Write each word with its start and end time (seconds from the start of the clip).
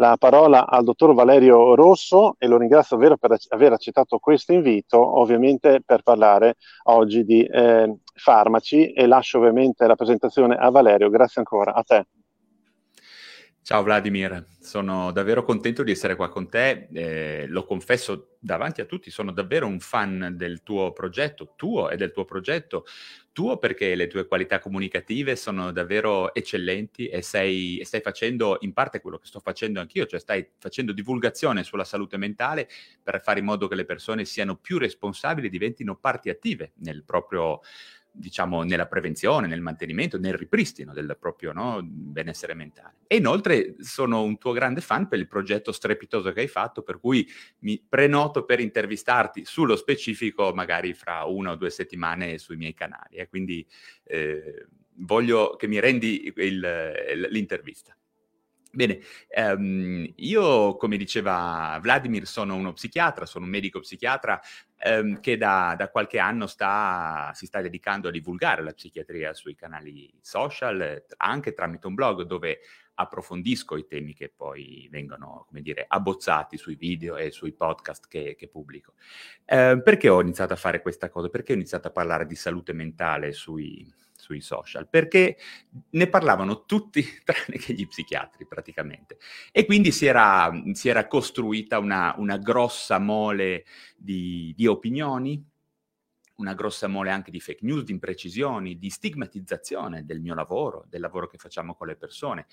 la 0.00 0.16
parola 0.16 0.66
al 0.66 0.82
dottor 0.82 1.12
Valerio 1.12 1.74
Rosso 1.74 2.34
e 2.38 2.46
lo 2.46 2.56
ringrazio 2.56 2.96
davvero 2.96 3.18
per 3.18 3.36
aver 3.50 3.74
accettato 3.74 4.18
questo 4.18 4.54
invito, 4.54 4.98
ovviamente 5.20 5.82
per 5.84 6.02
parlare 6.02 6.56
oggi 6.84 7.22
di 7.22 7.44
eh, 7.44 7.98
farmaci 8.14 8.92
e 8.92 9.06
lascio 9.06 9.36
ovviamente 9.36 9.86
la 9.86 9.96
presentazione 9.96 10.56
a 10.56 10.70
Valerio. 10.70 11.10
Grazie 11.10 11.42
ancora 11.42 11.74
a 11.74 11.82
te. 11.82 12.06
Ciao 13.62 13.82
Vladimir, 13.82 14.46
sono 14.58 15.12
davvero 15.12 15.44
contento 15.44 15.82
di 15.84 15.92
essere 15.92 16.16
qua 16.16 16.28
con 16.28 16.48
te, 16.48 16.88
eh, 16.92 17.46
lo 17.46 17.64
confesso 17.64 18.36
davanti 18.40 18.80
a 18.80 18.86
tutti, 18.86 19.10
sono 19.10 19.32
davvero 19.32 19.66
un 19.66 19.78
fan 19.78 20.32
del 20.34 20.62
tuo 20.62 20.92
progetto, 20.92 21.52
tuo 21.56 21.90
e 21.90 21.96
del 21.96 22.10
tuo 22.10 22.24
progetto, 22.24 22.84
tuo 23.32 23.58
perché 23.58 23.94
le 23.94 24.08
tue 24.08 24.26
qualità 24.26 24.58
comunicative 24.58 25.36
sono 25.36 25.70
davvero 25.72 26.34
eccellenti 26.34 27.06
e, 27.08 27.22
sei, 27.22 27.78
e 27.78 27.84
stai 27.84 28.00
facendo 28.00 28.56
in 28.60 28.72
parte 28.72 29.00
quello 29.00 29.18
che 29.18 29.26
sto 29.26 29.40
facendo 29.40 29.78
anch'io, 29.78 30.06
cioè 30.06 30.18
stai 30.18 30.48
facendo 30.58 30.92
divulgazione 30.92 31.62
sulla 31.62 31.84
salute 31.84 32.16
mentale 32.16 32.66
per 33.02 33.20
fare 33.20 33.38
in 33.38 33.44
modo 33.44 33.68
che 33.68 33.76
le 33.76 33.84
persone 33.84 34.24
siano 34.24 34.56
più 34.56 34.78
responsabili 34.78 35.46
e 35.46 35.50
diventino 35.50 35.96
parti 35.96 36.28
attive 36.30 36.72
nel 36.76 37.04
proprio 37.04 37.60
diciamo, 38.12 38.62
nella 38.62 38.86
prevenzione, 38.86 39.46
nel 39.46 39.60
mantenimento, 39.60 40.18
nel 40.18 40.34
ripristino 40.34 40.92
del 40.92 41.16
proprio 41.18 41.52
no, 41.52 41.80
benessere 41.82 42.54
mentale. 42.54 42.96
E 43.06 43.16
inoltre 43.16 43.76
sono 43.78 44.22
un 44.22 44.38
tuo 44.38 44.52
grande 44.52 44.80
fan 44.80 45.08
per 45.08 45.18
il 45.18 45.26
progetto 45.26 45.72
strepitoso 45.72 46.32
che 46.32 46.40
hai 46.40 46.48
fatto, 46.48 46.82
per 46.82 47.00
cui 47.00 47.28
mi 47.60 47.82
prenoto 47.86 48.44
per 48.44 48.60
intervistarti 48.60 49.44
sullo 49.44 49.76
specifico 49.76 50.52
magari 50.52 50.94
fra 50.94 51.24
una 51.24 51.52
o 51.52 51.56
due 51.56 51.70
settimane 51.70 52.38
sui 52.38 52.56
miei 52.56 52.74
canali. 52.74 53.16
Eh. 53.16 53.28
quindi 53.28 53.66
eh, 54.04 54.66
voglio 54.96 55.56
che 55.56 55.66
mi 55.66 55.80
rendi 55.80 56.32
il, 56.36 57.28
l'intervista. 57.30 57.94
Bene, 58.72 59.00
ehm, 59.28 60.12
io 60.16 60.76
come 60.76 60.96
diceva 60.96 61.78
Vladimir 61.82 62.24
sono 62.24 62.54
uno 62.54 62.72
psichiatra, 62.72 63.26
sono 63.26 63.44
un 63.44 63.50
medico 63.50 63.80
psichiatra 63.80 64.40
ehm, 64.78 65.20
che 65.20 65.36
da, 65.36 65.74
da, 65.76 65.88
qualche 65.90 66.20
anno 66.20 66.46
sta, 66.46 67.32
si 67.34 67.46
sta 67.46 67.60
dedicando 67.60 68.08
a 68.08 68.12
divulgare 68.12 68.62
la 68.62 68.72
psichiatria 68.72 69.34
sui 69.34 69.56
canali 69.56 70.08
social, 70.20 71.04
anche 71.16 71.52
tramite 71.52 71.88
un 71.88 71.94
blog 71.94 72.22
dove 72.22 72.60
approfondisco 72.94 73.76
i 73.76 73.86
temi 73.86 74.14
che 74.14 74.32
poi 74.34 74.86
vengono, 74.90 75.44
come 75.48 75.62
dire, 75.62 75.84
abbozzati 75.88 76.56
sui 76.56 76.76
video 76.76 77.16
e 77.16 77.30
sui 77.30 77.52
podcast 77.52 78.06
che, 78.06 78.36
che 78.38 78.48
pubblico. 78.48 78.92
Eh, 79.46 79.80
perché 79.82 80.08
ho 80.08 80.20
iniziato 80.20 80.52
a 80.52 80.56
fare 80.56 80.80
questa 80.80 81.08
cosa? 81.08 81.28
Perché 81.28 81.52
ho 81.52 81.56
iniziato 81.56 81.88
a 81.88 81.92
parlare 81.92 82.26
di 82.26 82.36
salute 82.36 82.72
mentale 82.72 83.32
sui, 83.32 83.90
sui 84.30 84.40
social, 84.40 84.88
perché 84.88 85.36
ne 85.90 86.06
parlavano 86.06 86.64
tutti 86.64 87.02
tranne 87.24 87.58
che 87.58 87.72
gli 87.72 87.86
psichiatri 87.86 88.46
praticamente. 88.46 89.18
E 89.50 89.66
quindi 89.66 89.90
si 89.90 90.06
era, 90.06 90.50
si 90.72 90.88
era 90.88 91.08
costruita 91.08 91.78
una, 91.78 92.14
una 92.18 92.36
grossa 92.38 92.98
mole 92.98 93.64
di, 93.96 94.54
di 94.56 94.66
opinioni, 94.66 95.44
una 96.40 96.54
grossa 96.54 96.88
mole 96.88 97.10
anche 97.10 97.30
di 97.30 97.38
fake 97.38 97.64
news, 97.64 97.84
di 97.84 97.92
imprecisioni, 97.92 98.78
di 98.78 98.88
stigmatizzazione 98.88 100.04
del 100.04 100.20
mio 100.20 100.34
lavoro, 100.34 100.86
del 100.88 101.00
lavoro 101.00 101.26
che 101.26 101.36
facciamo 101.36 101.74
con 101.74 101.86
le 101.86 101.96
persone. 101.96 102.46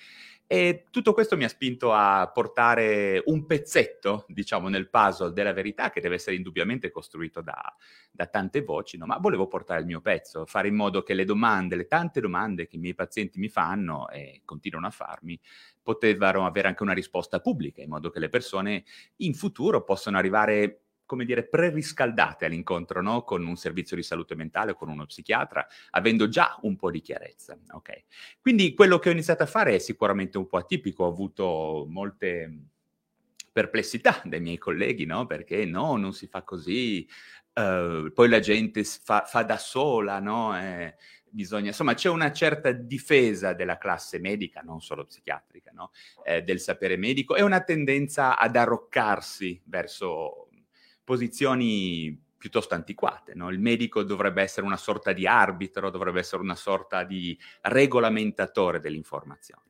E 0.45 0.85
tutto 0.91 1.13
questo 1.13 1.37
mi 1.37 1.45
ha 1.45 1.49
spinto 1.49 1.93
a 1.93 2.29
portare 2.33 3.21
un 3.25 3.45
pezzetto, 3.45 4.25
diciamo, 4.27 4.67
nel 4.67 4.89
puzzle 4.89 5.31
della 5.31 5.53
verità, 5.53 5.89
che 5.89 6.01
deve 6.01 6.15
essere 6.15 6.35
indubbiamente 6.35 6.91
costruito 6.91 7.41
da, 7.41 7.75
da 8.11 8.27
tante 8.27 8.61
voci, 8.61 8.97
no? 8.97 9.05
ma 9.05 9.17
volevo 9.17 9.47
portare 9.47 9.79
il 9.79 9.85
mio 9.85 10.01
pezzo, 10.01 10.45
fare 10.45 10.67
in 10.67 10.75
modo 10.75 11.01
che 11.01 11.13
le 11.13 11.23
domande, 11.23 11.75
le 11.75 11.87
tante 11.87 12.19
domande 12.19 12.67
che 12.67 12.75
i 12.75 12.79
miei 12.79 12.93
pazienti 12.95 13.39
mi 13.39 13.49
fanno 13.49 14.09
e 14.09 14.41
continuano 14.43 14.87
a 14.87 14.91
farmi, 14.91 15.39
potevano 15.81 16.45
avere 16.45 16.67
anche 16.67 16.83
una 16.83 16.93
risposta 16.93 17.39
pubblica, 17.39 17.81
in 17.81 17.89
modo 17.89 18.09
che 18.09 18.19
le 18.19 18.29
persone 18.29 18.83
in 19.17 19.33
futuro 19.33 19.83
possano 19.83 20.17
arrivare 20.17 20.81
come 21.07 21.25
dire, 21.25 21.47
preriscaldate 21.47 22.45
all'incontro 22.45 23.01
no? 23.01 23.23
con 23.23 23.43
un 23.43 23.55
servizio 23.55 23.95
di 23.95 24.03
salute 24.03 24.35
mentale 24.35 24.71
o 24.71 24.75
con 24.75 24.89
uno 24.89 25.07
psichiatra, 25.07 25.65
avendo 25.91 26.27
già 26.27 26.55
un 26.61 26.75
po' 26.75 26.91
di 26.91 27.01
chiarezza. 27.01 27.57
Okay? 27.71 28.03
Quindi 28.39 28.75
quello 28.75 28.99
che 28.99 29.09
ho 29.09 29.13
iniziato 29.13 29.41
a 29.41 29.47
fare 29.47 29.73
è 29.73 29.79
sicuramente 29.79 30.37
un 30.37 30.47
po' 30.47 30.57
atipico, 30.57 31.05
ho 31.05 31.09
avuto 31.09 31.87
molte 31.89 32.59
perplessità 33.51 34.21
dai 34.25 34.41
miei 34.41 34.59
colleghi, 34.59 35.05
no? 35.05 35.25
perché 35.25 35.65
no, 35.65 35.95
non 35.95 36.13
si 36.13 36.27
fa 36.27 36.43
così, 36.43 37.07
uh, 37.53 38.11
poi 38.13 38.29
la 38.29 38.39
gente 38.39 38.83
fa, 38.83 39.23
fa 39.25 39.41
da 39.43 39.57
sola, 39.57 40.19
no? 40.19 40.59
Eh, 40.59 40.95
bisogna, 41.29 41.67
insomma, 41.67 41.93
c'è 41.93 42.09
una 42.09 42.31
certa 42.31 42.71
difesa 42.71 43.53
della 43.53 43.77
classe 43.77 44.19
medica, 44.19 44.61
non 44.61 44.81
solo 44.81 45.05
psichiatrica, 45.05 45.71
no? 45.73 45.91
eh, 46.23 46.41
del 46.41 46.59
sapere 46.59 46.97
medico 46.97 47.35
e 47.35 47.41
una 47.41 47.61
tendenza 47.61 48.37
ad 48.37 48.55
arroccarsi 48.55 49.61
verso 49.65 50.46
posizioni 51.07 52.21
piuttosto 52.37 52.73
antiquate. 52.73 53.33
No? 53.33 53.49
Il 53.49 53.61
medico 53.61 54.03
dovrebbe 54.03 54.41
essere 54.41 54.65
una 54.65 54.75
sorta 54.75 55.13
di 55.13 55.25
arbitro, 55.25 55.89
dovrebbe 55.89 56.19
essere 56.19 56.41
una 56.41 56.55
sorta 56.55 57.05
di 57.05 57.37
regolamentatore 57.61 58.81
dell'informazione. 58.81 59.61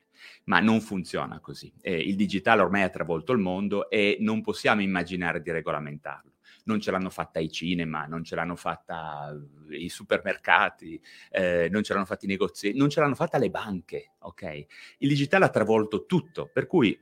Ma 0.45 0.59
non 0.59 0.81
funziona 0.81 1.39
così. 1.39 1.71
Eh, 1.79 1.95
il 1.95 2.15
digitale 2.15 2.63
ormai 2.63 2.81
ha 2.81 2.89
travolto 2.89 3.33
il 3.33 3.37
mondo 3.37 3.87
e 3.87 4.17
non 4.19 4.41
possiamo 4.41 4.81
immaginare 4.81 5.43
di 5.43 5.51
regolamentarlo. 5.51 6.31
Non 6.63 6.79
ce 6.79 6.89
l'hanno 6.89 7.11
fatta 7.11 7.37
i 7.37 7.51
cinema, 7.51 8.07
non 8.07 8.23
ce 8.23 8.33
l'hanno 8.33 8.55
fatta 8.55 9.31
i 9.69 9.89
supermercati, 9.89 10.99
eh, 11.29 11.69
non 11.69 11.83
ce 11.83 11.93
l'hanno 11.93 12.05
fatta 12.05 12.25
i 12.25 12.29
negozi, 12.29 12.73
non 12.73 12.89
ce 12.89 12.99
l'hanno 12.99 13.15
fatta 13.15 13.37
le 13.37 13.51
banche, 13.51 14.13
ok? 14.19 14.65
Il 14.97 15.07
digitale 15.07 15.45
ha 15.45 15.49
travolto 15.49 16.07
tutto, 16.07 16.49
per 16.51 16.65
cui 16.65 16.99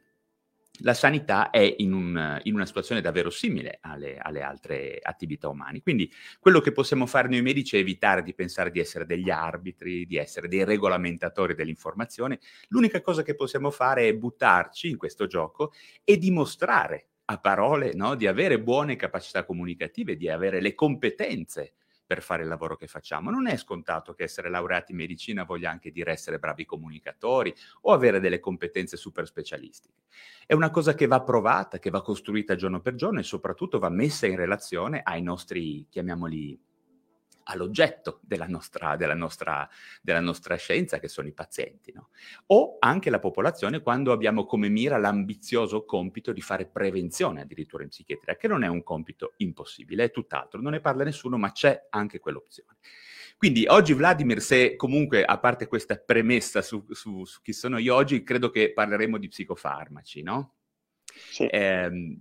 la 0.80 0.94
sanità 0.94 1.50
è 1.50 1.75
in, 1.78 1.94
un, 1.94 2.40
in, 2.44 2.53
una 2.53 2.66
situazione 2.66 3.02
davvero 3.02 3.30
simile 3.30 3.78
alle, 3.81 4.18
alle, 4.18 4.41
altre 4.41 5.00
attività 5.02 5.47
umane. 5.47 5.81
Quindi 5.81 6.12
quello 6.40 6.59
che 6.59 6.72
possiamo 6.72 7.06
fare 7.06 7.28
noi 7.28 7.41
medici 7.41 7.75
è 7.75 7.80
evitare 7.80 8.24
di 8.24 8.34
pensare 8.34 8.72
di 8.72 8.80
essere 8.80 9.06
degli 9.06 9.30
arbitri, 9.30 10.06
di 10.06 10.18
essere 10.18 10.47
dei 10.47 10.64
regolamentatori 10.64 11.56
dell'informazione. 11.56 12.40
L'unica 12.69 13.02
cosa 13.02 13.24
che 13.24 13.35
possiamo 13.35 13.72
fare 13.72 14.08
è 14.08 14.14
buttarci 14.16 14.90
in 14.90 14.97
questo 14.97 15.28
gioco 15.28 15.72
e 16.03 16.18
dimostrare 16.18 17.08
a 17.25 17.40
parole 17.40 17.94
no, 17.94 18.16
di 18.16 18.28
avere 18.28 18.62
buone 18.62 18.96
capacità 18.96 19.46
comunicative, 19.46 20.16
di 20.16 20.30
avere 20.30 20.62
le 20.62 20.75
competenze 20.75 21.74
per 22.06 22.22
fare 22.22 22.44
il 22.44 22.48
lavoro 22.48 22.76
che 22.76 22.88
facciamo. 22.88 23.32
Non 23.32 23.48
è 23.48 23.58
scontato 23.58 24.14
che 24.14 24.24
essere 24.24 24.50
laureati 24.50 24.92
in 24.92 24.98
medicina 24.98 25.44
voglia 25.44 25.72
anche 25.72 25.92
dire 25.92 26.12
essere 26.12 26.40
bravi 26.40 26.66
comunicatori 26.66 27.54
o 27.82 27.94
avere 27.94 28.20
delle 28.20 28.40
competenze 28.40 28.98
super 28.98 29.26
specialistiche. 29.26 30.04
È 30.46 30.54
una 30.54 30.70
cosa 30.70 30.94
che 30.94 31.08
va 31.08 31.22
provata, 31.22 31.80
che 31.80 31.90
va 31.90 32.02
costruita 32.02 32.56
giorno 32.56 32.80
per 32.82 32.96
giorno 32.96 33.20
e 33.20 33.24
soprattutto 33.24 33.80
va 33.80 33.90
messa 33.90 34.28
in 34.28 34.36
relazione 34.36 35.02
ai 35.04 35.22
nostri, 35.22 35.88
chiamiamoli, 35.90 36.60
all'oggetto 37.46 38.20
della 38.24 38.48
nostra, 38.48 38.96
della 38.96 39.14
nostra, 39.14 39.68
della 40.02 40.20
nostra 40.20 40.56
scienza, 40.56 41.00
che 41.00 41.08
sono 41.08 41.28
i 41.28 41.34
pazienti, 41.34 41.92
no? 41.92 42.10
o 42.48 42.78
anche 42.80 43.10
la 43.10 43.20
popolazione 43.20 43.82
quando 43.82 44.12
abbiamo 44.12 44.46
come 44.46 44.70
mira 44.70 44.98
l'ambizioso 44.98 45.86
compito 45.86 46.32
di 46.32 46.42
fare 46.42 46.66
prevenzione 46.66 47.42
addirittura 47.42 47.84
in 47.84 47.90
psichiatria, 47.90 48.36
che 48.36 48.47
non 48.47 48.64
è 48.64 48.68
un 48.68 48.84
compito 48.84 49.34
impossibile, 49.38 50.06
è 50.06 50.12
tutt'altro, 50.12 50.62
non 50.62 50.72
ne 50.72 50.80
parla 50.80 51.03
nessuno, 51.03 51.38
ma 51.38 51.52
c'è 51.52 51.88
anche 51.90 52.20
quell'opzione. 52.20 52.78
Quindi 53.38 53.66
oggi 53.68 53.94
Vladimir, 53.94 54.41
se 54.41 54.76
comunque, 54.76 55.24
a 55.24 55.38
parte 55.38 55.68
questa 55.68 55.98
premessa 55.98 56.62
su, 56.62 56.86
su, 56.91 57.26
su 57.26 57.41
chi 57.41 57.52
sono 57.52 57.78
io 57.78 57.94
oggi, 57.94 58.24
credo 58.24 58.50
che 58.50 58.72
parleremo 58.72 59.18
di 59.18 59.28
psicofarmaci, 59.28 60.24
no? 60.24 60.53
Sì. 61.06 61.46
Eh, 61.46 62.18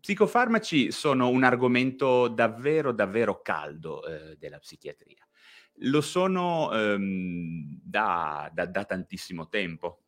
psicofarmaci 0.00 0.90
sono 0.90 1.28
un 1.28 1.44
argomento 1.44 2.28
davvero, 2.28 2.92
davvero 2.92 3.40
caldo 3.40 4.04
eh, 4.04 4.36
della 4.36 4.58
psichiatria. 4.58 5.26
Lo 5.78 6.00
sono 6.00 6.72
ehm, 6.72 7.80
da, 7.82 8.50
da, 8.52 8.66
da, 8.66 8.84
tantissimo 8.84 9.48
tempo. 9.48 10.00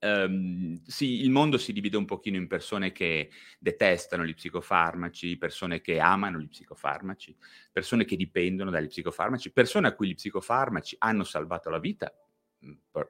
Um, 0.00 0.80
sì, 0.84 1.22
il 1.22 1.30
mondo 1.30 1.58
si 1.58 1.72
divide 1.72 1.96
un 1.96 2.04
pochino 2.04 2.36
in 2.36 2.46
persone 2.46 2.92
che 2.92 3.30
detestano 3.58 4.24
gli 4.24 4.34
psicofarmaci, 4.34 5.36
persone 5.38 5.80
che 5.80 5.98
amano 5.98 6.38
gli 6.38 6.48
psicofarmaci, 6.48 7.36
persone 7.72 8.04
che 8.04 8.14
dipendono 8.14 8.70
dagli 8.70 8.86
psicofarmaci, 8.86 9.50
persone 9.50 9.88
a 9.88 9.94
cui 9.94 10.08
gli 10.08 10.14
psicofarmaci 10.14 10.96
hanno 11.00 11.24
salvato 11.24 11.68
la 11.68 11.80
vita 11.80 12.14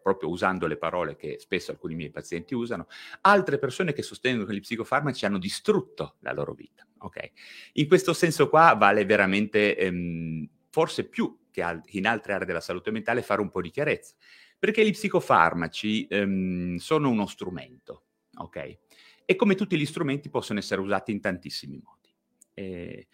proprio 0.02 0.28
usando 0.28 0.66
le 0.66 0.76
parole 0.76 1.16
che 1.16 1.38
spesso 1.38 1.70
alcuni 1.70 1.94
miei 1.94 2.10
pazienti 2.10 2.54
usano, 2.54 2.86
altre 3.22 3.58
persone 3.58 3.92
che 3.92 4.02
sostengono 4.02 4.46
che 4.46 4.54
gli 4.54 4.60
psicofarmaci 4.60 5.24
hanno 5.24 5.38
distrutto 5.38 6.16
la 6.20 6.32
loro 6.32 6.52
vita. 6.52 6.86
Okay? 6.98 7.32
In 7.74 7.88
questo 7.88 8.12
senso 8.12 8.48
qua 8.48 8.74
vale 8.74 9.04
veramente, 9.04 9.76
ehm, 9.76 10.48
forse 10.70 11.08
più 11.08 11.46
che 11.50 11.62
al- 11.62 11.82
in 11.90 12.06
altre 12.06 12.34
aree 12.34 12.46
della 12.46 12.60
salute 12.60 12.90
mentale, 12.90 13.22
fare 13.22 13.40
un 13.40 13.50
po' 13.50 13.60
di 13.60 13.70
chiarezza, 13.70 14.14
perché 14.58 14.84
gli 14.84 14.92
psicofarmaci 14.92 16.06
ehm, 16.08 16.76
sono 16.76 17.08
uno 17.08 17.26
strumento, 17.26 18.04
ok? 18.36 18.78
E 19.24 19.36
come 19.36 19.54
tutti 19.54 19.76
gli 19.78 19.86
strumenti 19.86 20.30
possono 20.30 20.58
essere 20.58 20.80
usati 20.80 21.12
in 21.12 21.20
tantissimi 21.20 21.80
modi. 21.82 22.14
Eh, 22.54 23.06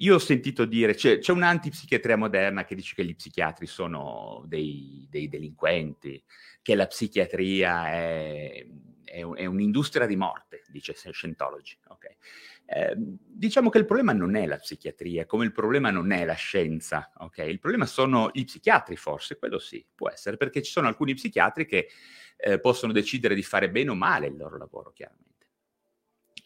io 0.00 0.14
ho 0.14 0.18
sentito 0.18 0.64
dire, 0.64 0.94
c'è, 0.94 1.18
c'è 1.18 1.32
un'antipsichiatria 1.32 2.16
moderna 2.16 2.64
che 2.64 2.74
dice 2.74 2.94
che 2.94 3.04
gli 3.04 3.14
psichiatri 3.14 3.66
sono 3.66 4.42
dei, 4.46 5.06
dei 5.10 5.28
delinquenti, 5.28 6.22
che 6.62 6.74
la 6.74 6.86
psichiatria 6.86 7.90
è, 7.90 8.66
è, 9.04 9.20
è, 9.20 9.44
un'industria 9.44 10.06
di 10.06 10.16
morte, 10.16 10.62
dice 10.68 10.94
Scientology. 10.94 11.78
Okay. 11.88 12.16
Eh, 12.64 12.94
diciamo 12.96 13.68
che 13.68 13.78
il 13.78 13.84
problema 13.84 14.12
non 14.12 14.36
è 14.36 14.46
la 14.46 14.56
psichiatria, 14.56 15.26
come 15.26 15.44
il 15.44 15.52
problema 15.52 15.90
non 15.90 16.12
è 16.12 16.24
la 16.24 16.34
scienza. 16.34 17.12
Okay? 17.16 17.50
Il 17.50 17.58
problema 17.58 17.84
sono 17.84 18.30
i 18.34 18.44
psichiatri, 18.44 18.96
forse, 18.96 19.36
quello 19.36 19.58
sì, 19.58 19.84
può 19.94 20.08
essere, 20.08 20.36
perché 20.38 20.62
ci 20.62 20.70
sono 20.70 20.88
alcuni 20.88 21.14
psichiatri 21.14 21.66
che 21.66 21.88
eh, 22.36 22.58
possono 22.58 22.92
decidere 22.92 23.34
di 23.34 23.42
fare 23.42 23.70
bene 23.70 23.90
o 23.90 23.94
male 23.94 24.28
il 24.28 24.36
loro 24.36 24.56
lavoro, 24.56 24.92
chiaramente. 24.92 25.29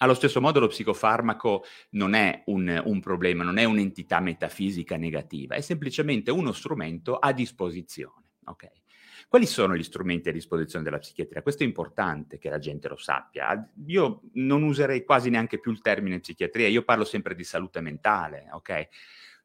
Allo 0.04 0.12
stesso 0.12 0.42
modo 0.42 0.60
lo 0.60 0.66
psicofarmaco 0.66 1.64
non 1.92 2.12
è 2.12 2.42
un, 2.46 2.82
un, 2.84 3.00
problema, 3.00 3.42
non 3.42 3.56
è 3.56 3.64
un'entità 3.64 4.20
metafisica 4.20 4.98
negativa, 4.98 5.54
è 5.54 5.62
semplicemente 5.62 6.30
uno 6.30 6.52
strumento 6.52 7.16
a 7.16 7.32
disposizione. 7.32 8.26
Okay? 8.44 8.82
Quali 9.28 9.46
sono 9.46 9.74
gli 9.74 9.82
strumenti 9.82 10.28
a 10.28 10.32
disposizione 10.32 10.84
della 10.84 10.98
psichiatria? 10.98 11.40
Questo 11.40 11.62
è 11.62 11.66
importante 11.66 12.36
che 12.36 12.50
la 12.50 12.58
gente 12.58 12.86
lo 12.88 12.98
sappia. 12.98 13.66
Io 13.86 14.20
non 14.34 14.62
userei 14.62 15.04
quasi 15.04 15.30
neanche 15.30 15.58
più 15.58 15.72
il 15.72 15.80
termine 15.80 16.20
psichiatria, 16.20 16.68
io 16.68 16.82
parlo 16.82 17.04
sempre 17.04 17.34
di 17.34 17.42
salute 17.42 17.80
mentale. 17.80 18.48
Okay? 18.52 18.86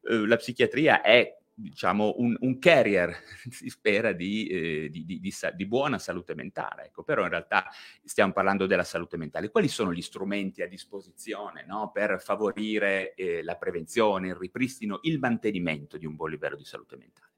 Uh, 0.02 0.26
la 0.26 0.36
psichiatria 0.36 1.00
è 1.00 1.39
diciamo, 1.60 2.14
un, 2.18 2.36
un, 2.40 2.58
carrier, 2.58 3.14
si 3.50 3.68
spera, 3.68 4.12
di, 4.12 4.46
eh, 4.46 4.88
di, 4.90 5.04
di, 5.04 5.20
di, 5.20 5.66
buona 5.66 5.98
salute 5.98 6.34
mentale. 6.34 6.86
Ecco. 6.86 7.02
Però 7.02 7.22
in 7.22 7.28
realtà 7.28 7.66
stiamo 8.02 8.32
parlando 8.32 8.66
della 8.66 8.84
salute 8.84 9.16
mentale. 9.16 9.50
Quali 9.50 9.68
sono 9.68 9.92
gli 9.92 10.02
strumenti 10.02 10.62
a 10.62 10.68
disposizione 10.68 11.64
no? 11.66 11.90
per 11.92 12.20
favorire 12.20 13.14
eh, 13.14 13.42
la 13.42 13.56
prevenzione, 13.56 14.28
il 14.28 14.36
ripristino, 14.36 15.00
il 15.02 15.18
mantenimento 15.18 15.98
di 15.98 16.06
un 16.06 16.16
buon 16.16 16.30
livello 16.30 16.56
di 16.56 16.64
salute 16.64 16.96
mentale? 16.96 17.32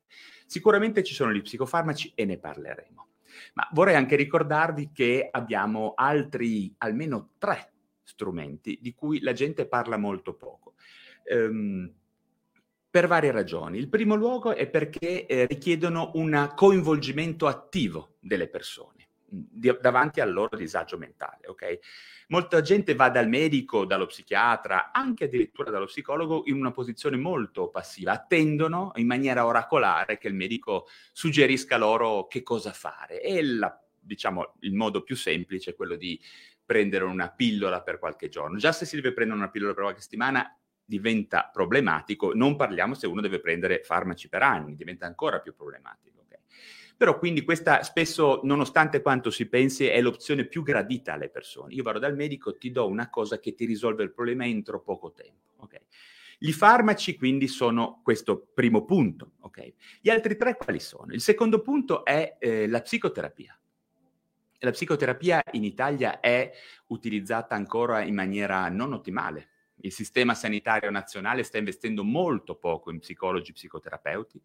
Sicuramente 0.47 1.03
ci 1.03 1.15
sono 1.15 1.33
gli 1.33 1.41
psicofarmaci 1.41 2.13
e 2.15 2.25
ne 2.25 2.39
parleremo. 2.39 3.09
Ma 3.55 3.69
vorrei 3.73 3.95
anche 3.95 4.17
ricordarvi 4.17 4.91
che 4.93 5.29
abbiamo 5.31 5.95
altri, 5.97 6.75
almeno 6.79 7.33
tre 7.39 7.73
strumenti 8.03 8.79
di 8.81 8.95
cui 8.95 9.21
la 9.21 9.33
gente 9.33 9.67
parla 9.67 9.97
molto 9.97 10.35
poco. 10.35 10.75
Um, 11.25 11.91
per 12.93 13.07
varie 13.07 13.31
ragioni. 13.31 13.79
Il 13.79 13.89
primo 13.89 14.15
luogo 14.15 14.55
è 14.55 14.69
perché 14.69 15.25
eh, 15.25 15.47
richiedono 15.47 16.11
un 16.17 16.53
coinvolgimento 16.55 17.47
attivo 17.47 18.17
delle 18.21 18.49
persone 18.49 19.09
mm, 19.35 19.41
di, 19.49 19.75
davanti 19.81 20.21
al 20.21 20.31
loro 20.31 20.59
disagio 20.59 20.99
mentale, 20.99 21.47
ok? 21.47 21.79
Molta 22.29 22.61
gente 22.61 22.95
va 22.95 23.09
dal 23.09 23.29
medico, 23.29 23.87
dallo 23.87 24.05
psichiatra, 24.05 24.93
anche 24.93 25.25
addirittura 25.25 25.71
dallo 25.71 25.87
psicologo 25.87 26.43
in 26.45 26.57
una 26.57 26.71
posizione 26.71 27.17
molto 27.17 27.71
passiva, 27.71 28.13
attendono 28.13 28.93
in 28.97 29.07
maniera 29.07 29.47
oracolare 29.47 30.19
che 30.19 30.29
il 30.29 30.35
medico 30.35 30.87
suggerisca 31.13 31.79
loro 31.79 32.27
che 32.27 32.43
cosa 32.43 32.73
fare 32.73 33.23
e 33.23 33.43
la, 33.43 33.75
diciamo 33.99 34.57
il 34.61 34.75
modo 34.75 35.03
più 35.03 35.17
semplice 35.17 35.71
è 35.71 35.75
quello 35.75 35.97
di 35.97 36.21
prendere 36.63 37.05
una 37.05 37.31
pillola 37.31 37.81
per 37.81 37.99
qualche 37.99 38.29
giorno. 38.29 38.59
Già 38.59 38.73
se 38.73 38.85
si 38.85 38.97
deve 38.97 39.15
prendere 39.15 39.39
una 39.39 39.51
pillola 39.51 39.73
per 39.73 39.83
qualche 39.85 40.03
settimana 40.03 40.55
diventa 40.85 41.49
problematico, 41.53 42.33
non 42.35 42.57
parliamo 42.57 42.95
se 42.95 43.07
uno 43.07 43.21
deve 43.21 43.41
prendere 43.41 43.83
farmaci 43.83 44.29
per 44.29 44.43
anni, 44.43 44.75
diventa 44.75 45.07
ancora 45.07 45.41
più 45.41 45.55
problematico. 45.55 46.23
Okay? 46.25 46.41
Però 46.97 47.19
quindi 47.19 47.43
questa 47.43 47.83
spesso, 47.83 48.41
nonostante 48.45 49.03
quanto 49.03 49.31
si 49.31 49.49
pensi, 49.49 49.87
è 49.87 50.01
l'opzione 50.01 50.45
più 50.45 50.63
gradita 50.63 51.15
alle 51.15 51.31
persone. 51.31 51.75
Io 51.75 51.83
vado 51.83 51.99
dal 51.99 52.15
medico, 52.15 52.57
ti 52.57 52.71
do 52.71 52.87
una 52.87 53.11
cosa 53.11 53.39
che 53.39 53.55
ti 53.55 53.65
risolve 53.65 54.03
il 54.03 54.13
problema 54.13 54.45
entro 54.45 54.83
poco 54.83 55.13
tempo. 55.13 55.55
Okay? 55.59 55.81
I 56.41 56.53
farmaci 56.53 57.17
quindi 57.17 57.49
sono 57.49 58.01
questo 58.03 58.49
primo 58.53 58.85
punto. 58.85 59.33
Okay? 59.41 59.75
Gli 60.01 60.11
altri 60.11 60.37
tre 60.37 60.57
quali 60.57 60.81
sono? 60.81 61.13
Il 61.13 61.21
secondo 61.21 61.61
punto 61.61 62.05
è 62.05 62.37
eh, 62.39 62.69
la 62.69 62.81
psicoterapia. 62.81 63.57
La 64.59 64.71
psicoterapia 64.71 65.43
in 65.53 65.65
Italia 65.65 66.21
è 66.21 66.53
utilizzata 66.89 67.57
ancora 67.57 68.03
in 68.03 68.15
maniera 68.15 68.69
non 68.69 68.93
ottimale 68.93 69.52
il 69.83 69.93
sistema 69.93 70.35
sanitario 70.35 70.91
nazionale 70.91 71.43
sta 71.43 71.59
investendo 71.59 72.05
molto 72.05 72.57
poco 72.57 72.91
in 72.91 72.99
psicologi, 72.99 73.53
psicoterapeuti 73.53 74.41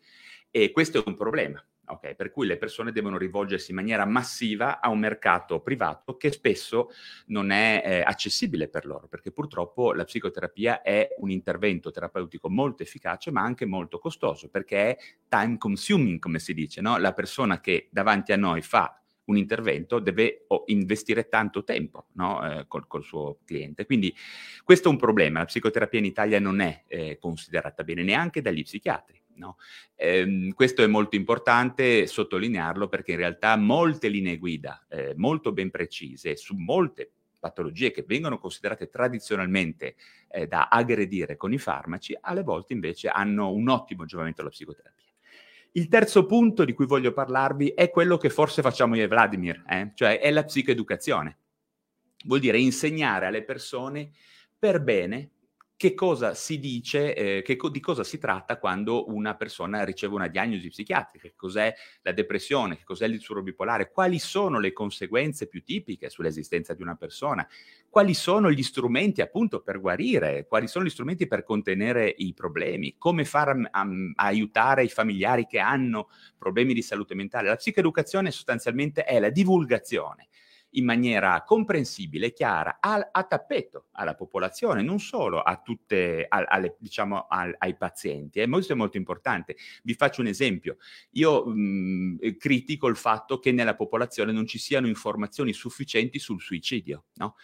e 0.51 0.71
questo 0.71 0.99
è 0.99 1.03
un 1.05 1.15
problema. 1.15 1.63
Okay, 1.89 2.15
per 2.15 2.31
cui 2.31 2.45
le 2.47 2.57
persone 2.57 2.91
devono 2.91 3.17
rivolgersi 3.17 3.69
in 3.69 3.77
maniera 3.77 4.03
massiva 4.05 4.81
a 4.81 4.89
un 4.89 4.99
mercato 4.99 5.61
privato 5.61 6.17
che 6.17 6.33
spesso 6.33 6.89
non 7.27 7.49
è 7.49 7.81
eh, 7.81 8.01
accessibile 8.01 8.67
per 8.67 8.85
loro, 8.85 9.07
perché 9.07 9.31
purtroppo 9.31 9.93
la 9.93 10.03
psicoterapia 10.03 10.81
è 10.81 11.07
un 11.19 11.31
intervento 11.31 11.89
terapeutico 11.89 12.49
molto 12.49 12.83
efficace, 12.83 13.31
ma 13.31 13.41
anche 13.41 13.65
molto 13.65 13.99
costoso, 13.99 14.49
perché 14.49 14.77
è 14.77 14.97
time 15.29 15.57
consuming, 15.57 16.19
come 16.19 16.39
si 16.39 16.53
dice, 16.53 16.81
no? 16.81 16.97
La 16.97 17.13
persona 17.13 17.61
che 17.61 17.87
davanti 17.89 18.33
a 18.33 18.37
noi 18.37 18.61
fa 18.61 19.01
un 19.27 19.37
intervento 19.37 19.99
deve 19.99 20.45
investire 20.65 21.27
tanto 21.27 21.63
tempo 21.63 22.07
no? 22.13 22.43
eh, 22.43 22.65
col, 22.67 22.87
col, 22.87 23.03
suo 23.03 23.39
cliente. 23.45 23.85
Quindi 23.85 24.13
questo 24.63 24.87
è 24.87 24.91
un 24.91 24.97
problema. 24.97 25.39
La 25.39 25.45
psicoterapia 25.45 25.99
in 25.99 26.05
Italia 26.05 26.39
non 26.39 26.59
è 26.59 26.83
eh, 26.87 27.17
considerata 27.19 27.83
bene 27.83 28.03
neanche 28.03 28.41
dagli 28.41 28.63
psichiatri. 28.63 29.21
No? 29.37 29.57
Eh, 29.95 30.51
questo 30.55 30.81
è 30.81 30.87
molto 30.87 31.15
importante 31.15 32.07
sottolinearlo 32.07 32.87
perché 32.87 33.11
in 33.11 33.17
realtà 33.17 33.55
molte 33.55 34.07
linee 34.07 34.37
guida 34.37 34.87
eh, 34.89 35.13
molto 35.15 35.51
ben 35.51 35.69
precise 35.69 36.35
su 36.35 36.55
molte 36.55 37.11
patologie 37.39 37.91
che 37.91 38.03
vengono 38.07 38.39
considerate 38.39 38.89
tradizionalmente 38.89 39.95
eh, 40.29 40.47
da 40.47 40.69
aggredire 40.69 41.35
con 41.35 41.53
i 41.53 41.59
farmaci, 41.59 42.17
alle 42.19 42.41
volte 42.41 42.73
invece 42.73 43.09
hanno 43.09 43.51
un 43.51 43.69
ottimo 43.69 44.05
giovamento 44.05 44.41
alla 44.41 44.49
psicoterapia. 44.49 45.06
Il 45.73 45.87
terzo 45.87 46.25
punto 46.25 46.65
di 46.65 46.73
cui 46.73 46.85
voglio 46.85 47.13
parlarvi 47.13 47.69
è 47.69 47.89
quello 47.89 48.17
che 48.17 48.29
forse 48.29 48.61
facciamo 48.61 48.95
io 48.95 49.03
e 49.03 49.07
Vladimir, 49.07 49.63
eh? 49.67 49.91
cioè 49.93 50.19
è 50.19 50.31
la 50.31 50.43
psicoeducazione. 50.43 51.37
Vuol 52.25 52.39
dire 52.39 52.59
insegnare 52.59 53.27
alle 53.27 53.43
persone 53.43 54.11
per 54.57 54.81
bene 54.81 55.31
che 55.77 55.93
cosa 55.93 56.33
si 56.33 56.57
dice, 56.57 57.13
eh, 57.13 57.41
che, 57.43 57.55
di 57.69 57.79
cosa 57.79 58.03
si 58.03 58.17
tratta 58.17 58.57
quando 58.57 59.13
una 59.13 59.35
persona 59.35 59.83
riceve 59.83 60.15
una 60.15 60.27
diagnosi 60.27 60.69
psichiatrica, 60.69 61.27
che 61.27 61.35
cos'è 61.35 61.71
la 62.01 62.11
depressione, 62.13 62.77
che 62.77 62.83
cos'è 62.83 63.05
il 63.05 63.11
disturbo 63.11 63.43
bipolare, 63.43 63.91
quali 63.91 64.17
sono 64.17 64.59
le 64.59 64.73
conseguenze 64.73 65.45
più 65.47 65.63
tipiche 65.63 66.09
sull'esistenza 66.09 66.73
di 66.73 66.81
una 66.81 66.95
persona, 66.95 67.47
quali 67.89 68.15
sono 68.15 68.49
gli 68.49 68.63
strumenti 68.63 69.21
appunto 69.21 69.61
per 69.61 69.79
guarire, 69.79 70.47
quali 70.47 70.67
sono 70.67 70.83
gli 70.83 70.89
strumenti 70.89 71.27
per 71.27 71.43
contenere 71.43 72.11
i 72.17 72.33
problemi, 72.33 72.95
come 72.97 73.23
far 73.23 73.55
um, 73.55 74.13
aiutare 74.15 74.83
i 74.83 74.89
familiari 74.89 75.45
che 75.45 75.59
hanno 75.59 76.09
problemi 76.39 76.73
di 76.73 76.81
salute 76.81 77.13
mentale. 77.13 77.49
La 77.49 77.55
psicoeducazione 77.55 78.31
sostanzialmente 78.31 79.03
è 79.03 79.19
la 79.19 79.29
divulgazione 79.29 80.27
in 80.77 80.85
maniera 80.85 81.43
comprensibile, 81.43 82.31
chiara, 82.31 82.77
a, 82.79 83.09
a 83.11 83.23
tappeto 83.23 83.87
alla 83.93 84.15
popolazione, 84.15 84.81
non 84.81 84.99
solo 84.99 85.41
a 85.41 85.59
tutte, 85.61 86.25
a, 86.27 86.45
alle, 86.47 86.75
diciamo, 86.79 87.25
a, 87.27 87.49
ai 87.57 87.75
pazienti. 87.75 88.39
E 88.39 88.47
questo 88.47 88.73
è 88.73 88.75
molto 88.75 88.97
importante. 88.97 89.55
Vi 89.83 89.93
faccio 89.93 90.21
un 90.21 90.27
esempio. 90.27 90.77
Io 91.11 91.45
mh, 91.45 92.37
critico 92.37 92.87
il 92.87 92.95
fatto 92.95 93.39
che 93.39 93.51
nella 93.51 93.75
popolazione 93.75 94.31
non 94.31 94.45
ci 94.45 94.59
siano 94.59 94.87
informazioni 94.87 95.53
sufficienti 95.53 96.19
sul 96.19 96.41
suicidio, 96.41 97.05
no? 97.15 97.35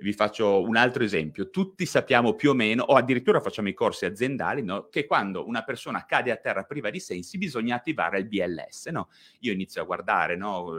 Vi 0.00 0.12
faccio 0.12 0.62
un 0.62 0.76
altro 0.76 1.02
esempio. 1.02 1.50
Tutti 1.50 1.86
sappiamo 1.86 2.34
più 2.34 2.50
o 2.50 2.54
meno, 2.54 2.82
o 2.84 2.94
addirittura 2.94 3.40
facciamo 3.40 3.68
i 3.68 3.74
corsi 3.74 4.04
aziendali, 4.04 4.62
no? 4.62 4.88
che 4.88 5.06
quando 5.06 5.46
una 5.46 5.62
persona 5.62 6.04
cade 6.04 6.30
a 6.30 6.36
terra 6.36 6.64
priva 6.64 6.90
di 6.90 7.00
sensi 7.00 7.38
bisogna 7.38 7.76
attivare 7.76 8.18
il 8.18 8.26
BLS. 8.26 8.86
No? 8.86 9.08
Io 9.40 9.52
inizio 9.52 9.82
a 9.82 9.84
guardare 9.84 10.36
no? 10.36 10.72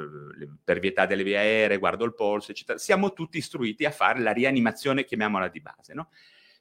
per 0.64 0.80
vietà 0.80 1.06
delle 1.06 1.24
vie 1.24 1.38
aeree, 1.38 1.78
guardo 1.78 2.06
il 2.06 2.14
polso, 2.14 2.52
eccetera. 2.52 2.78
Siamo 2.78 3.14
tutti 3.14 3.38
istruiti 3.38 3.86
a 3.86 3.92
fare 3.92 4.20
la 4.20 4.32
rianimazione, 4.32 5.06
chiamiamola 5.06 5.48
di 5.48 5.62
base. 5.62 5.94
No? 5.94 6.10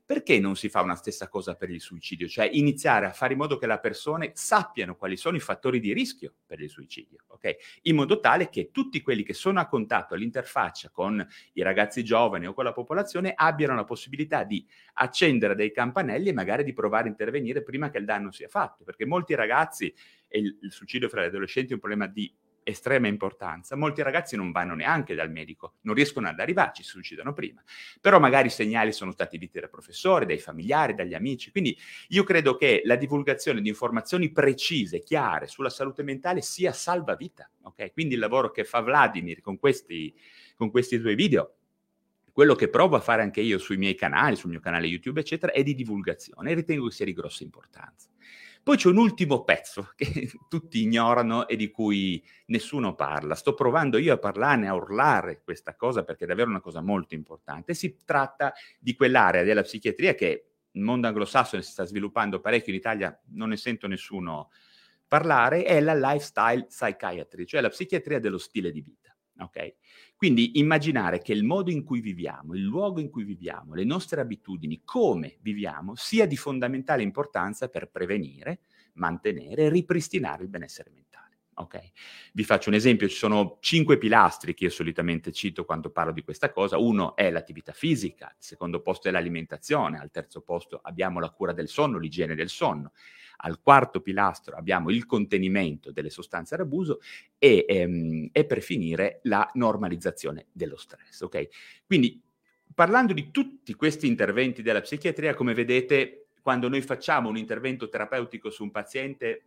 Perché 0.09 0.41
non 0.41 0.57
si 0.57 0.71
fa 0.71 0.81
una 0.81 0.95
stessa 0.95 1.29
cosa 1.29 1.55
per 1.55 1.69
il 1.69 1.83
suicidio? 1.83 2.27
Cioè 2.29 2.49
iniziare 2.51 3.05
a 3.05 3.13
fare 3.13 3.35
in 3.35 3.39
modo 3.39 3.59
che 3.59 3.67
le 3.67 3.79
persone 3.79 4.31
sappiano 4.33 4.97
quali 4.97 5.19
sono 5.19 5.37
i 5.37 5.41
fattori 5.41 5.81
di 5.81 5.93
rischio 5.93 6.33
per 6.47 6.63
il 6.63 6.71
suicidio, 6.71 7.25
ok? 7.27 7.57
In 7.83 7.97
modo 7.97 8.19
tale 8.19 8.49
che 8.49 8.71
tutti 8.73 9.03
quelli 9.03 9.23
che 9.23 9.35
sono 9.35 9.61
a 9.61 9.67
contatto 9.67 10.15
all'interfaccia 10.15 10.89
con 10.89 11.23
i 11.53 11.61
ragazzi 11.61 12.03
giovani 12.05 12.47
o 12.47 12.55
con 12.55 12.65
la 12.65 12.73
popolazione 12.73 13.35
abbiano 13.37 13.75
la 13.75 13.85
possibilità 13.85 14.45
di 14.45 14.67
accendere 14.95 15.55
dei 15.55 15.73
campanelli 15.73 16.31
e 16.31 16.33
magari 16.33 16.65
di 16.65 16.73
provare 16.73 17.05
a 17.05 17.11
intervenire 17.11 17.63
prima 17.63 17.91
che 17.91 17.99
il 17.99 18.07
danno 18.07 18.31
sia 18.33 18.49
fatto, 18.49 18.85
perché 18.85 19.05
molti 19.05 19.35
ragazzi, 19.35 19.95
e 20.27 20.39
il, 20.39 20.59
il 20.63 20.73
suicidio 20.73 21.11
fra 21.11 21.21
gli 21.23 21.27
adolescenti 21.27 21.73
è 21.73 21.75
un 21.75 21.81
problema 21.81 22.07
di 22.07 22.35
estrema 22.69 23.09
importanza, 23.09 23.77
molti 23.77 24.03
ragazzi 24.03 24.37
non 24.37 24.53
vanno 24.53 24.75
neanche 24.75 25.15
dal 25.15 25.31
medico, 25.31 25.75
non 25.83 25.95
riescono 25.95 26.29
ad 26.29 26.39
arrivarci, 26.39 26.83
si 26.83 26.91
suicidano 26.91 27.33
prima. 27.33 27.63
Però 28.01 28.19
magari 28.19 28.49
i 28.49 28.51
segnali 28.51 28.93
sono 28.93 29.11
stati 29.11 29.39
visti 29.39 29.61
dal 29.61 29.71
professore, 29.71 30.27
dai 30.27 30.39
familiari, 30.39 30.95
dagli 30.95 31.15
amici. 31.15 31.51
Quindi 31.51 31.77
io 32.09 32.25
credo 32.25 32.57
che 32.57 32.83
la 32.85 32.97
divulgazione 32.97 33.61
di 33.61 33.69
informazioni 33.69 34.31
precise, 34.31 35.01
chiare 35.01 35.47
sulla 35.47 35.71
salute 35.71 36.03
mentale 36.03 36.43
sia 36.43 36.73
salvavita. 36.73 37.51
Okay? 37.63 37.93
Quindi 37.93 38.15
il 38.15 38.21
lavoro 38.21 38.51
che 38.51 38.65
fa 38.65 38.81
Vladimir 38.81 39.41
con 39.41 39.59
questi, 39.59 40.15
con 40.55 40.71
questi 40.71 40.99
due 41.01 41.15
video 41.15 41.55
quello 42.39 42.55
che 42.55 42.69
provo 42.69 42.95
a 42.95 43.01
fare 43.01 43.23
anche 43.23 43.41
io 43.41 43.59
sui 43.59 43.77
miei 43.77 43.97
canali, 43.97 44.37
sul 44.37 44.51
mio 44.51 44.61
canale 44.61 44.87
YouTube, 44.87 45.19
eccetera, 45.19 45.51
è 45.51 45.61
di 45.65 45.75
divulgazione 45.75 46.53
e 46.53 46.55
ritengo 46.55 46.87
che 46.87 46.93
sia 46.93 47.05
di 47.05 47.13
grossa 47.13 47.43
importanza. 47.43 48.09
Poi 48.69 48.77
c'è 48.77 48.89
un 48.89 48.99
ultimo 48.99 49.45
pezzo 49.45 49.93
che 49.97 50.31
tutti 50.47 50.83
ignorano 50.83 51.49
e 51.49 51.57
di 51.57 51.71
cui 51.71 52.23
nessuno 52.49 52.95
parla. 52.95 53.35
Sto 53.35 53.55
provando 53.55 53.97
io 53.97 54.13
a 54.13 54.19
parlarne, 54.19 54.69
a 54.69 54.75
urlare 54.75 55.41
questa 55.43 55.75
cosa 55.75 56.05
perché 56.05 56.25
è 56.25 56.27
davvero 56.27 56.51
una 56.51 56.61
cosa 56.61 56.83
molto 56.83 57.15
importante. 57.15 57.73
Si 57.73 57.97
tratta 58.05 58.53
di 58.79 58.95
quell'area 58.95 59.43
della 59.43 59.63
psichiatria 59.63 60.15
che 60.15 60.51
nel 60.73 60.85
mondo 60.85 61.07
anglosassone 61.07 61.63
si 61.63 61.71
sta 61.71 61.87
sviluppando 61.87 62.41
parecchio, 62.41 62.75
in 62.75 62.79
Italia 62.79 63.19
non 63.29 63.49
ne 63.49 63.57
sento 63.57 63.87
nessuno 63.87 64.51
parlare, 65.07 65.65
è 65.65 65.81
la 65.81 65.95
lifestyle 65.95 66.67
psychiatry, 66.67 67.47
cioè 67.47 67.63
la 67.63 67.71
psichiatria 67.71 68.21
dello 68.21 68.37
stile 68.37 68.71
di 68.71 68.83
vita. 68.83 69.17
Okay? 69.45 69.75
Quindi 70.19 70.59
immaginare 70.59 71.23
che 71.23 71.33
il 71.33 71.45
modo 71.45 71.71
in 71.71 71.85
cui 71.85 72.01
viviamo, 72.01 72.55
il 72.55 72.63
luogo 72.63 72.99
in 72.99 73.09
cui 73.09 73.23
viviamo, 73.23 73.75
le 73.75 73.85
nostre 73.85 74.21
abitudini, 74.21 74.83
come 74.85 75.37
viviamo, 75.43 75.95
sia 75.95 76.27
di 76.27 76.37
fondamentale 76.37 77.05
importanza 77.05 77.69
per 77.69 77.89
prevenire, 77.89 78.63
mantenere 78.95 79.67
e 79.67 79.69
ripristinare 79.69 80.43
il 80.43 80.49
benessere 80.49 80.91
mentale. 80.93 81.39
Okay. 81.55 81.93
Vi 82.33 82.43
faccio 82.43 82.69
un 82.69 82.75
esempio, 82.75 83.09
ci 83.09 83.15
sono 83.15 83.59
cinque 83.61 83.97
pilastri 83.97 84.55
che 84.55 84.65
io 84.65 84.71
solitamente 84.71 85.31
cito 85.31 85.65
quando 85.65 85.91
parlo 85.91 86.13
di 86.13 86.23
questa 86.23 86.51
cosa. 86.51 86.79
Uno 86.79 87.15
è 87.15 87.31
l'attività 87.31 87.73
fisica, 87.73 88.27
il 88.27 88.45
secondo 88.45 88.81
posto 88.81 89.07
è 89.07 89.13
l'alimentazione, 89.13 90.01
al 90.01 90.11
terzo 90.11 90.41
posto 90.41 90.81
abbiamo 90.83 91.21
la 91.21 91.31
cura 91.31 91.53
del 91.53 91.69
sonno, 91.69 91.99
l'igiene 91.99 92.35
del 92.35 92.49
sonno, 92.49 92.91
al 93.41 93.61
quarto 93.61 94.01
pilastro 94.01 94.57
abbiamo 94.57 94.91
il 94.91 95.07
contenimento 95.07 95.93
delle 95.93 96.11
sostanze 96.11 96.55
ad 96.55 96.61
abuso 96.61 97.01
e, 97.39 97.65
ehm, 97.69 98.29
e 98.33 98.45
per 98.45 98.63
finire 98.63 99.21
la 99.25 99.49
normalizzazione 99.55 100.47
dello 100.53 100.77
stress. 100.77 101.21
Okay? 101.23 101.49
Quindi 101.87 102.21
parlando 102.75 103.13
di 103.13 103.31
tutti 103.31 103.75
questi 103.75 104.07
interventi 104.07 104.63
della 104.63 104.81
psichiatria, 104.81 105.35
come 105.35 105.55
vedete, 105.55 106.29
quando 106.41 106.69
noi 106.69 106.81
facciamo 106.81 107.29
un 107.29 107.37
intervento 107.37 107.89
terapeutico 107.89 108.51
su 108.51 108.63
un 108.63 108.71
paziente, 108.71 109.43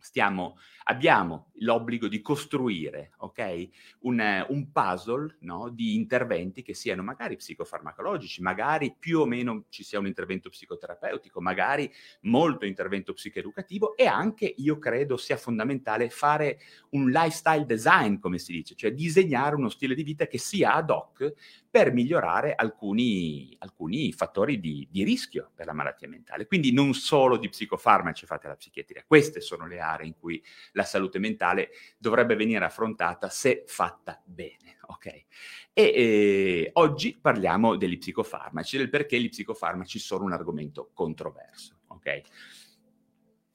stiamo, 0.00 0.58
abbiamo 0.84 1.50
l'obbligo 1.58 2.08
di 2.08 2.20
costruire 2.20 3.12
okay, 3.18 3.70
un, 4.00 4.46
un, 4.48 4.72
puzzle 4.72 5.36
no, 5.40 5.68
di 5.68 5.94
interventi 5.94 6.62
che 6.62 6.74
siano 6.74 7.02
magari 7.02 7.36
psicofarmacologici, 7.36 8.42
magari 8.42 8.94
più 8.98 9.20
o 9.20 9.26
meno 9.26 9.64
ci 9.68 9.84
sia 9.84 9.98
un 9.98 10.06
intervento 10.06 10.48
psicoterapeutico, 10.48 11.40
magari 11.40 11.90
molto 12.22 12.64
intervento 12.64 13.12
psicoeducativo 13.12 13.96
e 13.96 14.06
anche 14.06 14.52
io 14.56 14.78
credo 14.78 15.16
sia 15.16 15.36
fondamentale 15.36 16.08
fare 16.08 16.58
un 16.90 17.10
lifestyle 17.10 17.66
design, 17.66 18.18
come 18.18 18.38
si 18.38 18.52
dice, 18.52 18.74
cioè 18.74 18.92
disegnare 18.92 19.54
uno 19.54 19.68
stile 19.68 19.94
di 19.94 20.02
vita 20.02 20.26
che 20.26 20.38
sia 20.38 20.74
ad 20.74 20.90
hoc 20.90 21.32
per 21.70 21.92
migliorare 21.92 22.54
alcuni, 22.56 23.54
alcuni 23.60 24.12
fattori 24.12 24.58
di, 24.58 24.88
di, 24.90 25.04
rischio 25.04 25.52
per 25.54 25.66
la 25.66 25.72
malattia 25.72 26.08
mentale. 26.08 26.46
Quindi 26.46 26.72
non 26.72 26.94
solo 26.94 27.36
di 27.36 27.48
psicofarmaci 27.48 28.26
fate 28.26 28.48
la 28.48 28.56
psichiatria, 28.56 29.04
queste 29.06 29.40
sono 29.40 29.66
le 29.66 29.78
aree 29.78 30.08
in 30.08 30.18
cui 30.18 30.42
la 30.72 30.82
salute 30.82 31.20
mentale 31.20 31.70
dovrebbe 31.96 32.34
venire 32.34 32.64
affrontata 32.64 33.28
se 33.28 33.62
fatta 33.66 34.20
bene. 34.24 34.78
Okay? 34.86 35.24
E 35.72 35.82
eh, 35.82 36.70
oggi 36.74 37.16
parliamo 37.20 37.76
degli 37.76 37.98
psicofarmaci, 37.98 38.76
del 38.76 38.90
perché 38.90 39.20
gli 39.20 39.28
psicofarmaci 39.28 40.00
sono 40.00 40.24
un 40.24 40.32
argomento 40.32 40.90
controverso. 40.92 41.82
Okay? 41.86 42.22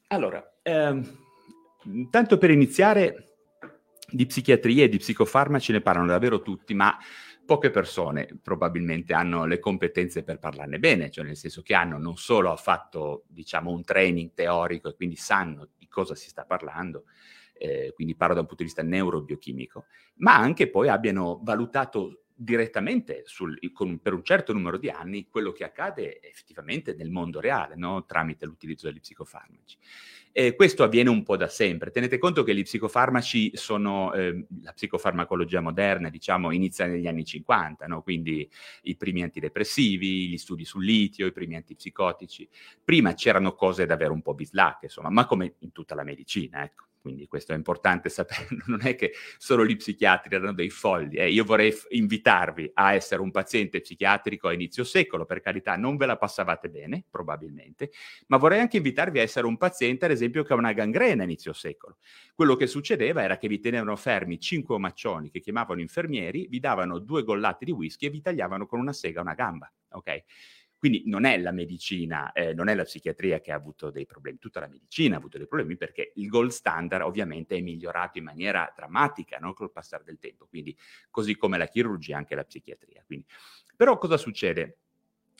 Allora, 0.07 0.57
ehm, 0.61 2.09
tanto 2.09 2.37
per 2.37 2.49
iniziare, 2.49 3.35
di 4.07 4.25
psichiatria 4.25 4.83
e 4.83 4.89
di 4.89 4.97
psicofarmaci 4.97 5.71
ne 5.71 5.81
parlano 5.81 6.07
davvero 6.07 6.41
tutti, 6.41 6.73
ma 6.73 6.97
poche 7.45 7.69
persone 7.69 8.39
probabilmente 8.41 9.13
hanno 9.13 9.45
le 9.45 9.59
competenze 9.59 10.23
per 10.23 10.39
parlarne 10.39 10.79
bene, 10.79 11.09
cioè 11.09 11.23
nel 11.23 11.37
senso 11.37 11.61
che 11.61 11.73
hanno 11.73 11.97
non 11.97 12.17
solo 12.17 12.55
fatto 12.55 13.23
diciamo 13.27 13.71
un 13.71 13.83
training 13.83 14.33
teorico 14.33 14.89
e 14.89 14.95
quindi 14.95 15.15
sanno 15.15 15.69
di 15.77 15.87
cosa 15.87 16.15
si 16.15 16.27
sta 16.27 16.43
parlando, 16.43 17.05
eh, 17.53 17.91
quindi 17.93 18.15
parlo 18.15 18.33
da 18.33 18.41
un 18.41 18.47
punto 18.47 18.63
di 18.63 18.69
vista 18.69 18.83
neurobiochimico, 18.83 19.85
ma 20.15 20.35
anche 20.35 20.69
poi 20.69 20.89
abbiano 20.89 21.39
valutato 21.43 22.24
direttamente 22.37 23.21
sul, 23.25 23.57
con, 23.71 23.99
per 23.99 24.13
un 24.13 24.23
certo 24.23 24.51
numero 24.51 24.77
di 24.77 24.89
anni 24.89 25.27
quello 25.29 25.53
che 25.53 25.63
accade 25.63 26.19
effettivamente 26.21 26.93
nel 26.93 27.09
mondo 27.09 27.39
reale, 27.39 27.75
no? 27.75 28.05
tramite 28.05 28.45
l'utilizzo 28.45 28.87
degli 28.87 28.99
psicofarmaci. 28.99 29.77
E 30.33 30.53
questo 30.53 30.83
avviene 30.83 31.09
un 31.09 31.23
po' 31.23 31.37
da 31.37 31.47
sempre. 31.47 31.91
Tenete 31.91 32.17
conto 32.17 32.43
che 32.43 32.53
gli 32.53 32.63
psicofarmaci 32.63 33.55
sono, 33.55 34.11
eh, 34.13 34.45
la 34.61 34.73
psicofarmacologia 34.73 35.61
moderna, 35.61 36.09
diciamo, 36.09 36.51
inizia 36.51 36.87
negli 36.87 37.07
anni 37.07 37.23
50, 37.23 37.87
no? 37.87 38.01
quindi 38.01 38.47
i 38.83 38.97
primi 38.97 39.23
antidepressivi, 39.23 40.27
gli 40.27 40.37
studi 40.37 40.65
sul 40.65 40.83
litio, 40.83 41.25
i 41.25 41.31
primi 41.31 41.55
antipsicotici. 41.55 42.49
Prima 42.83 43.13
c'erano 43.13 43.53
cose 43.53 43.85
davvero 43.85 44.11
un 44.11 44.21
po' 44.21 44.33
bislacche, 44.33 44.85
insomma, 44.87 45.09
ma 45.09 45.25
come 45.25 45.55
in 45.59 45.71
tutta 45.71 45.95
la 45.95 46.03
medicina, 46.03 46.65
ecco 46.65 46.83
quindi 47.05 47.27
questo 47.27 47.53
è 47.53 47.55
importante 47.55 48.09
saperlo, 48.09 48.63
non 48.65 48.81
è 48.81 48.95
che 48.95 49.13
solo 49.37 49.63
gli 49.63 49.75
psichiatri 49.75 50.35
erano 50.35 50.53
dei 50.53 50.71
folli, 50.71 51.17
eh. 51.17 51.29
io 51.29 51.43
vorrei 51.43 51.71
f- 51.71 51.85
invitarvi 51.89 52.71
a 52.73 52.95
essere 52.95 53.21
un 53.21 53.29
paziente 53.29 53.79
psichiatrico 53.79 54.47
a 54.47 54.53
inizio 54.53 54.83
secolo, 54.83 55.23
per 55.23 55.39
carità 55.39 55.75
non 55.75 55.97
ve 55.97 56.07
la 56.07 56.17
passavate 56.17 56.67
bene, 56.67 57.05
probabilmente, 57.07 57.91
ma 58.25 58.37
vorrei 58.37 58.59
anche 58.59 58.77
invitarvi 58.77 59.19
a 59.19 59.21
essere 59.21 59.45
un 59.45 59.55
paziente, 59.55 60.05
ad 60.05 60.11
esempio, 60.11 60.43
che 60.43 60.53
ha 60.53 60.55
una 60.55 60.73
gangrena 60.73 61.21
a 61.21 61.25
inizio 61.25 61.53
secolo. 61.53 61.97
Quello 62.33 62.55
che 62.55 62.65
succedeva 62.65 63.21
era 63.21 63.37
che 63.37 63.47
vi 63.47 63.59
tenevano 63.59 63.95
fermi 63.95 64.39
cinque 64.39 64.73
omaccioni 64.73 65.29
che 65.29 65.41
chiamavano 65.41 65.81
infermieri, 65.81 66.47
vi 66.47 66.59
davano 66.59 66.97
due 66.97 67.21
gollate 67.21 67.65
di 67.65 67.71
whisky 67.71 68.07
e 68.07 68.09
vi 68.09 68.21
tagliavano 68.21 68.65
con 68.65 68.79
una 68.79 68.93
sega 68.93 69.21
una 69.21 69.35
gamba, 69.35 69.71
ok? 69.91 70.23
Quindi 70.85 71.01
non 71.07 71.25
è 71.25 71.35
la 71.39 71.51
medicina, 71.51 72.31
eh, 72.31 72.53
non 72.53 72.67
è 72.67 72.75
la 72.75 72.83
psichiatria 72.83 73.39
che 73.39 73.51
ha 73.51 73.55
avuto 73.55 73.89
dei 73.89 74.05
problemi, 74.05 74.37
tutta 74.37 74.59
la 74.59 74.67
medicina 74.67 75.15
ha 75.15 75.17
avuto 75.17 75.39
dei 75.39 75.47
problemi 75.47 75.77
perché 75.77 76.11
il 76.13 76.27
gold 76.27 76.51
standard 76.51 77.01
ovviamente 77.01 77.55
è 77.55 77.61
migliorato 77.61 78.19
in 78.19 78.23
maniera 78.25 78.71
drammatica 78.75 79.39
no? 79.39 79.53
col 79.53 79.71
passare 79.71 80.03
del 80.03 80.19
tempo, 80.19 80.45
quindi 80.45 80.77
così 81.09 81.37
come 81.37 81.57
la 81.57 81.65
chirurgia 81.65 82.17
anche 82.17 82.35
la 82.35 82.43
psichiatria. 82.43 83.03
Quindi, 83.03 83.25
però 83.75 83.97
cosa 83.97 84.15
succede? 84.15 84.81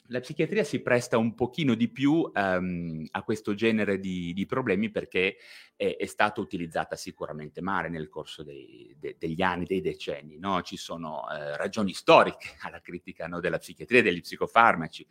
La 0.08 0.20
psichiatria 0.20 0.64
si 0.64 0.82
presta 0.82 1.18
un 1.18 1.34
pochino 1.34 1.74
di 1.74 1.90
più 1.90 2.30
um, 2.34 3.06
a 3.12 3.24
questo 3.24 3.56
genere 3.56 4.00
di, 4.00 4.34
di 4.34 4.46
problemi 4.46 4.92
perché 4.92 5.38
è, 5.76 5.96
è, 5.98 6.06
stata 6.06 6.42
utilizzata 6.42 6.96
sicuramente 6.96 7.60
male 7.62 7.90
nel 7.90 8.08
corso 8.08 8.44
dei, 8.44 8.96
de, 8.98 9.16
degli 9.18 9.42
anni, 9.42 9.66
dei 9.66 9.82
decenni. 9.82 10.38
No? 10.38 10.62
Ci 10.62 10.78
sono 10.78 11.30
eh, 11.30 11.58
ragioni 11.58 11.94
storiche 11.94 12.56
alla 12.62 12.82
critica 12.82 13.28
no, 13.28 13.40
della 13.40 13.58
psichiatria 13.58 14.02
degli 14.02 14.22
psicofarmaci, 14.22 15.06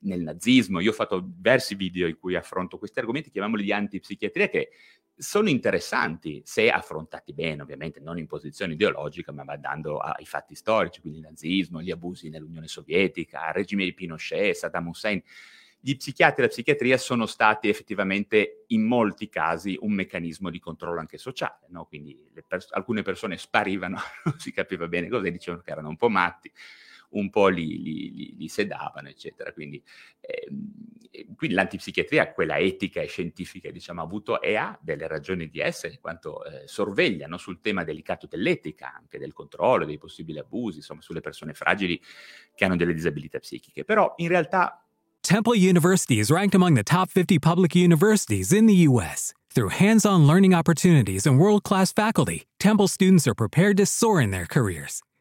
nel 0.00 0.20
nazismo. 0.20 0.80
Io 0.80 0.90
ho 0.90 0.94
fatto 0.94 1.20
diversi 1.20 1.74
video 1.74 2.08
in 2.08 2.18
cui 2.18 2.34
affronto 2.34 2.78
questi 2.78 2.98
argomenti, 2.98 3.30
chiamiamoli 3.30 3.62
di 3.62 3.72
antipsichiatria, 3.72 4.48
che 4.48 4.70
sono 5.20 5.50
interessanti 5.50 6.40
se 6.46 6.70
affrontati 6.70 7.34
bene, 7.34 7.60
ovviamente 7.60 8.00
non 8.00 8.16
in 8.16 8.26
posizione 8.26 8.72
ideologica, 8.72 9.32
ma 9.32 9.44
andando 9.46 9.98
ai 9.98 10.24
fatti 10.24 10.54
storici, 10.54 11.00
quindi 11.00 11.18
il 11.18 11.26
nazismo, 11.26 11.82
gli 11.82 11.90
abusi 11.90 12.30
nell'Unione 12.30 12.66
Sovietica, 12.66 13.48
il 13.48 13.52
regime 13.52 13.84
di 13.84 13.92
Pinochet, 13.92 14.54
Saddam 14.54 14.88
Hussein. 14.88 15.22
Gli 15.78 15.94
psichiatri 15.96 16.42
e 16.42 16.46
la 16.46 16.50
psichiatria 16.50 16.96
sono 16.96 17.26
stati 17.26 17.68
effettivamente 17.68 18.64
in 18.68 18.82
molti 18.82 19.28
casi 19.28 19.76
un 19.80 19.92
meccanismo 19.92 20.50
di 20.50 20.58
controllo 20.58 21.00
anche 21.00 21.18
sociale, 21.18 21.66
no? 21.68 21.84
quindi 21.84 22.18
pers- 22.46 22.72
alcune 22.72 23.02
persone 23.02 23.36
sparivano, 23.36 23.96
non 24.24 24.38
si 24.38 24.52
capiva 24.52 24.88
bene 24.88 25.08
cosa, 25.08 25.28
dicevano 25.28 25.62
che 25.62 25.70
erano 25.70 25.88
un 25.88 25.96
po' 25.96 26.08
matti, 26.08 26.50
un 27.10 27.30
po' 27.30 27.48
li, 27.48 27.82
li, 27.82 28.12
li, 28.12 28.34
li 28.36 28.48
sedavano, 28.48 29.08
eccetera. 29.08 29.52
Quindi, 29.52 29.82
eh, 30.20 30.48
quindi, 31.36 31.56
l'antipsichiatria, 31.56 32.32
quella 32.32 32.58
etica 32.58 33.00
e 33.00 33.06
scientifica, 33.06 33.70
diciamo, 33.70 34.00
ha 34.00 34.04
avuto 34.04 34.40
e 34.40 34.56
ha 34.56 34.78
delle 34.80 35.06
ragioni 35.06 35.48
di 35.48 35.60
essere, 35.60 35.94
in 35.94 36.00
quanto 36.00 36.44
eh, 36.44 36.66
sorveglia 36.66 37.28
sul 37.38 37.60
tema 37.60 37.84
delicato 37.84 38.26
dell'etica, 38.26 38.94
anche 38.94 39.18
del 39.18 39.32
controllo, 39.32 39.84
dei 39.84 39.98
possibili 39.98 40.38
abusi, 40.38 40.78
insomma, 40.78 41.00
sulle 41.00 41.20
persone 41.20 41.54
fragili 41.54 42.00
che 42.54 42.64
hanno 42.64 42.76
delle 42.76 42.94
disabilità 42.94 43.38
psichiche. 43.38 43.84
Però 43.84 44.14
in 44.18 44.28
realtà... 44.28 44.84
Temple 45.22 45.56
University 45.56 46.18
is 46.18 46.30
ranked 46.30 46.54
among 46.54 46.74
the 46.74 46.82
top 46.82 47.10
50 47.10 47.38
public 47.38 47.74
universities 47.74 48.52
in 48.52 48.66
the 48.66 48.88
U.S. 48.88 49.34
Through 49.52 49.68
hands-on 49.70 50.26
learning 50.26 50.54
opportunities 50.54 51.26
and 51.26 51.38
world-class 51.38 51.92
faculty, 51.92 52.46
Temple 52.58 52.88
students 52.88 53.26
are 53.26 53.34
prepared 53.34 53.76
to 53.76 53.84
soar 53.84 54.20
in 54.20 54.30
their 54.30 54.46
careers. 54.46 55.02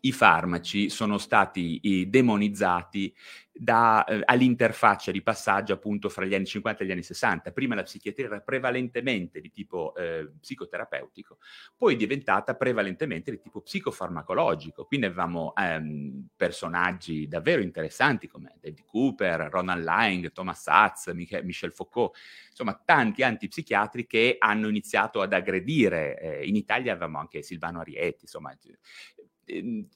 i 0.00 0.12
farmaci 0.12 0.88
sono 0.88 1.18
stati 1.18 2.06
demonizzati 2.08 3.14
da, 3.58 4.04
eh, 4.04 4.20
all'interfaccia 4.24 5.10
di 5.10 5.22
passaggio 5.22 5.72
appunto 5.72 6.08
fra 6.08 6.24
gli 6.24 6.34
anni 6.34 6.44
50 6.44 6.82
e 6.82 6.86
gli 6.86 6.90
anni 6.90 7.02
60. 7.02 7.52
Prima 7.52 7.74
la 7.74 7.82
psichiatria 7.82 8.26
era 8.26 8.40
prevalentemente 8.40 9.40
di 9.40 9.50
tipo 9.50 9.94
eh, 9.94 10.30
psicoterapeutico, 10.38 11.38
poi 11.76 11.94
è 11.94 11.96
diventata 11.96 12.54
prevalentemente 12.54 13.30
di 13.30 13.40
tipo 13.40 13.62
psicofarmacologico. 13.62 14.84
Quindi 14.84 15.06
avevamo 15.06 15.54
ehm, 15.56 16.28
personaggi 16.36 17.26
davvero 17.28 17.62
interessanti 17.62 18.28
come 18.28 18.56
David 18.60 18.84
Cooper, 18.84 19.48
Ronald 19.50 19.82
Lang, 19.84 20.32
Thomas 20.32 20.60
Satz, 20.62 21.12
Mich- 21.12 21.42
Michel 21.42 21.72
Foucault, 21.72 22.16
insomma 22.50 22.80
tanti 22.84 23.22
antipsichiatri 23.22 24.06
che 24.06 24.36
hanno 24.38 24.68
iniziato 24.68 25.22
ad 25.22 25.32
aggredire. 25.32 26.18
Eh, 26.20 26.46
in 26.46 26.56
Italia 26.56 26.92
avevamo 26.92 27.18
anche 27.18 27.42
Silvano 27.42 27.80
Arietti, 27.80 28.22
insomma 28.22 28.54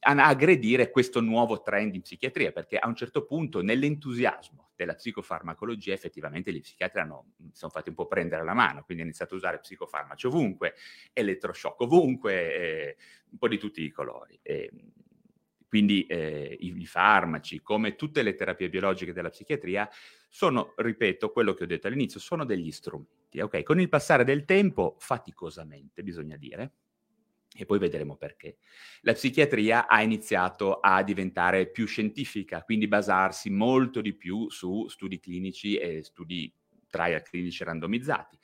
aggredire 0.02 0.90
questo 0.90 1.20
nuovo 1.20 1.60
trend 1.62 1.94
in 1.94 2.02
psichiatria, 2.02 2.52
perché 2.52 2.78
a 2.78 2.86
un 2.86 2.94
certo 2.94 3.24
punto 3.24 3.62
nell'entusiasmo 3.62 4.70
della 4.76 4.94
psicofarmacologia 4.94 5.92
effettivamente 5.92 6.52
gli 6.52 6.60
psichiatri 6.60 7.00
hanno, 7.00 7.32
si 7.36 7.58
sono 7.58 7.70
fatti 7.70 7.88
un 7.88 7.94
po' 7.94 8.06
prendere 8.06 8.44
la 8.44 8.54
mano, 8.54 8.82
quindi 8.84 9.02
hanno 9.02 9.10
iniziato 9.10 9.34
a 9.34 9.38
usare 9.38 9.58
psicofarmaci 9.58 10.26
ovunque, 10.26 10.74
elettroshock 11.12 11.80
ovunque, 11.80 12.54
eh, 12.54 12.96
un 13.30 13.38
po' 13.38 13.48
di 13.48 13.58
tutti 13.58 13.82
i 13.82 13.90
colori. 13.90 14.38
E, 14.42 14.70
quindi 15.70 16.04
eh, 16.06 16.56
i, 16.58 16.74
i, 16.80 16.86
farmaci, 16.86 17.60
come 17.60 17.94
tutte 17.94 18.22
le 18.22 18.34
terapie 18.34 18.68
biologiche 18.68 19.12
della 19.12 19.30
psichiatria, 19.30 19.88
sono, 20.28 20.74
ripeto, 20.76 21.30
quello 21.30 21.54
che 21.54 21.62
ho 21.62 21.66
detto 21.66 21.86
all'inizio, 21.86 22.18
sono 22.18 22.44
degli 22.44 22.72
strumenti. 22.72 23.40
Okay? 23.40 23.62
Con 23.62 23.78
il 23.78 23.88
passare 23.88 24.24
del 24.24 24.44
tempo, 24.44 24.96
faticosamente, 24.98 26.02
bisogna 26.02 26.36
dire, 26.36 26.72
e 27.56 27.66
poi 27.66 27.78
vedremo 27.78 28.16
perché. 28.16 28.58
La 29.02 29.12
psichiatria 29.12 29.88
ha 29.88 30.02
iniziato 30.02 30.80
a 30.80 31.02
diventare 31.02 31.68
più 31.68 31.86
scientifica, 31.86 32.62
quindi 32.62 32.86
basarsi 32.86 33.50
molto 33.50 34.00
di 34.00 34.14
più 34.14 34.48
su 34.50 34.86
studi 34.88 35.18
clinici 35.18 35.76
e 35.76 36.02
studi 36.02 36.52
trial 36.88 37.22
clinici 37.22 37.64
randomizzati. 37.64 38.38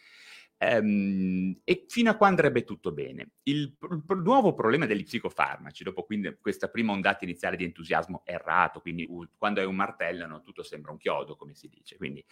Um, 0.59 1.61
e 1.65 1.85
fino 1.87 2.11
a 2.11 2.17
qua 2.17 2.29
andrebbe 2.29 2.65
tutto 2.65 2.91
bene. 2.91 3.33
Il, 3.43 3.77
il, 3.79 4.05
il, 4.09 4.23
nuovo 4.23 4.55
problema 4.55 4.87
degli 4.87 5.03
psicofarmaci, 5.05 5.85
dopo 5.85 6.05
quindi 6.05 6.35
questa 6.41 6.69
prima 6.69 6.93
ondata 6.93 7.25
iniziale 7.25 7.57
di 7.57 7.65
entusiasmo 7.65 8.23
errato, 8.25 8.81
quindi 8.81 9.05
uh, 9.07 9.29
quando 9.37 9.61
è 9.61 9.65
un 9.65 9.77
martello 9.77 10.27
no, 10.27 10.43
tutto 10.43 10.63
sembra 10.63 10.93
un 10.93 10.97
chiodo, 10.97 11.37
come 11.37 11.55
si 11.55 11.69
dice, 11.69 11.97
quindi 11.97 12.25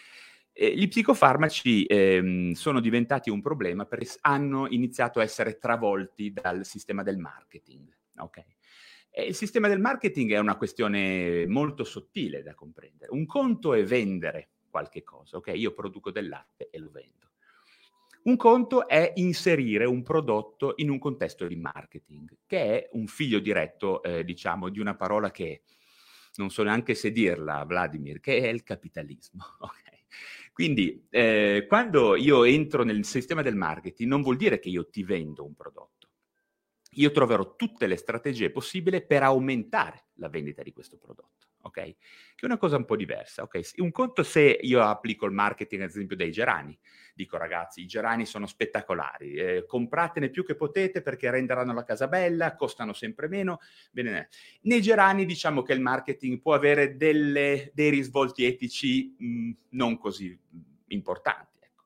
gli 0.56 0.86
psicofarmaci 0.86 1.84
ehm, 1.84 2.52
sono 2.52 2.78
diventati 2.78 3.28
un 3.28 3.40
problema 3.40 3.86
perché 3.86 4.06
hanno 4.20 4.68
iniziato 4.68 5.18
a 5.18 5.24
essere 5.24 5.58
travolti 5.58 6.32
dal 6.32 6.64
sistema 6.64 7.02
del 7.02 7.18
marketing. 7.18 7.92
Okay? 8.16 8.56
Il 9.26 9.34
sistema 9.34 9.66
del 9.68 9.80
marketing 9.80 10.32
è 10.32 10.38
una 10.38 10.56
questione 10.56 11.46
molto 11.46 11.82
sottile 11.82 12.42
da 12.42 12.54
comprendere. 12.54 13.12
Un 13.12 13.26
conto 13.26 13.74
è 13.74 13.84
vendere 13.84 14.50
qualche 14.70 15.02
cosa, 15.02 15.36
ok? 15.36 15.52
Io 15.54 15.72
produco 15.72 16.10
del 16.10 16.28
latte 16.28 16.68
e 16.70 16.78
lo 16.78 16.90
vendo. 16.90 17.30
Un 18.24 18.36
conto 18.36 18.88
è 18.88 19.12
inserire 19.16 19.84
un 19.84 20.02
prodotto 20.02 20.72
in 20.76 20.88
un 20.88 20.98
contesto 20.98 21.46
di 21.46 21.56
marketing, 21.56 22.38
che 22.46 22.58
è 22.58 22.88
un 22.92 23.06
figlio 23.06 23.38
diretto, 23.38 24.02
eh, 24.02 24.24
diciamo, 24.24 24.68
di 24.68 24.80
una 24.80 24.96
parola 24.96 25.30
che 25.30 25.62
non 26.36 26.50
so 26.50 26.62
neanche 26.62 26.94
se 26.94 27.12
dirla, 27.12 27.64
Vladimir, 27.64 28.20
che 28.20 28.38
è 28.38 28.48
il 28.48 28.62
capitalismo. 28.62 29.44
Okay? 29.60 29.83
Quindi 30.54 31.04
eh, 31.10 31.64
quando 31.68 32.14
io 32.14 32.44
entro 32.44 32.84
nel 32.84 33.04
sistema 33.04 33.42
del 33.42 33.56
marketing 33.56 34.08
non 34.08 34.22
vuol 34.22 34.36
dire 34.36 34.60
che 34.60 34.68
io 34.68 34.88
ti 34.88 35.02
vendo 35.02 35.44
un 35.44 35.52
prodotto. 35.56 36.10
Io 36.92 37.10
troverò 37.10 37.56
tutte 37.56 37.88
le 37.88 37.96
strategie 37.96 38.52
possibili 38.52 39.04
per 39.04 39.24
aumentare 39.24 40.10
la 40.18 40.28
vendita 40.28 40.62
di 40.62 40.72
questo 40.72 40.96
prodotto, 40.96 41.48
ok? 41.64 41.72
Che 41.72 41.96
è 42.40 42.44
una 42.44 42.58
cosa 42.58 42.76
un 42.76 42.84
po' 42.84 42.96
diversa, 42.96 43.42
ok? 43.42 43.60
Un 43.78 43.90
conto 43.90 44.22
se 44.22 44.58
io 44.62 44.82
applico 44.82 45.26
il 45.26 45.32
marketing, 45.32 45.82
ad 45.82 45.88
esempio, 45.88 46.16
dei 46.16 46.30
gerani. 46.30 46.78
Dico 47.14 47.36
ragazzi, 47.36 47.80
i 47.80 47.86
gerani 47.86 48.26
sono 48.26 48.46
spettacolari, 48.46 49.34
eh, 49.34 49.64
compratene 49.66 50.30
più 50.30 50.44
che 50.44 50.56
potete 50.56 51.00
perché 51.00 51.30
renderanno 51.30 51.72
la 51.72 51.84
casa 51.84 52.08
bella, 52.08 52.54
costano 52.56 52.92
sempre 52.92 53.28
meno. 53.28 53.60
Bene, 53.92 54.28
nei 54.62 54.82
gerani 54.82 55.24
diciamo 55.24 55.62
che 55.62 55.72
il 55.72 55.80
marketing 55.80 56.40
può 56.40 56.54
avere 56.54 56.96
delle, 56.96 57.70
dei 57.72 57.90
risvolti 57.90 58.44
etici 58.44 59.14
mh, 59.16 59.50
non 59.70 59.96
così 59.96 60.36
importanti. 60.88 61.60
Ecco. 61.60 61.84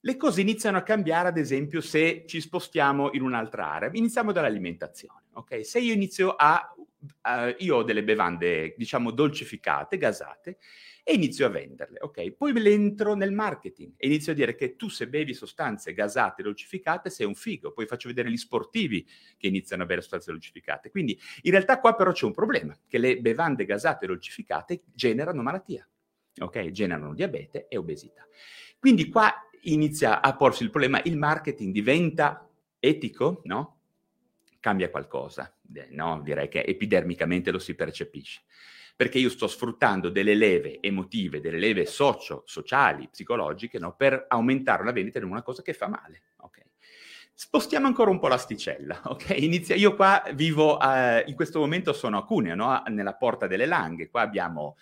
Le 0.00 0.16
cose 0.16 0.40
iniziano 0.40 0.78
a 0.78 0.82
cambiare, 0.82 1.28
ad 1.28 1.36
esempio, 1.36 1.80
se 1.80 2.24
ci 2.26 2.40
spostiamo 2.40 3.10
in 3.12 3.22
un'altra 3.22 3.72
area. 3.72 3.90
Iniziamo 3.92 4.32
dall'alimentazione. 4.32 5.24
Okay? 5.32 5.64
Se 5.64 5.80
io 5.80 5.92
inizio 5.92 6.34
a... 6.36 6.74
Uh, 7.22 7.54
io 7.58 7.76
ho 7.76 7.82
delle 7.82 8.04
bevande, 8.04 8.74
diciamo, 8.76 9.10
dolcificate, 9.10 9.96
gasate, 9.96 10.58
e 11.02 11.14
inizio 11.14 11.46
a 11.46 11.48
venderle, 11.48 11.98
ok? 12.02 12.32
Poi 12.32 12.52
le 12.52 12.70
entro 12.70 13.14
nel 13.14 13.32
marketing 13.32 13.94
e 13.96 14.06
inizio 14.06 14.32
a 14.32 14.34
dire 14.34 14.54
che 14.54 14.76
tu 14.76 14.88
se 14.88 15.08
bevi 15.08 15.32
sostanze 15.32 15.94
gasate, 15.94 16.42
dolcificate, 16.42 17.08
sei 17.08 17.26
un 17.26 17.34
figo. 17.34 17.72
Poi 17.72 17.86
faccio 17.86 18.08
vedere 18.08 18.30
gli 18.30 18.36
sportivi 18.36 19.06
che 19.38 19.46
iniziano 19.46 19.84
a 19.84 19.86
bere 19.86 20.02
sostanze 20.02 20.30
dolcificate. 20.30 20.90
Quindi 20.90 21.18
in 21.42 21.50
realtà 21.52 21.80
qua 21.80 21.94
però 21.94 22.12
c'è 22.12 22.26
un 22.26 22.32
problema, 22.32 22.78
che 22.86 22.98
le 22.98 23.18
bevande 23.18 23.64
gasate 23.64 24.04
e 24.04 24.08
dolcificate 24.08 24.82
generano 24.92 25.42
malattia 25.42 25.88
ok? 26.38 26.70
Generano 26.70 27.14
diabete 27.14 27.66
e 27.68 27.76
obesità. 27.76 28.26
Quindi 28.78 29.08
qua 29.08 29.32
inizia 29.62 30.20
a 30.22 30.34
porsi 30.34 30.62
il 30.62 30.70
problema, 30.70 31.00
il 31.04 31.16
marketing 31.16 31.72
diventa 31.72 32.48
etico, 32.78 33.42
no? 33.44 33.79
Cambia 34.60 34.90
qualcosa, 34.90 35.52
no? 35.90 36.20
Direi 36.22 36.48
che 36.48 36.64
epidermicamente 36.64 37.50
lo 37.50 37.58
si 37.58 37.74
percepisce. 37.74 38.42
Perché 38.94 39.18
io 39.18 39.30
sto 39.30 39.46
sfruttando 39.46 40.10
delle 40.10 40.34
leve 40.34 40.78
emotive, 40.80 41.40
delle 41.40 41.58
leve 41.58 41.86
socio-sociali, 41.86 43.08
psicologiche, 43.08 43.78
no? 43.78 43.96
Per 43.96 44.26
aumentare 44.28 44.84
la 44.84 44.92
vendita 44.92 45.18
di 45.18 45.24
una 45.24 45.42
cosa 45.42 45.62
che 45.62 45.72
fa 45.72 45.88
male? 45.88 46.24
Spostiamo 47.42 47.86
ancora 47.86 48.10
un 48.10 48.18
po' 48.18 48.28
l'asticella, 48.28 49.00
ok? 49.08 49.34
Inizia, 49.38 49.74
io 49.74 49.96
qua 49.96 50.22
vivo, 50.34 50.76
uh, 50.76 51.22
in 51.24 51.34
questo 51.34 51.58
momento 51.58 51.94
sono 51.94 52.18
a 52.18 52.24
Cuneo, 52.26 52.54
no? 52.54 52.82
Nella 52.88 53.14
Porta 53.14 53.46
delle 53.46 53.64
Langhe, 53.64 54.10
qua 54.10 54.20
abbiamo 54.20 54.76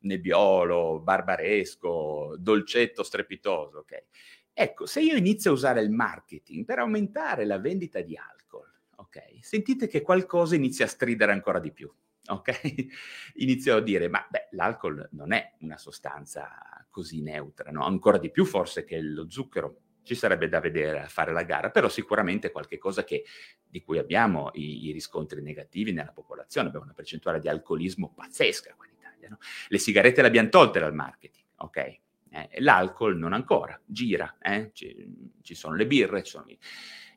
nebbiolo, 0.00 1.00
barbaresco, 1.00 2.34
dolcetto 2.36 3.02
strepitoso, 3.02 3.78
ok? 3.78 4.04
Ecco, 4.52 4.84
se 4.84 5.00
io 5.00 5.16
inizio 5.16 5.52
a 5.52 5.54
usare 5.54 5.80
il 5.80 5.88
marketing 5.88 6.66
per 6.66 6.80
aumentare 6.80 7.46
la 7.46 7.58
vendita 7.58 8.02
di 8.02 8.14
alcol, 8.14 8.70
ok? 8.96 9.38
Sentite 9.40 9.86
che 9.86 10.02
qualcosa 10.02 10.54
inizia 10.54 10.84
a 10.84 10.88
stridere 10.88 11.32
ancora 11.32 11.58
di 11.58 11.72
più, 11.72 11.92
ok? 12.26 12.86
Inizio 13.36 13.76
a 13.76 13.80
dire, 13.80 14.08
ma 14.08 14.26
beh, 14.28 14.48
l'alcol 14.52 15.08
non 15.12 15.32
è 15.32 15.54
una 15.60 15.78
sostanza 15.78 16.86
così 16.90 17.22
neutra, 17.22 17.70
no? 17.70 17.84
Ancora 17.84 18.18
di 18.18 18.30
più 18.30 18.44
forse 18.44 18.84
che 18.84 19.00
lo 19.00 19.28
zucchero. 19.30 19.80
Ci 20.06 20.14
sarebbe 20.14 20.48
da 20.48 20.60
vedere 20.60 21.00
a 21.00 21.08
fare 21.08 21.32
la 21.32 21.42
gara, 21.42 21.70
però 21.70 21.88
sicuramente 21.88 22.52
qualche 22.52 22.78
cosa 22.78 23.02
che, 23.02 23.24
di 23.68 23.82
cui 23.82 23.98
abbiamo 23.98 24.50
i, 24.54 24.86
i 24.86 24.92
riscontri 24.92 25.42
negativi 25.42 25.90
nella 25.92 26.12
popolazione, 26.12 26.68
abbiamo 26.68 26.84
una 26.84 26.94
percentuale 26.94 27.40
di 27.40 27.48
alcolismo 27.48 28.12
pazzesca, 28.14 28.72
quindi 28.76 28.96
Italia. 29.16 29.28
No? 29.30 29.38
Le 29.68 29.78
sigarette 29.78 30.22
le 30.22 30.28
abbiamo 30.28 30.48
tolte 30.48 30.78
dal 30.78 30.94
marketing, 30.94 31.44
ok? 31.56 31.98
Eh, 32.28 32.60
l'alcol 32.60 33.16
non 33.16 33.32
ancora, 33.32 33.80
gira, 33.84 34.36
eh? 34.40 34.70
ci, 34.72 35.34
ci, 35.42 35.54
sono 35.54 35.74
le 35.74 35.86
birre, 35.86 36.22
ci 36.22 36.32
sono... 36.32 36.46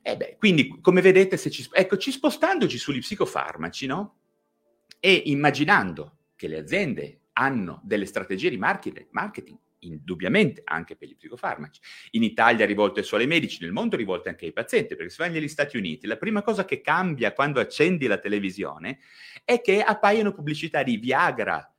Eh 0.02 0.16
beh, 0.16 0.36
quindi, 0.38 0.80
come 0.80 1.00
vedete, 1.00 1.36
ci, 1.36 1.68
ecco, 1.72 1.96
ci 1.96 2.10
spostandoci 2.10 2.78
sugli 2.78 3.00
psicofarmaci, 3.00 3.86
no? 3.86 4.16
E 4.98 5.22
immaginando 5.26 6.18
che 6.36 6.48
le 6.48 6.58
aziende 6.58 7.20
hanno 7.32 7.80
delle 7.84 8.06
strategie 8.06 8.50
di 8.50 8.56
marketing, 8.56 9.08
marketing 9.10 9.58
indubbiamente 9.80 10.62
anche 10.64 10.96
per 10.96 11.08
gli 11.08 11.16
psicofarmaci. 11.16 11.80
In 12.10 12.22
Italia 12.22 12.66
rivolte 12.66 13.02
solo 13.02 13.22
ai 13.22 13.28
medici, 13.28 13.62
nel 13.62 13.72
mondo 13.72 13.96
rivolte 13.96 14.28
anche 14.28 14.46
ai 14.46 14.52
pazienti, 14.52 14.96
perché 14.96 15.10
se 15.10 15.22
vai 15.22 15.32
negli 15.32 15.48
Stati 15.48 15.76
Uniti, 15.76 16.06
la 16.06 16.16
prima 16.16 16.42
cosa 16.42 16.64
che 16.64 16.80
cambia 16.80 17.32
quando 17.32 17.60
accendi 17.60 18.06
la 18.06 18.18
televisione 18.18 18.98
è 19.44 19.60
che 19.60 19.80
appaiono 19.82 20.32
pubblicità 20.32 20.82
di 20.82 20.96
Viagra, 20.96 21.72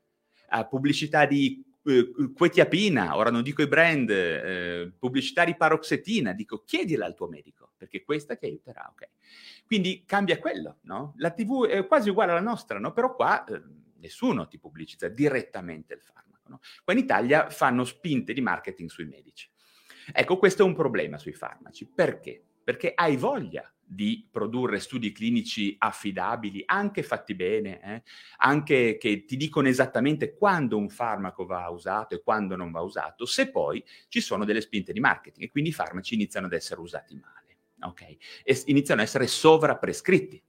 pubblicità 0.70 1.26
di 1.26 1.64
eh, 1.86 2.12
quetiapina, 2.36 3.16
ora 3.16 3.32
non 3.32 3.44
dico 3.44 3.62
i 3.62 3.68
brand, 3.68 4.10
eh, 4.10 4.94
pubblicità 4.98 5.46
di 5.46 5.56
paroxetina, 5.56 6.34
dico 6.34 6.64
chiedila 6.66 7.06
al 7.06 7.16
tuo 7.16 7.28
medico, 7.28 7.71
perché 7.82 8.04
questa 8.04 8.36
ti 8.36 8.46
aiuterà, 8.46 8.88
ok? 8.92 9.10
Quindi 9.66 10.04
cambia 10.06 10.38
quello, 10.38 10.78
no? 10.82 11.16
La 11.18 11.32
TV 11.32 11.66
è 11.66 11.88
quasi 11.88 12.12
uguale 12.12 12.30
alla 12.30 12.40
nostra, 12.40 12.78
no? 12.78 12.94
Però 12.94 13.16
qua 13.16 13.44
eh, 13.46 13.60
nessuno 13.96 14.48
ti 14.48 14.60
pubblicizza 14.60 15.08
direttamente 15.08 15.96
il 15.96 16.02
farmaco, 16.02 16.48
no? 16.50 16.60
Qua 16.84 16.94
in 16.94 17.00
Italia 17.00 17.50
fanno 17.50 17.84
spinte 17.84 18.34
di 18.34 18.42
marketing 18.42 18.88
sui 18.88 19.06
medici. 19.06 19.50
Ecco, 20.14 20.38
questo 20.38 20.62
è 20.62 20.66
un 20.66 20.76
problema 20.76 21.18
sui 21.18 21.34
farmaci. 21.34 21.88
Perché? 21.88 22.44
Perché 22.64 22.92
hai 22.94 23.18
voglia 23.18 23.68
di 23.92 24.26
produrre 24.32 24.80
studi 24.80 25.12
clinici 25.12 25.76
affidabili, 25.78 26.64
anche 26.66 27.04
fatti 27.04 27.36
bene, 27.36 27.82
eh? 27.82 28.04
anche 28.38 28.96
che 28.98 29.26
ti 29.26 29.36
dicono 29.36 29.68
esattamente 29.68 30.38
quando 30.38 30.78
un 30.78 30.88
farmaco 30.88 31.46
va 31.46 31.68
usato 31.68 32.16
e 32.16 32.22
quando 32.22 32.56
non 32.56 32.72
va 32.72 32.80
usato, 32.80 33.26
se 33.26 33.52
poi 33.52 33.84
ci 34.08 34.22
sono 34.22 34.46
delle 34.46 34.62
spinte 34.62 34.94
di 34.94 35.02
marketing 35.02 35.46
e 35.46 35.52
quindi 35.52 35.72
i 35.72 35.74
farmaci 35.74 36.14
iniziano 36.14 36.46
ad 36.46 36.54
essere 36.54 36.80
usati 36.80 37.16
male, 37.16 37.41
ok? 37.82 38.02
E 38.44 38.62
iniziano 38.66 39.02
ad 39.02 39.08
essere 39.08 39.28
sovraprescritti. 39.28 40.42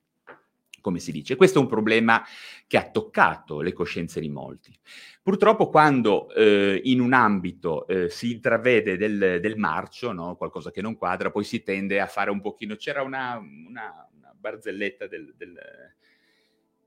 come 0.81 0.99
si 0.99 1.13
dice. 1.13 1.37
Questo 1.37 1.61
è 1.61 1.63
un 1.63 1.69
problema 1.69 2.25
che 2.67 2.77
ha 2.77 2.91
toccato 2.91 3.61
le 3.61 3.73
coscienze 3.73 4.19
di 4.19 4.29
molti. 4.29 4.77
Purtroppo 5.23 5.69
quando 5.69 6.33
eh, 6.35 6.81
in 6.83 7.01
un 7.01 7.13
ambito 7.13 7.87
eh, 7.87 8.11
si 8.11 8.33
intravede 8.33 8.97
del, 8.97 9.39
del 9.41 9.57
marcio, 9.57 10.11
no? 10.11 10.35
qualcosa 10.35 10.73
che 10.73 10.83
non 10.83 10.97
quadra, 10.97 11.31
poi 11.31 11.45
si 11.45 11.63
tende 11.63 12.01
a 12.01 12.07
fare 12.07 12.33
un 12.33 12.41
pochino... 12.41 12.75
C'era 12.75 13.03
una, 13.03 13.39
una, 13.39 14.09
una 14.13 14.35
barzelletta 14.37 15.07
del, 15.07 15.33
del 15.37 15.57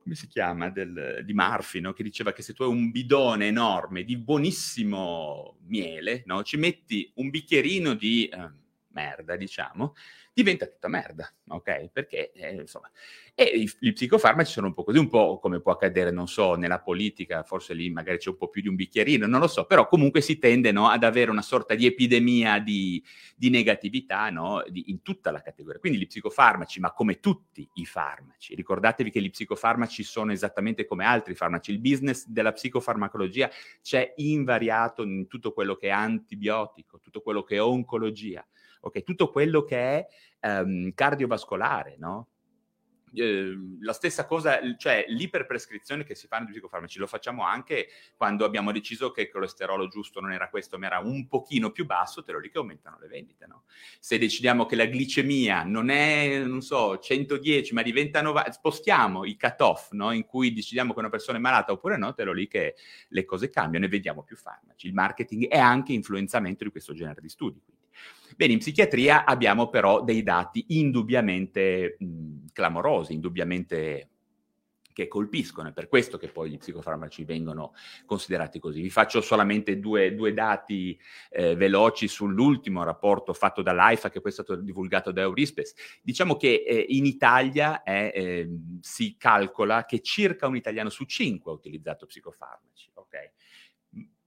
come 0.06 0.14
si 0.14 0.28
chiama, 0.28 0.70
del, 0.70 1.24
di 1.26 1.34
Murphy, 1.34 1.80
no? 1.80 1.92
che 1.92 2.04
diceva 2.04 2.32
che 2.32 2.44
se 2.44 2.54
tu 2.54 2.62
hai 2.62 2.70
un 2.70 2.92
bidone 2.92 3.48
enorme 3.48 4.04
di 4.04 4.16
buonissimo 4.18 5.58
miele, 5.66 6.22
no? 6.28 6.44
ci 6.44 6.58
metti 6.58 7.12
un 7.16 7.32
bicchierino 7.32 7.96
di 7.96 8.28
eh, 8.28 8.52
merda, 8.90 9.36
diciamo, 9.36 9.96
diventa 10.36 10.68
tutta 10.68 10.90
merda, 10.90 11.34
ok? 11.48 11.92
Perché, 11.94 12.34
eh, 12.34 12.56
insomma, 12.56 12.92
e 13.34 13.44
i, 13.44 13.72
gli 13.80 13.94
psicofarmaci 13.94 14.52
sono 14.52 14.68
un 14.68 14.74
po' 14.74 14.84
così, 14.84 14.98
un 14.98 15.08
po' 15.08 15.40
come 15.40 15.62
può 15.62 15.72
accadere, 15.72 16.12
non 16.12 16.28
so, 16.28 16.56
nella 16.56 16.82
politica, 16.82 17.44
forse 17.44 17.74
lì 17.74 17.90
magari 17.90 18.18
c'è 18.18 18.28
un 18.32 18.36
po' 18.36 18.50
più 18.50 18.62
di 18.62 18.68
un 18.68 18.76
bicchierino, 18.76 19.28
non 19.28 19.40
lo 19.40 19.48
so, 19.48 19.64
però 19.66 19.88
comunque 19.88 20.20
si 20.20 20.38
tende 20.38 20.74
no, 20.74 20.90
ad 20.90 21.06
avere 21.06 21.32
una 21.32 21.42
sorta 21.42 21.74
di 21.74 21.86
epidemia 21.86 22.60
di, 22.60 23.02
di 23.34 23.50
negatività 23.50 24.30
no, 24.30 24.62
di, 24.68 24.90
in 24.90 25.02
tutta 25.02 25.32
la 25.32 25.42
categoria. 25.42 25.80
Quindi 25.80 26.00
gli 26.00 26.08
psicofarmaci, 26.08 26.82
ma 26.82 26.92
come 26.92 27.22
tutti 27.22 27.66
i 27.76 27.86
farmaci, 27.86 28.56
ricordatevi 28.56 29.12
che 29.12 29.22
gli 29.22 29.30
psicofarmaci 29.30 30.04
sono 30.04 30.34
esattamente 30.34 30.84
come 30.84 31.06
altri 31.06 31.34
farmaci, 31.34 31.72
il 31.72 31.80
business 31.80 32.28
della 32.28 32.52
psicofarmacologia 32.52 33.50
c'è 33.82 34.16
invariato 34.18 35.02
in 35.04 35.28
tutto 35.28 35.54
quello 35.54 35.76
che 35.76 35.88
è 35.88 35.92
antibiotico, 35.92 37.00
tutto 37.00 37.22
quello 37.22 37.44
che 37.44 37.56
è 37.56 37.62
oncologia 37.62 38.46
ok? 38.88 39.04
Tutto 39.04 39.30
quello 39.30 39.64
che 39.64 39.78
è 39.78 40.08
um, 40.48 40.94
cardiovascolare, 40.94 41.96
no? 41.98 42.30
Ehm, 43.16 43.78
la 43.82 43.94
stessa 43.94 44.26
cosa, 44.26 44.60
cioè 44.78 45.06
l'iperprescrizione 45.08 46.04
che 46.04 46.16
si 46.16 46.28
fa 46.28 46.38
nei 46.38 46.48
psicofarmaci, 46.48 47.00
lo 47.00 47.08
facciamo 47.08 47.44
anche 47.44 47.88
quando 48.16 48.46
abbiamo 48.46 48.72
deciso 48.72 49.12
che 49.12 49.22
il 49.22 49.30
colesterolo 49.30 49.88
giusto 49.88 50.20
non 50.20 50.32
era 50.32 50.50
questo, 50.50 50.78
ma 50.78 50.88
era 50.88 51.00
un 51.00 51.28
pochino 51.28 51.72
più 51.72 51.86
basso, 51.86 52.24
te 52.24 52.32
lo 52.32 52.40
lì 52.40 52.50
che 52.50 52.58
aumentano 52.58 52.98
le 53.00 53.08
vendite, 53.08 53.46
no? 53.48 53.64
Se 54.00 54.18
decidiamo 54.18 54.66
che 54.66 54.76
la 54.76 54.86
glicemia 54.86 55.64
non 55.64 55.90
è, 55.90 56.40
non 56.40 56.62
so, 56.62 56.98
110, 56.98 57.74
ma 57.74 57.82
diventa 57.82 58.22
90, 58.22 58.52
spostiamo 58.52 59.26
i 59.26 59.38
cut-off, 59.38 59.92
no? 59.92 60.12
In 60.12 60.26
cui 60.26 60.54
decidiamo 60.54 60.94
che 60.94 61.00
una 61.00 61.10
persona 61.10 61.38
è 61.38 61.42
malata 61.42 61.72
oppure 61.72 61.98
no, 61.98 62.14
te 62.14 62.24
lo 62.24 62.34
lì 62.34 62.48
che 62.48 62.76
le 63.10 63.26
cose 63.26 63.50
cambiano 63.50 63.86
e 63.86 63.90
vediamo 63.90 64.24
più 64.24 64.36
farmaci. 64.36 64.88
Il 64.88 64.94
marketing 64.94 65.48
è 65.48 65.58
anche 65.58 65.94
influenzamento 65.94 66.64
di 66.64 66.72
questo 66.72 66.94
genere 66.94 67.22
di 67.22 67.30
studi, 67.30 67.62
quindi. 67.64 67.85
Bene, 68.36 68.54
in 68.54 68.60
psichiatria 68.60 69.24
abbiamo 69.24 69.70
però 69.70 70.04
dei 70.04 70.22
dati 70.22 70.66
indubbiamente 70.70 71.96
mh, 71.98 72.48
clamorosi, 72.52 73.14
indubbiamente 73.14 74.10
che 74.96 75.08
colpiscono, 75.10 75.68
è 75.68 75.74
per 75.74 75.90
questo 75.90 76.18
che 76.18 76.30
poi 76.30 76.50
gli 76.50 76.58
psicofarmaci 76.58 77.26
vengono 77.26 77.74
considerati 78.06 78.60
così. 78.60 78.82
Vi 78.82 78.90
faccio 78.90 79.20
solamente 79.20 79.78
due, 79.80 80.16
due 80.16 80.34
dati 80.34 80.98
eh, 81.32 81.54
veloci 81.56 82.08
sull'ultimo 82.08 82.82
rapporto 82.84 83.34
fatto 83.34 83.62
dall'AIFA, 83.62 84.10
che 84.10 84.22
poi 84.22 84.32
è 84.32 84.34
stato 84.34 84.56
divulgato 84.56 85.12
da 85.12 85.22
Eurispes. 85.22 85.74
Diciamo 86.02 86.38
che 86.38 86.64
eh, 86.66 86.86
in 86.90 87.06
Italia 87.06 87.84
eh, 87.84 88.50
si 88.80 89.18
calcola 89.18 89.84
che 89.84 90.00
circa 90.00 90.48
un 90.48 90.56
italiano 90.56 90.90
su 90.90 91.04
cinque 91.04 91.52
ha 91.52 91.56
utilizzato 91.56 92.06
psicofarmaci, 92.06 92.92
ok? 92.94 93.32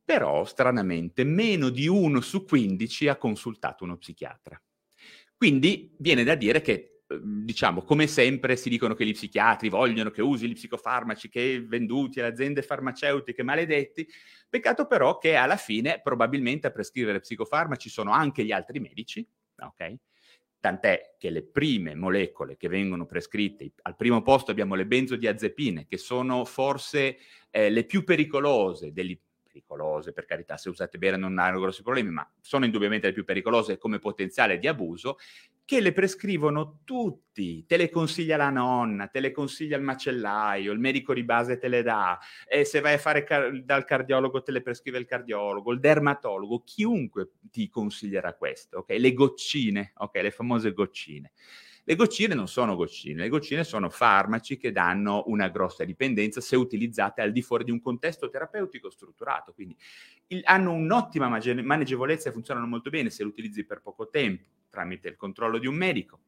Però 0.08 0.46
stranamente 0.46 1.22
meno 1.22 1.68
di 1.68 1.86
uno 1.86 2.22
su 2.22 2.46
15 2.46 3.08
ha 3.08 3.16
consultato 3.16 3.84
uno 3.84 3.98
psichiatra. 3.98 4.58
Quindi 5.36 5.94
viene 5.98 6.24
da 6.24 6.34
dire 6.34 6.62
che, 6.62 7.02
ehm, 7.06 7.44
diciamo, 7.44 7.82
come 7.82 8.06
sempre 8.06 8.56
si 8.56 8.70
dicono 8.70 8.94
che 8.94 9.04
gli 9.04 9.12
psichiatri 9.12 9.68
vogliono 9.68 10.08
che 10.08 10.22
usi 10.22 10.48
gli 10.48 10.54
psicofarmaci 10.54 11.28
che 11.28 11.62
venduti 11.62 12.20
alle 12.20 12.30
aziende 12.30 12.62
farmaceutiche 12.62 13.42
maledetti, 13.42 14.08
peccato 14.48 14.86
però 14.86 15.18
che 15.18 15.34
alla 15.34 15.58
fine 15.58 16.00
probabilmente 16.02 16.68
a 16.68 16.70
prescrivere 16.70 17.20
psicofarmaci 17.20 17.90
sono 17.90 18.10
anche 18.10 18.46
gli 18.46 18.52
altri 18.52 18.80
medici, 18.80 19.28
ok? 19.58 19.94
Tant'è 20.58 21.16
che 21.18 21.28
le 21.28 21.42
prime 21.42 21.94
molecole 21.94 22.56
che 22.56 22.68
vengono 22.68 23.04
prescritte, 23.04 23.72
al 23.82 23.94
primo 23.94 24.22
posto 24.22 24.52
abbiamo 24.52 24.74
le 24.74 24.86
benzodiazepine, 24.86 25.86
che 25.86 25.98
sono 25.98 26.46
forse 26.46 27.18
eh, 27.50 27.68
le 27.68 27.84
più 27.84 28.04
pericolose 28.04 28.90
degli 28.90 29.14
pericolose, 29.66 30.12
per 30.12 30.24
carità, 30.24 30.56
se 30.56 30.68
usate 30.68 30.98
bene 30.98 31.16
non 31.16 31.38
hanno 31.38 31.60
grossi 31.60 31.82
problemi, 31.82 32.10
ma 32.10 32.28
sono 32.40 32.64
indubbiamente 32.64 33.06
le 33.06 33.12
più 33.12 33.24
pericolose 33.24 33.78
come 33.78 33.98
potenziale 33.98 34.58
di 34.58 34.66
abuso, 34.66 35.18
che 35.64 35.80
le 35.80 35.92
prescrivono 35.92 36.80
tutti, 36.84 37.66
te 37.66 37.76
le 37.76 37.90
consiglia 37.90 38.38
la 38.38 38.48
nonna, 38.48 39.08
te 39.08 39.20
le 39.20 39.32
consiglia 39.32 39.76
il 39.76 39.82
macellaio, 39.82 40.72
il 40.72 40.78
medico 40.78 41.12
di 41.12 41.24
base 41.24 41.58
te 41.58 41.68
le 41.68 41.82
dà, 41.82 42.18
e 42.48 42.64
se 42.64 42.80
vai 42.80 42.94
a 42.94 42.98
fare 42.98 43.22
car- 43.22 43.52
dal 43.62 43.84
cardiologo 43.84 44.42
te 44.42 44.50
le 44.50 44.62
prescrive 44.62 44.98
il 44.98 45.04
cardiologo, 45.04 45.72
il 45.72 45.80
dermatologo, 45.80 46.62
chiunque 46.64 47.32
ti 47.50 47.68
consiglierà 47.68 48.34
questo, 48.34 48.78
ok? 48.78 48.96
Le 48.98 49.12
goccine, 49.12 49.92
ok? 49.96 50.14
Le 50.22 50.30
famose 50.30 50.72
goccine. 50.72 51.32
Le 51.88 51.94
goccine 51.94 52.34
non 52.34 52.48
sono 52.48 52.76
goccine, 52.76 53.22
le 53.22 53.28
goccine 53.30 53.64
sono 53.64 53.88
farmaci 53.88 54.58
che 54.58 54.72
danno 54.72 55.22
una 55.28 55.48
grossa 55.48 55.84
dipendenza 55.84 56.38
se 56.38 56.54
utilizzate 56.54 57.22
al 57.22 57.32
di 57.32 57.40
fuori 57.40 57.64
di 57.64 57.70
un 57.70 57.80
contesto 57.80 58.28
terapeutico 58.28 58.90
strutturato, 58.90 59.54
quindi 59.54 59.74
il, 60.26 60.42
hanno 60.44 60.72
un'ottima 60.72 61.28
maneggevolezza 61.28 62.28
e 62.28 62.32
funzionano 62.32 62.66
molto 62.66 62.90
bene 62.90 63.08
se 63.08 63.22
li 63.22 63.30
utilizzi 63.30 63.64
per 63.64 63.80
poco 63.80 64.10
tempo 64.10 64.44
tramite 64.68 65.08
il 65.08 65.16
controllo 65.16 65.56
di 65.56 65.66
un 65.66 65.76
medico 65.76 66.20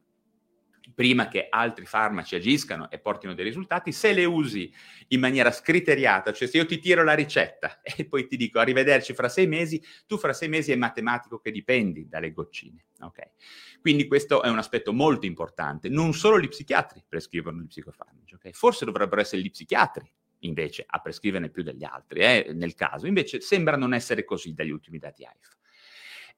prima 0.93 1.27
che 1.27 1.47
altri 1.49 1.85
farmaci 1.85 2.35
agiscano 2.35 2.89
e 2.89 2.99
portino 2.99 3.33
dei 3.33 3.45
risultati, 3.45 3.91
se 3.91 4.13
le 4.13 4.25
usi 4.25 4.73
in 5.09 5.19
maniera 5.19 5.51
scriteriata, 5.51 6.33
cioè 6.33 6.47
se 6.47 6.57
io 6.57 6.65
ti 6.65 6.79
tiro 6.79 7.03
la 7.03 7.13
ricetta 7.13 7.81
e 7.83 8.05
poi 8.05 8.27
ti 8.27 8.37
dico 8.37 8.59
arrivederci 8.59 9.13
fra 9.13 9.29
sei 9.29 9.47
mesi, 9.47 9.81
tu 10.05 10.17
fra 10.17 10.33
sei 10.33 10.49
mesi 10.49 10.71
è 10.71 10.75
matematico 10.75 11.39
che 11.39 11.51
dipendi 11.51 12.07
dalle 12.07 12.31
goccine. 12.31 12.85
Okay? 12.99 13.31
Quindi 13.79 14.07
questo 14.07 14.41
è 14.43 14.49
un 14.49 14.57
aspetto 14.57 14.93
molto 14.93 15.25
importante. 15.25 15.89
Non 15.89 16.13
solo 16.13 16.39
gli 16.39 16.47
psichiatri 16.47 17.03
prescrivono 17.07 17.61
gli 17.61 17.67
psicofarmaci, 17.67 18.35
okay? 18.35 18.53
forse 18.53 18.85
dovrebbero 18.85 19.21
essere 19.21 19.41
gli 19.41 19.49
psichiatri 19.49 20.09
invece 20.43 20.83
a 20.87 20.99
prescriverne 20.99 21.49
più 21.49 21.63
degli 21.63 21.83
altri, 21.83 22.21
eh, 22.21 22.51
nel 22.53 22.73
caso. 22.75 23.07
Invece 23.07 23.41
sembra 23.41 23.75
non 23.75 23.93
essere 23.93 24.23
così 24.23 24.53
dagli 24.53 24.71
ultimi 24.71 24.97
dati 24.97 25.23
AIFA. 25.23 25.59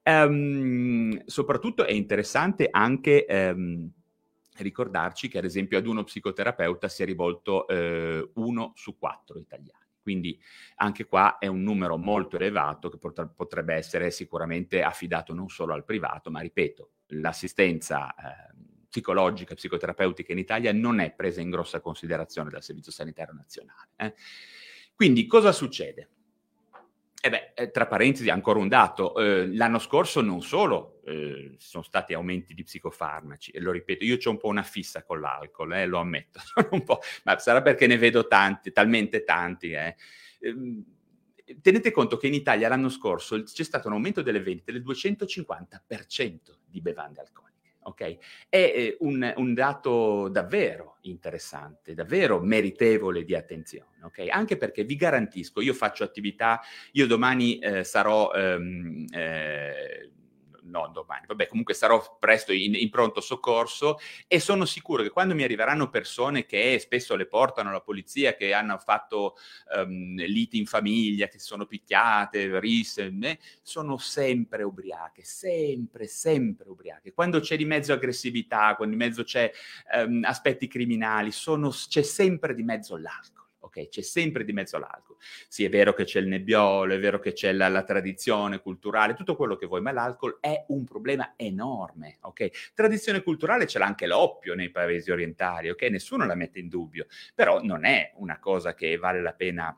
Um, 0.05 1.23
soprattutto 1.25 1.85
è 1.85 1.91
interessante 1.91 2.67
anche... 2.69 3.25
Um, 3.29 3.91
ricordarci 4.57 5.27
che 5.27 5.37
ad 5.37 5.45
esempio 5.45 5.77
ad 5.77 5.87
uno 5.87 6.03
psicoterapeuta 6.03 6.87
si 6.87 7.03
è 7.03 7.05
rivolto 7.05 7.67
eh, 7.67 8.29
uno 8.35 8.73
su 8.75 8.97
quattro 8.97 9.39
italiani. 9.39 9.81
Quindi 10.01 10.37
anche 10.75 11.05
qua 11.05 11.37
è 11.37 11.47
un 11.47 11.61
numero 11.61 11.97
molto 11.97 12.35
elevato 12.35 12.89
che 12.89 12.97
potrebbe 12.97 13.73
essere 13.73 14.11
sicuramente 14.11 14.83
affidato 14.83 15.33
non 15.33 15.47
solo 15.47 15.73
al 15.73 15.85
privato, 15.85 16.29
ma 16.29 16.41
ripeto, 16.41 16.91
l'assistenza 17.07 18.13
eh, 18.13 18.53
psicologica 18.89 19.53
e 19.53 19.55
psicoterapeutica 19.55 20.33
in 20.33 20.39
Italia 20.39 20.73
non 20.73 20.99
è 20.99 21.11
presa 21.13 21.39
in 21.39 21.49
grossa 21.49 21.79
considerazione 21.79 22.49
dal 22.49 22.61
Servizio 22.61 22.91
Sanitario 22.91 23.33
Nazionale. 23.33 23.89
Eh. 23.95 24.13
Quindi 24.93 25.25
cosa 25.25 25.53
succede? 25.53 26.09
E 27.25 27.29
beh, 27.29 27.53
eh, 27.53 27.71
tra 27.71 27.87
parentesi, 27.87 28.29
ancora 28.29 28.59
un 28.59 28.67
dato, 28.67 29.15
eh, 29.15 29.47
l'anno 29.47 29.79
scorso 29.79 30.19
non 30.19 30.41
solo 30.41 30.99
eh, 31.05 31.55
sono 31.57 31.81
stati 31.81 32.13
aumenti 32.13 32.53
di 32.53 32.63
psicofarmaci, 32.63 33.51
e 33.51 33.61
lo 33.61 33.71
ripeto, 33.71 34.03
io 34.03 34.17
ho 34.21 34.29
un 34.29 34.37
po' 34.37 34.49
una 34.49 34.61
fissa 34.61 35.05
con 35.05 35.21
l'alcol, 35.21 35.71
eh, 35.71 35.85
lo 35.85 35.99
ammetto, 35.99 36.41
ma 37.23 37.39
sarà 37.39 37.61
perché 37.61 37.87
ne 37.87 37.97
vedo 37.97 38.27
tanti, 38.27 38.73
talmente 38.73 39.23
tanti. 39.23 39.71
Eh. 39.71 39.95
Ehm, 40.41 40.83
tenete 41.61 41.91
conto 41.91 42.17
che 42.17 42.27
in 42.27 42.33
Italia 42.33 42.67
l'anno 42.67 42.89
scorso 42.89 43.41
c'è 43.41 43.63
stato 43.63 43.87
un 43.87 43.93
aumento 43.93 44.21
delle 44.21 44.41
vendite 44.41 44.73
del 44.73 44.83
250% 44.83 46.35
di 46.65 46.81
bevande 46.81 47.21
alcoliche 47.21 47.52
ok? 47.83 48.01
È 48.49 48.57
eh, 48.57 48.97
un, 48.99 49.33
un, 49.37 49.53
dato 49.53 50.27
davvero 50.29 50.97
interessante, 51.01 51.93
davvero 51.93 52.39
meritevole 52.39 53.23
di 53.23 53.35
attenzione, 53.35 54.03
ok? 54.03 54.27
Anche 54.29 54.57
perché 54.57 54.83
vi 54.83 54.95
garantisco, 54.95 55.61
io 55.61 55.73
faccio 55.73 56.03
attività, 56.03 56.61
io 56.93 57.07
domani 57.07 57.59
eh, 57.59 57.83
sarò... 57.83 58.31
Ehm, 58.33 59.05
eh, 59.11 60.09
no 60.63 60.89
domani, 60.93 61.25
vabbè 61.27 61.47
comunque 61.47 61.73
sarò 61.73 62.17
presto 62.19 62.51
in, 62.51 62.75
in, 62.75 62.89
pronto 62.89 63.21
soccorso 63.21 63.97
e 64.27 64.39
sono 64.39 64.65
sicuro 64.65 65.03
che 65.03 65.09
quando 65.09 65.35
mi 65.35 65.43
arriveranno 65.43 65.89
persone 65.89 66.45
che 66.45 66.77
spesso 66.79 67.15
le 67.15 67.27
portano 67.27 67.69
alla 67.69 67.81
polizia, 67.81 68.35
che 68.35 68.53
hanno 68.53 68.77
fatto 68.77 69.35
um, 69.75 70.15
liti 70.15 70.57
in 70.57 70.65
famiglia, 70.65 71.27
che 71.27 71.39
sono 71.39 71.65
picchiate, 71.65 72.59
risse, 72.59 73.13
eh, 73.21 73.39
sono 73.61 73.97
sempre 73.97 74.63
ubriache, 74.63 75.23
sempre, 75.23 76.07
sempre 76.07 76.69
ubriache. 76.69 77.13
Quando 77.13 77.39
c'è 77.39 77.57
di 77.57 77.65
mezzo 77.65 77.93
aggressività, 77.93 78.75
quando 78.75 78.95
di 78.95 79.03
mezzo 79.03 79.23
c'è 79.23 79.51
um, 79.95 80.23
aspetti 80.23 80.67
criminali, 80.67 81.31
sono, 81.31 81.69
c'è 81.69 82.01
sempre 82.01 82.53
di 82.53 82.63
mezzo 82.63 82.97
l'alcol. 82.97 83.42
Ok? 83.63 83.89
C'è 83.89 84.01
sempre 84.01 84.43
di 84.43 84.53
mezzo 84.53 84.77
l'alcol. 84.77 85.15
Sì, 85.47 85.63
è 85.63 85.69
vero 85.69 85.93
che 85.93 86.03
c'è 86.03 86.19
il 86.19 86.27
nebbiolo, 86.27 86.93
è 86.93 86.99
vero 86.99 87.19
che 87.19 87.33
c'è 87.33 87.51
la, 87.51 87.67
la 87.69 87.83
tradizione 87.83 88.59
culturale, 88.59 89.13
tutto 89.13 89.35
quello 89.35 89.55
che 89.55 89.65
vuoi, 89.65 89.81
ma 89.81 89.91
l'alcol 89.91 90.37
è 90.39 90.65
un 90.69 90.83
problema 90.83 91.33
enorme, 91.35 92.17
ok? 92.21 92.73
Tradizione 92.73 93.23
culturale 93.23 93.67
ce 93.67 93.79
l'ha 93.79 93.85
anche 93.85 94.07
l'oppio 94.07 94.55
nei 94.55 94.69
paesi 94.69 95.11
orientali, 95.11 95.69
ok? 95.69 95.81
Nessuno 95.83 96.25
la 96.25 96.35
mette 96.35 96.59
in 96.59 96.67
dubbio, 96.67 97.07
però 97.33 97.61
non 97.61 97.85
è 97.85 98.11
una 98.15 98.39
cosa 98.39 98.73
che 98.73 98.97
vale 98.97 99.21
la 99.21 99.33
pena 99.33 99.77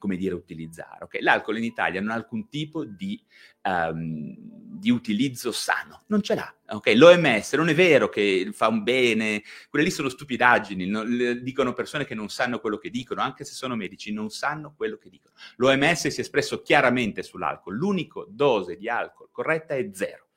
come 0.00 0.16
dire, 0.16 0.34
utilizzare. 0.34 1.04
Okay? 1.04 1.20
L'alcol 1.20 1.58
in 1.58 1.64
Italia 1.64 2.00
non 2.00 2.10
ha 2.10 2.14
alcun 2.14 2.48
tipo 2.48 2.84
di, 2.84 3.22
um, 3.62 4.34
di 4.36 4.90
utilizzo 4.90 5.52
sano, 5.52 6.04
non 6.06 6.22
ce 6.22 6.34
l'ha. 6.34 6.52
Okay? 6.66 6.96
L'OMS 6.96 7.52
non 7.52 7.68
è 7.68 7.74
vero 7.74 8.08
che 8.08 8.48
fa 8.52 8.68
un 8.68 8.82
bene, 8.82 9.42
quelle 9.68 9.84
lì 9.84 9.90
sono 9.90 10.08
stupidaggini, 10.08 10.86
no? 10.86 11.04
dicono 11.34 11.74
persone 11.74 12.06
che 12.06 12.14
non 12.14 12.30
sanno 12.30 12.60
quello 12.60 12.78
che 12.78 12.88
dicono, 12.88 13.20
anche 13.20 13.44
se 13.44 13.52
sono 13.52 13.76
medici, 13.76 14.10
non 14.10 14.30
sanno 14.30 14.72
quello 14.74 14.96
che 14.96 15.10
dicono. 15.10 15.34
L'OMS 15.56 16.08
si 16.08 16.16
è 16.16 16.20
espresso 16.20 16.62
chiaramente 16.62 17.22
sull'alcol, 17.22 17.76
l'unico 17.76 18.26
dose 18.28 18.76
di 18.76 18.88
alcol 18.88 19.28
corretta 19.30 19.74
è 19.74 19.90
zero. 19.92 20.28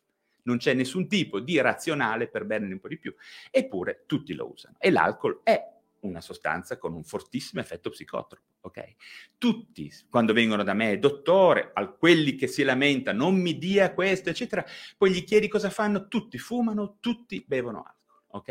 Non 0.43 0.57
c'è 0.57 0.73
nessun 0.73 1.07
tipo 1.07 1.39
di 1.39 1.57
razionale 1.61 2.27
per 2.27 2.43
berne 2.43 2.73
un 2.73 2.79
po' 2.81 2.89
di 2.89 2.99
più, 2.99 3.15
eppure 3.49 4.03
tutti 4.05 4.33
lo 4.33 4.51
usano. 4.51 4.75
E 4.77 4.91
l'alcol 4.91 5.39
è 5.41 5.71
una 6.03 6.21
sostanza 6.21 6.77
con 6.77 6.93
un 6.93 7.03
fortissimo 7.03 7.61
effetto 7.61 7.89
psicotropo, 7.89 8.45
ok? 8.63 8.95
Tutti, 9.37 9.91
quando 10.09 10.33
vengono 10.33 10.63
da 10.63 10.73
me, 10.73 10.97
dottore, 10.97 11.71
a 11.73 11.87
quelli 11.87 12.35
che 12.35 12.47
si 12.47 12.63
lamentano, 12.63 13.23
non 13.25 13.35
mi 13.35 13.57
dia 13.57 13.93
questo, 13.93 14.29
eccetera, 14.29 14.65
poi 14.97 15.11
gli 15.11 15.23
chiedi 15.23 15.47
cosa 15.47 15.69
fanno, 15.69 16.07
tutti 16.07 16.37
fumano, 16.37 16.97
tutti 16.99 17.43
bevono 17.45 17.79
alcol 17.79 18.01
ok? 18.33 18.49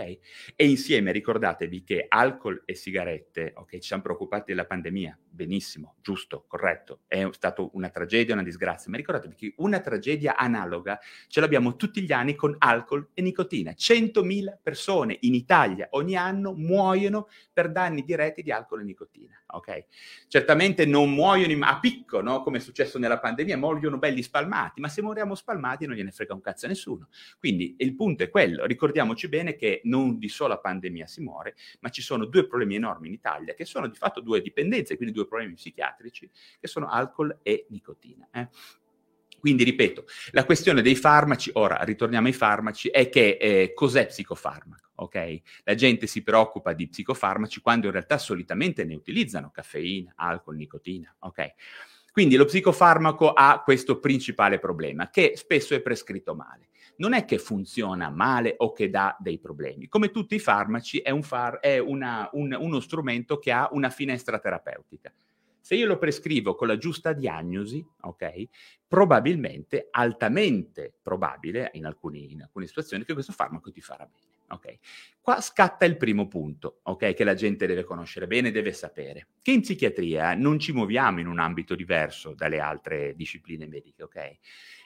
E 0.55 0.69
insieme 0.69 1.13
ricordatevi 1.13 1.83
che 1.83 2.07
alcol 2.09 2.63
e 2.65 2.75
sigarette, 2.75 3.53
ok, 3.57 3.71
ci 3.73 3.83
siamo 3.83 4.03
preoccupati 4.03 4.45
della 4.47 4.65
pandemia, 4.65 5.19
benissimo, 5.29 5.97
giusto, 6.01 6.45
corretto, 6.47 7.01
è 7.07 7.27
stata 7.33 7.69
una 7.73 7.91
tragedia, 7.91 8.35
una 8.35 8.45
disgrazia, 8.45 8.91
ma 8.91 8.97
ricordatevi 8.97 9.35
che 9.35 9.55
una 9.59 9.81
tragedia 9.81 10.37
analoga 10.37 10.99
ce 11.27 11.41
l'abbiamo 11.41 11.77
tutti 11.77 12.03
gli 12.03 12.13
anni 12.13 12.35
con 12.35 12.55
alcol 12.59 13.11
e 13.13 13.23
nicotina. 13.23 13.73
100.000 13.73 14.59
persone 14.63 15.17
in 15.23 15.35
Italia 15.35 15.89
ogni 15.91 16.17
anno 16.17 16.53
muoiono 16.53 17.29
per 17.53 17.73
danni 17.73 18.03
diretti 18.03 18.43
di 18.43 18.53
alcol 18.53 18.81
e 18.81 18.85
nicotina, 18.85 19.42
ok? 19.53 19.85
Certamente 20.29 20.87
non 20.87 21.13
muoiono 21.13 21.65
a 21.67 21.79
picco, 21.79 22.21
no? 22.21 22.43
Come 22.43 22.59
è 22.59 22.61
successo 22.61 22.99
nella 22.99 23.19
pandemia, 23.19 23.57
muoiono 23.57 23.99
belli 23.99 24.23
spalmati, 24.23 24.81
ma 24.81 24.89
se 24.89 25.03
moriamo 25.03 25.35
spalmati 25.35 25.87
non 25.87 25.97
gliene 25.97 26.11
frega 26.11 26.35
un 26.35 26.41
cazzo 26.41 26.67
a 26.67 26.69
nessuno. 26.69 27.09
Quindi 27.39 27.75
il 27.79 27.95
punto 27.95 28.23
è 28.23 28.31
quello, 28.31 28.65
ricordiamoci 28.65 29.29
bene 29.29 29.57
che 29.57 29.81
non 29.85 30.19
di 30.19 30.29
sola 30.29 30.59
pandemia 30.59 31.07
si 31.07 31.23
muore, 31.23 31.55
ma 31.81 31.89
ci 31.89 32.03
sono 32.03 32.25
due 32.25 32.47
problemi 32.47 32.77
enormi 32.77 33.09
in 33.09 33.15
Italia, 33.15 33.55
che 33.55 33.65
sono 33.65 33.89
di 33.89 33.97
fatto 33.97 34.21
due 34.21 34.41
dipendenze, 34.41 34.97
quindi 34.97 35.15
due 35.15 35.27
problemi 35.27 35.55
psichiatrici, 35.55 36.31
che 36.61 36.67
sono 36.67 36.89
alcol 36.89 37.39
e 37.43 37.67
nicotina. 37.71 38.29
Eh. 38.33 38.49
Quindi, 39.43 39.65
ripeto, 39.65 40.05
la 40.31 40.45
questione 40.45 40.83
dei 40.83 40.95
farmaci, 40.95 41.51
ora 41.55 41.83
ritorniamo 41.83 42.29
ai 42.29 42.33
farmaci, 42.33 42.91
è 42.91 43.09
che 43.09 43.39
eh, 43.41 43.73
cos'è 43.75 44.07
psicofarmaco? 44.07 44.91
Ok? 44.95 45.41
La 45.65 45.75
gente 45.75 46.07
si 46.07 46.23
preoccupa 46.23 46.73
di 46.73 46.87
psicofarmaci 46.87 47.61
quando 47.61 47.87
in 47.87 47.93
realtà 47.93 48.19
solitamente 48.19 48.85
ne 48.85 48.95
utilizzano 48.95 49.51
caffeina, 49.51 50.13
alcol, 50.15 50.55
nicotina. 50.55 51.13
Ok? 51.19 51.55
Quindi 52.13 52.37
lo 52.37 52.45
psicofarmaco 52.45 53.33
ha 53.33 53.63
questo 53.65 53.99
principale 53.99 54.61
problema, 54.61 55.11
che 55.11 55.33
spesso 55.35 55.75
è 55.75 55.81
prescritto 55.81 56.37
male 56.37 56.69
non 56.97 57.15
è 57.15 57.25
che 57.25 57.39
funziona 57.39 58.11
male 58.11 58.55
o 58.59 58.71
che 58.71 58.91
dà 58.91 59.17
dei 59.19 59.41
problemi. 59.41 59.89
Come 59.89 60.13
tutti 60.13 60.37
i 60.37 60.39
farmaci 60.39 60.99
è, 60.99 61.11
un 61.11 61.23
far, 61.25 61.59
è 61.59 61.79
una, 61.79 62.29
un, 62.35 62.57
uno 62.57 62.79
strumento 62.79 63.39
che 63.39 63.51
ha 63.51 63.69
una 63.73 63.91
finestra 63.91 64.39
terapeutica. 64.39 65.13
Se 65.63 65.77
io 65.77 65.87
lo 65.87 65.97
prescrivo 65.97 66.57
con 66.57 66.67
la 66.67 66.77
giusta 66.77 67.13
diagnosi, 67.13 67.87
ok, 68.01 68.49
probabilmente, 68.89 69.87
altamente 69.93 70.93
probabile 71.01 71.71
in, 71.75 71.87
alcuni, 71.87 72.33
in 72.33 72.43
alcune 72.43 72.67
situazioni, 72.67 73.05
che 73.05 73.15
questo 73.15 73.33
farmaco 73.33 73.71
ti 73.71 73.81
farà 73.81 74.05
bene. 74.05 74.31
Okay. 74.49 74.79
Qua 75.21 75.41
scatta 75.41 75.87
il 75.87 75.97
primo 75.97 76.29
punto, 76.29 76.81
okay, 76.83 77.15
che 77.15 77.25
la 77.25 77.33
gente 77.33 77.67
deve 77.67 77.85
conoscere 77.85 78.27
bene, 78.27 78.51
deve 78.51 78.73
sapere, 78.73 79.29
che 79.41 79.53
in 79.53 79.63
psichiatria 79.63 80.35
non 80.35 80.59
ci 80.59 80.73
muoviamo 80.73 81.21
in 81.21 81.27
un 81.27 81.39
ambito 81.39 81.75
diverso 81.75 82.35
dalle 82.35 82.61
altre 82.61 83.15
discipline 83.15 83.67
mediche, 83.67 84.03
ok? 84.03 84.39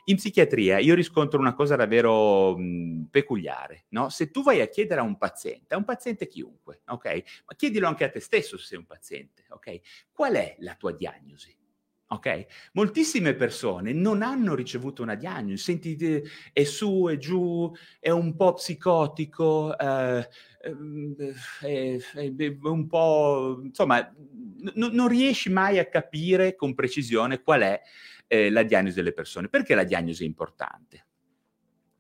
In 0.08 0.16
psichiatria 0.16 0.78
io 0.78 0.94
riscontro 0.94 1.40
una 1.40 1.54
cosa 1.54 1.74
davvero 1.74 2.56
mh, 2.56 3.08
peculiare, 3.10 3.86
no? 3.88 4.08
Se 4.08 4.30
tu 4.30 4.44
vai 4.44 4.60
a 4.60 4.68
chiedere 4.68 5.00
a 5.00 5.04
un 5.04 5.18
paziente, 5.18 5.74
a 5.74 5.78
un 5.78 5.84
paziente 5.84 6.28
chiunque, 6.28 6.82
ok? 6.86 7.22
Ma 7.46 7.56
chiedilo 7.56 7.88
anche 7.88 8.04
a 8.04 8.10
te 8.10 8.20
stesso 8.20 8.56
se 8.56 8.66
sei 8.66 8.78
un 8.78 8.86
paziente, 8.86 9.44
ok? 9.48 9.80
Qual 10.12 10.34
è 10.34 10.56
la 10.60 10.76
tua 10.76 10.92
diagnosi? 10.92 11.56
Ok? 12.08 12.46
Moltissime 12.74 13.34
persone 13.34 13.92
non 13.92 14.22
hanno 14.22 14.54
ricevuto 14.54 15.02
una 15.02 15.16
diagnosi, 15.16 15.60
senti, 15.60 16.22
è 16.52 16.62
su 16.62 17.08
e 17.08 17.18
giù, 17.18 17.72
è 17.98 18.10
un 18.10 18.36
po' 18.36 18.52
psicotico, 18.52 19.76
eh, 19.76 20.28
ehm, 20.62 21.16
è, 21.62 21.96
è, 22.14 22.32
è, 22.36 22.56
un 22.62 22.86
po'... 22.86 23.60
insomma, 23.64 23.98
n- 23.98 24.90
non 24.92 25.08
riesci 25.08 25.50
mai 25.50 25.80
a 25.80 25.88
capire 25.88 26.54
con 26.54 26.74
precisione 26.74 27.42
qual 27.42 27.62
è 27.62 27.82
eh, 28.26 28.50
la 28.50 28.62
diagnosi 28.62 28.96
delle 28.96 29.12
persone. 29.12 29.48
Perché 29.48 29.74
la 29.74 29.84
diagnosi 29.84 30.24
è 30.24 30.26
importante? 30.26 31.06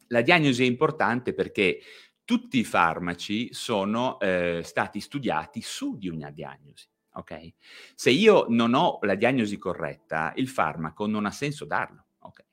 La 0.08 0.22
diagnosi 0.22 0.62
è 0.62 0.66
importante 0.66 1.34
perché 1.34 1.80
tutti 2.24 2.58
i 2.58 2.64
farmaci 2.64 3.52
sono 3.52 4.18
eh, 4.20 4.60
stati 4.64 5.00
studiati 5.00 5.62
su 5.62 5.96
di 5.96 6.08
una 6.08 6.30
diagnosi. 6.30 6.88
Okay? 7.12 7.54
Se 7.94 8.10
io 8.10 8.46
non 8.48 8.74
ho 8.74 8.98
la 9.02 9.14
diagnosi 9.14 9.56
corretta, 9.56 10.32
il 10.36 10.48
farmaco 10.48 11.06
non 11.06 11.24
ha 11.24 11.30
senso 11.30 11.64
darlo. 11.64 12.06
Okay? 12.18 12.46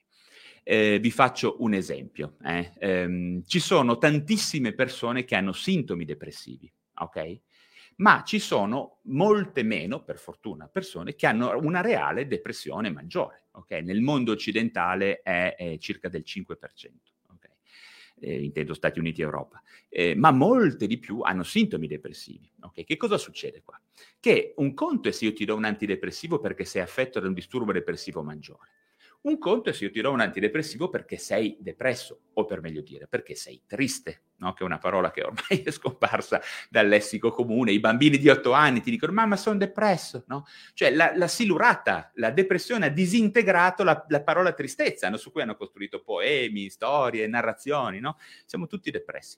Eh, 0.63 0.99
vi 0.99 1.11
faccio 1.11 1.57
un 1.59 1.73
esempio. 1.73 2.37
Eh? 2.43 2.71
Ehm, 2.79 3.43
ci 3.45 3.59
sono 3.59 3.97
tantissime 3.97 4.73
persone 4.73 5.25
che 5.25 5.35
hanno 5.35 5.51
sintomi 5.51 6.05
depressivi, 6.05 6.71
ok? 6.95 7.39
Ma 7.97 8.23
ci 8.25 8.39
sono 8.39 8.99
molte 9.03 9.63
meno, 9.63 10.03
per 10.03 10.17
fortuna, 10.17 10.67
persone 10.67 11.15
che 11.15 11.27
hanno 11.27 11.57
una 11.59 11.81
reale 11.81 12.27
depressione 12.27 12.89
maggiore, 12.89 13.43
ok? 13.51 13.71
Nel 13.83 14.01
mondo 14.01 14.31
occidentale 14.31 15.21
è, 15.21 15.55
è 15.55 15.77
circa 15.77 16.09
del 16.09 16.23
5% 16.25 17.13
eh, 18.23 18.41
intendo 18.41 18.73
Stati 18.73 18.99
Uniti 18.99 19.21
e 19.21 19.25
Europa, 19.25 19.61
eh, 19.89 20.15
ma 20.15 20.31
molte 20.31 20.87
di 20.87 20.97
più 20.97 21.19
hanno 21.21 21.43
sintomi 21.43 21.87
depressivi. 21.87 22.49
Okay? 22.59 22.85
Che 22.85 22.97
cosa 22.97 23.17
succede 23.17 23.61
qua? 23.63 23.79
Che 24.19 24.53
un 24.57 24.73
conto 24.73 25.09
è 25.09 25.11
se 25.11 25.25
io 25.25 25.33
ti 25.33 25.45
do 25.45 25.55
un 25.55 25.65
antidepressivo 25.65 26.39
perché 26.39 26.63
sei 26.63 26.81
affetto 26.81 27.19
da 27.19 27.27
un 27.27 27.33
disturbo 27.33 27.71
depressivo 27.71 28.23
maggiore. 28.23 28.69
Un 29.23 29.37
conto 29.37 29.69
è 29.69 29.73
se 29.73 29.85
io 29.85 29.91
ti 29.91 30.01
do 30.01 30.11
un 30.11 30.19
antidepressivo 30.19 30.89
perché 30.89 31.17
sei 31.17 31.55
depresso, 31.61 32.23
o 32.33 32.43
per 32.43 32.59
meglio 32.59 32.81
dire, 32.81 33.07
perché 33.07 33.35
sei 33.35 33.61
triste, 33.65 34.23
no? 34.37 34.51
che 34.51 34.63
è 34.63 34.65
una 34.65 34.79
parola 34.79 35.11
che 35.11 35.23
ormai 35.23 35.63
è 35.63 35.71
scomparsa 35.71 36.41
dal 36.69 36.89
lessico 36.89 37.31
comune. 37.31 37.71
I 37.71 37.79
bambini 37.79 38.17
di 38.17 38.27
otto 38.27 38.51
anni 38.51 38.81
ti 38.81 38.91
dicono, 38.91 39.13
mamma 39.13 39.37
sono 39.37 39.57
depresso, 39.57 40.25
no? 40.27 40.45
Cioè 40.73 40.91
la, 40.91 41.13
la 41.15 41.29
silurata, 41.29 42.11
la 42.15 42.31
depressione 42.31 42.87
ha 42.87 42.89
disintegrato 42.89 43.85
la, 43.85 44.05
la 44.09 44.21
parola 44.23 44.51
tristezza, 44.51 45.09
no? 45.09 45.15
su 45.15 45.31
cui 45.31 45.41
hanno 45.41 45.55
costruito 45.55 46.01
poemi, 46.01 46.69
storie, 46.69 47.25
narrazioni? 47.25 48.01
Siamo 48.45 48.67
tutti 48.67 48.91
depressi. 48.91 49.37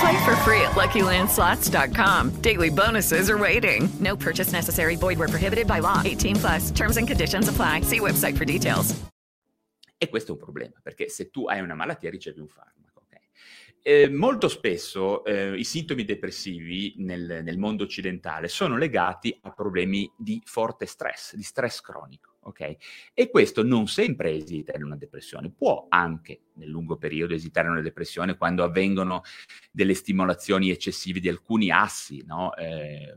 Play 0.00 0.24
for 0.24 0.36
free 0.44 0.60
at 0.60 0.72
LuckyLandSlots.com. 0.72 2.40
Daily 2.42 2.70
bonuses 2.70 3.30
are 3.30 3.38
waiting. 3.38 3.88
No 4.00 4.16
purchase 4.16 4.52
necessary. 4.52 4.96
Void 4.96 5.18
where 5.18 5.28
prohibited 5.28 5.66
by 5.66 5.80
law. 5.80 6.02
18 6.04 6.36
plus. 6.36 6.70
Terms 6.70 6.96
and 6.96 7.08
conditions 7.08 7.48
apply. 7.48 7.82
See 7.82 8.00
website 8.00 8.36
for 8.36 8.44
details. 8.44 8.94
E 9.98 10.10
questo 10.10 10.32
è 10.32 10.34
un 10.34 10.40
problema, 10.40 10.74
perché 10.82 11.08
se 11.08 11.30
tu 11.30 11.46
hai 11.46 11.60
una 11.60 11.74
malattia 11.74 12.10
ricevi 12.10 12.40
un 12.40 12.48
farmaco. 12.48 13.04
Okay? 13.06 13.20
eh, 13.86 14.10
molto 14.10 14.48
spesso 14.48 15.24
eh, 15.24 15.56
i 15.56 15.62
sintomi 15.62 16.04
depressivi 16.04 16.94
nel, 16.98 17.40
nel, 17.44 17.56
mondo 17.56 17.84
occidentale 17.84 18.48
sono 18.48 18.76
legati 18.76 19.38
a 19.42 19.52
problemi 19.52 20.10
di 20.16 20.42
forte 20.44 20.86
stress, 20.86 21.34
di 21.36 21.44
stress 21.44 21.80
cronico. 21.80 22.25
Okay? 22.46 22.76
E 23.12 23.28
questo 23.28 23.64
non 23.64 23.88
sempre 23.88 24.32
esita 24.32 24.72
in 24.76 24.84
una 24.84 24.96
depressione, 24.96 25.50
può 25.50 25.86
anche 25.88 26.42
nel 26.54 26.68
lungo 26.68 26.96
periodo 26.96 27.34
esitare 27.34 27.66
in 27.66 27.72
una 27.72 27.82
depressione 27.82 28.36
quando 28.36 28.62
avvengono 28.62 29.22
delle 29.72 29.94
stimolazioni 29.94 30.70
eccessive 30.70 31.18
di 31.18 31.28
alcuni 31.28 31.70
assi 31.70 32.22
no? 32.24 32.54
eh, 32.54 33.14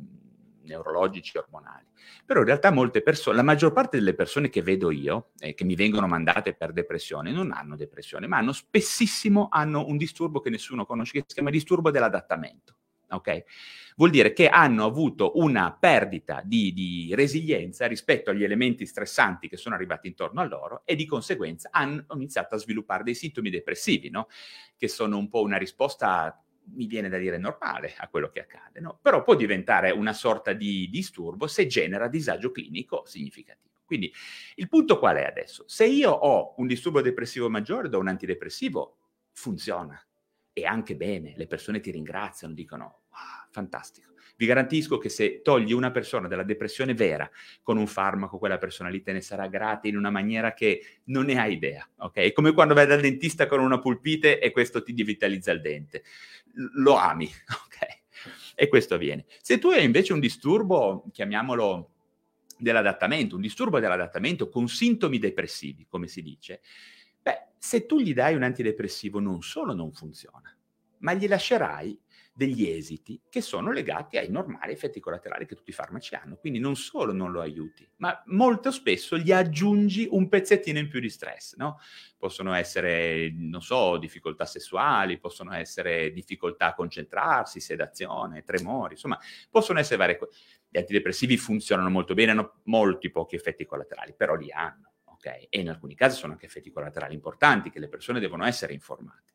neurologici 0.64 1.38
ormonali. 1.38 1.86
Però 2.26 2.40
in 2.40 2.46
realtà 2.46 2.72
molte 2.72 3.02
persone, 3.02 3.36
la 3.36 3.44
maggior 3.44 3.72
parte 3.72 3.98
delle 3.98 4.16
persone 4.16 4.50
che 4.50 4.64
vedo 4.64 4.90
io, 4.90 5.32
eh, 5.38 5.54
che 5.54 5.64
mi 5.64 5.76
vengono 5.76 6.08
mandate 6.08 6.54
per 6.54 6.74
depressione, 6.74 7.32
non 7.32 7.52
hanno 7.52 7.76
depressione, 7.76 8.26
ma 8.26 8.38
hanno 8.38 8.52
spessissimo 8.52 9.48
hanno 9.52 9.86
un 9.86 9.98
disturbo 9.98 10.40
che 10.40 10.50
nessuno 10.50 10.86
conosce, 10.86 11.14
che 11.14 11.24
si 11.28 11.36
chiama 11.36 11.52
disturbo 11.52 11.92
dell'adattamento. 11.92 12.79
Okay? 13.10 13.44
Vuol 13.96 14.12
dire 14.12 14.34
che 14.34 14.48
hanno 14.48 14.86
avuto 14.86 15.38
una 15.40 15.76
perdita 15.78 16.42
di, 16.44 16.72
di, 16.74 17.14
resilienza 17.16 17.88
rispetto 17.88 18.30
agli 18.30 18.44
elementi 18.44 18.86
stressanti 18.86 19.50
che 19.50 19.58
sono 19.58 19.76
arrivati 19.76 20.08
intorno 20.08 20.42
a 20.42 20.46
loro 20.46 20.84
e 20.86 20.96
di 20.96 21.06
conseguenza 21.06 21.70
hanno 21.72 22.06
iniziato 22.14 22.56
a 22.56 22.58
sviluppare 22.58 23.04
dei 23.04 23.16
sintomi 23.16 23.50
depressivi, 23.50 24.10
no? 24.10 24.28
che 24.78 24.88
sono 24.88 25.18
un 25.18 25.30
po' 25.30 25.42
una 25.42 25.58
risposta 25.58 26.42
mi 26.72 26.86
viene 26.86 27.10
da 27.10 27.18
dire 27.18 27.40
normale 27.40 27.96
a 27.98 28.08
quello 28.10 28.30
che 28.30 28.42
accade, 28.42 28.80
no? 28.80 29.00
però 29.02 29.24
può 29.24 29.36
diventare 29.36 29.90
una 29.92 30.14
sorta 30.14 30.54
di 30.54 30.88
disturbo 30.90 31.48
se 31.48 31.66
genera 31.66 32.08
disagio 32.08 32.52
clinico 32.52 33.04
significativo. 33.06 33.70
Quindi 33.86 34.14
il 34.56 34.70
punto 34.70 35.00
qual 35.00 35.18
è 35.18 35.26
adesso? 35.26 35.64
Se 35.66 35.84
io 35.84 36.12
ho 36.12 36.54
un 36.58 36.68
disturbo 36.68 37.02
depressivo 37.02 37.50
maggiore, 37.50 37.90
do 37.90 37.98
un 37.98 38.08
antidepressivo, 38.08 38.98
funziona 39.32 40.00
e 40.54 40.66
anche 40.66 40.96
bene, 40.96 41.34
le 41.36 41.48
persone 41.48 41.80
ti 41.80 41.90
ringraziano, 41.90 42.54
dicono, 42.54 42.99
fantastico. 43.50 44.10
Vi 44.40 44.46
garantisco 44.46 44.98
che 44.98 45.10
se 45.10 45.42
togli 45.42 45.74
una 45.74 45.92
persona 45.92 46.30
dalla 46.30 46.44
depressione 46.44 46.94
vera 46.94 47.30
con 47.62 47.78
un 47.78 47.88
farmaco, 47.88 48.38
quella 48.38 48.58
persona 48.58 48.88
lì 48.88 49.02
te 49.02 49.12
ne 49.12 49.20
sarà 49.20 49.48
grata 49.48 49.90
in 49.90 49.98
una 49.98 50.10
maniera 50.10 50.54
che 50.54 51.02
non 51.06 51.26
ne 51.26 51.38
hai 51.38 51.56
idea, 51.56 51.86
ok? 51.98 52.16
È 52.16 52.32
come 52.32 52.54
quando 52.54 52.74
vai 52.74 52.88
dal 52.88 53.02
dentista 53.02 53.48
con 53.48 53.60
una 53.60 53.80
pulpite 53.80 54.40
e 54.40 54.52
questo 54.52 54.82
ti 54.82 54.94
devitalizza 54.94 55.52
il 55.52 55.60
dente. 55.60 56.04
Lo 56.76 56.96
ami, 56.96 57.26
ok? 57.66 58.56
E 58.56 58.68
questo 58.70 58.96
avviene. 58.96 59.26
Se 59.42 59.60
tu 59.60 59.72
hai 59.72 59.84
invece 59.84 60.14
un 60.14 60.22
disturbo, 60.22 61.04
chiamiamolo 61.12 61.90
dell'adattamento, 62.58 63.36
un 63.36 63.42
disturbo 63.42 63.82
dell'adattamento 63.82 64.48
con 64.48 64.70
sintomi 64.70 65.18
depressivi, 65.18 65.86
come 65.86 66.08
si 66.08 66.22
dice, 66.22 66.62
beh, 67.22 67.48
se 67.58 67.86
tu 67.86 68.00
gli 68.00 68.14
dai 68.14 68.36
un 68.36 68.44
antidepressivo 68.44 69.20
non 69.20 69.42
solo 69.42 69.74
non 69.74 69.92
funziona, 69.92 70.58
ma 71.00 71.14
gli 71.14 71.28
lascerai 71.28 72.00
degli 72.40 72.70
esiti 72.70 73.22
che 73.28 73.42
sono 73.42 73.70
legati 73.70 74.18
ai 74.18 74.30
normali 74.30 74.72
effetti 74.72 75.02
collaterali 75.02 75.46
che 75.46 75.56
tutti 75.56 75.72
i 75.72 75.74
farmaci 75.74 76.16
hanno. 76.16 76.38
Quindi 76.38 76.58
non 76.60 76.78
solo 76.78 77.12
non 77.12 77.34
lo 77.34 77.42
aiuti, 77.42 77.86
ma 77.98 78.24
molto 78.28 78.72
spesso 78.72 79.18
gli 79.18 79.34
aggiungi 79.34 80.08
un 80.10 80.30
pezzettino 80.30 80.80
in 80.80 80.88
più 80.88 81.02
di 81.02 81.10
stress, 81.10 81.58
no? 81.58 81.80
Possono 82.18 82.54
essere, 82.54 83.30
non 83.36 83.62
so, 83.62 83.98
difficoltà 83.98 84.46
sessuali, 84.46 85.20
possono 85.20 85.54
essere 85.54 86.14
difficoltà 86.14 86.68
a 86.68 86.76
concentrarsi, 86.76 87.60
sedazione, 87.60 88.44
tremori, 88.44 88.94
insomma, 88.94 89.20
possono 89.50 89.80
essere 89.80 89.98
varie 89.98 90.18
cose. 90.18 90.32
Gli 90.70 90.78
antidepressivi 90.78 91.36
funzionano 91.36 91.90
molto 91.90 92.14
bene, 92.14 92.32
hanno 92.32 92.62
molti 92.66 93.12
pochi 93.12 93.36
effetti 93.36 93.66
collaterali, 93.66 94.14
però 94.16 94.36
li 94.36 94.50
hanno, 94.50 94.94
ok? 95.04 95.26
E 95.50 95.60
in 95.60 95.68
alcuni 95.68 95.94
casi 95.94 96.18
sono 96.18 96.32
anche 96.32 96.46
effetti 96.46 96.72
collaterali 96.72 97.14
importanti 97.14 97.70
che 97.70 97.80
le 97.80 97.90
persone 97.90 98.22
devono 98.22 98.46
essere 98.46 98.72
informate. 98.72 99.34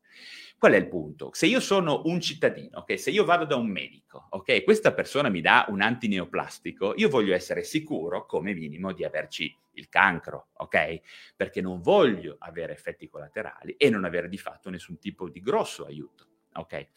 Qual 0.57 0.71
è 0.71 0.77
il 0.77 0.87
punto? 0.87 1.31
Se 1.33 1.45
io 1.47 1.59
sono 1.59 2.01
un 2.05 2.21
cittadino, 2.21 2.79
ok, 2.79 2.97
se 2.97 3.11
io 3.11 3.25
vado 3.25 3.45
da 3.45 3.55
un 3.55 3.67
medico, 3.67 4.27
ok, 4.29 4.63
questa 4.63 4.93
persona 4.93 5.29
mi 5.29 5.41
dà 5.41 5.65
un 5.67 5.81
antineoplastico, 5.81 6.93
io 6.95 7.09
voglio 7.09 7.35
essere 7.35 7.63
sicuro, 7.63 8.25
come 8.25 8.53
minimo, 8.53 8.93
di 8.93 9.03
averci 9.03 9.53
il 9.73 9.89
cancro, 9.89 10.47
ok? 10.53 11.01
Perché 11.35 11.61
non 11.61 11.81
voglio 11.81 12.37
avere 12.39 12.73
effetti 12.73 13.07
collaterali 13.07 13.75
e 13.77 13.89
non 13.89 14.05
avere 14.05 14.29
di 14.29 14.37
fatto 14.37 14.69
nessun 14.69 14.97
tipo 14.97 15.29
di 15.29 15.41
grosso 15.41 15.85
aiuto, 15.85 16.27
ok? 16.53 16.87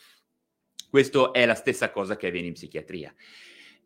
Questo 0.88 1.32
è 1.32 1.44
la 1.44 1.54
stessa 1.54 1.90
cosa 1.90 2.16
che 2.16 2.28
avviene 2.28 2.46
in 2.46 2.54
psichiatria. 2.54 3.12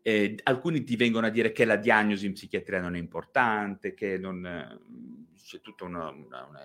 Eh, 0.05 0.35
alcuni 0.43 0.83
ti 0.83 0.97
vengono 0.97 1.27
a 1.27 1.29
dire 1.29 1.53
che 1.53 1.63
la 1.65 1.77
diagnosi 1.77 2.25
in 2.25 2.33
psichiatria 2.33 2.81
non 2.81 2.95
è 2.95 2.99
importante, 2.99 3.93
che 3.93 4.17
non, 4.17 4.45
c'è 5.43 5.61
tutta 5.61 5.83
una, 5.83 6.09
una, 6.09 6.45
una, 6.45 6.61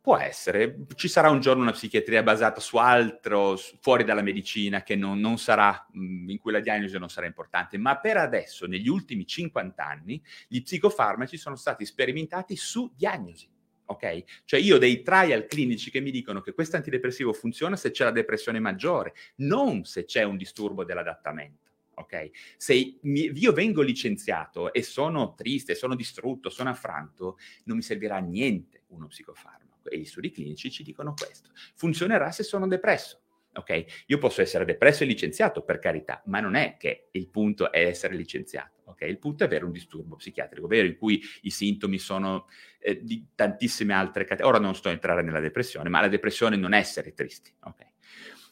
Può 0.00 0.16
essere, 0.16 0.86
ci 0.94 1.08
sarà 1.08 1.28
un 1.28 1.40
giorno 1.40 1.62
una 1.62 1.72
psichiatria 1.72 2.22
basata 2.22 2.60
su 2.60 2.76
altro, 2.78 3.56
fuori 3.80 4.04
dalla 4.04 4.22
medicina, 4.22 4.82
che 4.82 4.96
non, 4.96 5.20
non 5.20 5.38
sarà, 5.38 5.86
in 5.92 6.38
cui 6.40 6.52
la 6.52 6.60
diagnosi 6.60 6.98
non 6.98 7.10
sarà 7.10 7.26
importante, 7.26 7.76
ma 7.76 7.98
per 7.98 8.16
adesso, 8.16 8.66
negli 8.66 8.88
ultimi 8.88 9.26
50 9.26 9.84
anni, 9.84 10.22
gli 10.48 10.62
psicofarmaci 10.62 11.36
sono 11.36 11.56
stati 11.56 11.84
sperimentati 11.84 12.56
su 12.56 12.90
diagnosi. 12.96 13.48
Ok? 13.86 14.42
Cioè 14.44 14.60
io 14.60 14.76
ho 14.76 14.78
dei 14.78 15.02
trial 15.02 15.46
clinici 15.46 15.90
che 15.90 16.00
mi 16.00 16.12
dicono 16.12 16.40
che 16.40 16.52
questo 16.52 16.76
antidepressivo 16.76 17.32
funziona 17.32 17.74
se 17.74 17.90
c'è 17.90 18.04
la 18.04 18.12
depressione 18.12 18.60
maggiore, 18.60 19.14
non 19.36 19.84
se 19.84 20.04
c'è 20.04 20.22
un 20.22 20.36
disturbo 20.36 20.84
dell'adattamento 20.84 21.69
ok? 22.00 22.30
Se 22.56 22.74
io 23.02 23.52
vengo 23.52 23.82
licenziato 23.82 24.72
e 24.72 24.82
sono 24.82 25.34
triste, 25.34 25.74
sono 25.74 25.94
distrutto, 25.94 26.50
sono 26.50 26.70
affranto, 26.70 27.38
non 27.64 27.76
mi 27.76 27.82
servirà 27.82 28.16
a 28.16 28.20
niente 28.20 28.84
uno 28.88 29.06
psicofarmaco. 29.06 29.88
E 29.88 29.98
gli 29.98 30.04
studi 30.04 30.30
clinici 30.30 30.70
ci 30.70 30.82
dicono 30.82 31.14
questo. 31.14 31.50
Funzionerà 31.74 32.30
se 32.30 32.42
sono 32.42 32.66
depresso. 32.66 33.22
Ok? 33.52 34.04
Io 34.06 34.18
posso 34.18 34.42
essere 34.42 34.64
depresso 34.64 35.02
e 35.02 35.06
licenziato, 35.06 35.62
per 35.62 35.78
carità, 35.78 36.22
ma 36.26 36.38
non 36.40 36.54
è 36.54 36.76
che 36.78 37.08
il 37.12 37.28
punto 37.28 37.72
è 37.72 37.84
essere 37.84 38.14
licenziato. 38.14 38.82
Ok? 38.84 39.02
Il 39.02 39.18
punto 39.18 39.42
è 39.42 39.46
avere 39.46 39.64
un 39.64 39.72
disturbo 39.72 40.16
psichiatrico, 40.16 40.66
vero? 40.66 40.86
In 40.86 40.96
cui 40.96 41.20
i 41.42 41.50
sintomi 41.50 41.98
sono 41.98 42.46
eh, 42.78 43.02
di 43.02 43.26
tantissime 43.34 43.94
altre 43.94 44.24
categorie. 44.24 44.56
Ora 44.56 44.64
non 44.64 44.74
sto 44.76 44.88
a 44.88 44.92
entrare 44.92 45.22
nella 45.22 45.40
depressione, 45.40 45.88
ma 45.88 46.00
la 46.00 46.08
depressione 46.08 46.56
non 46.56 46.72
è 46.72 46.78
essere 46.78 47.12
tristi. 47.12 47.52
Ok? 47.64 47.86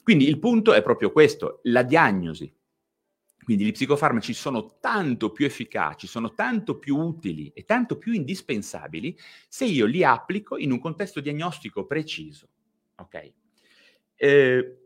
Quindi 0.02 0.26
il 0.26 0.38
punto 0.38 0.72
è 0.72 0.82
proprio 0.82 1.12
questo, 1.12 1.60
la 1.64 1.82
diagnosi 1.82 2.50
quindi 3.48 3.64
gli 3.64 3.72
psicofarmaci 3.72 4.34
sono 4.34 4.76
tanto 4.78 5.32
più 5.32 5.46
efficaci, 5.46 6.06
sono 6.06 6.34
tanto 6.34 6.78
più 6.78 6.98
utili 6.98 7.50
e 7.54 7.64
tanto 7.64 7.96
più 7.96 8.12
indispensabili 8.12 9.18
se 9.48 9.64
io 9.64 9.86
li 9.86 10.04
applico 10.04 10.58
in 10.58 10.70
un 10.70 10.78
contesto 10.78 11.20
diagnostico 11.20 11.86
preciso. 11.86 12.46
Ok? 12.96 13.32
Eh, 14.16 14.78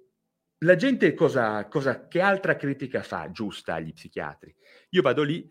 la 0.59 0.77
gente 0.77 1.12
cosa, 1.12 1.66
cosa, 1.66 2.07
che 2.07 2.20
altra 2.20 2.55
critica 2.55 3.03
fa 3.03 3.33
giusta 3.33 3.75
agli 3.75 3.92
psichiatri? 3.92 4.55
Io 4.90 5.03
vado 5.03 5.25
lì, 5.25 5.44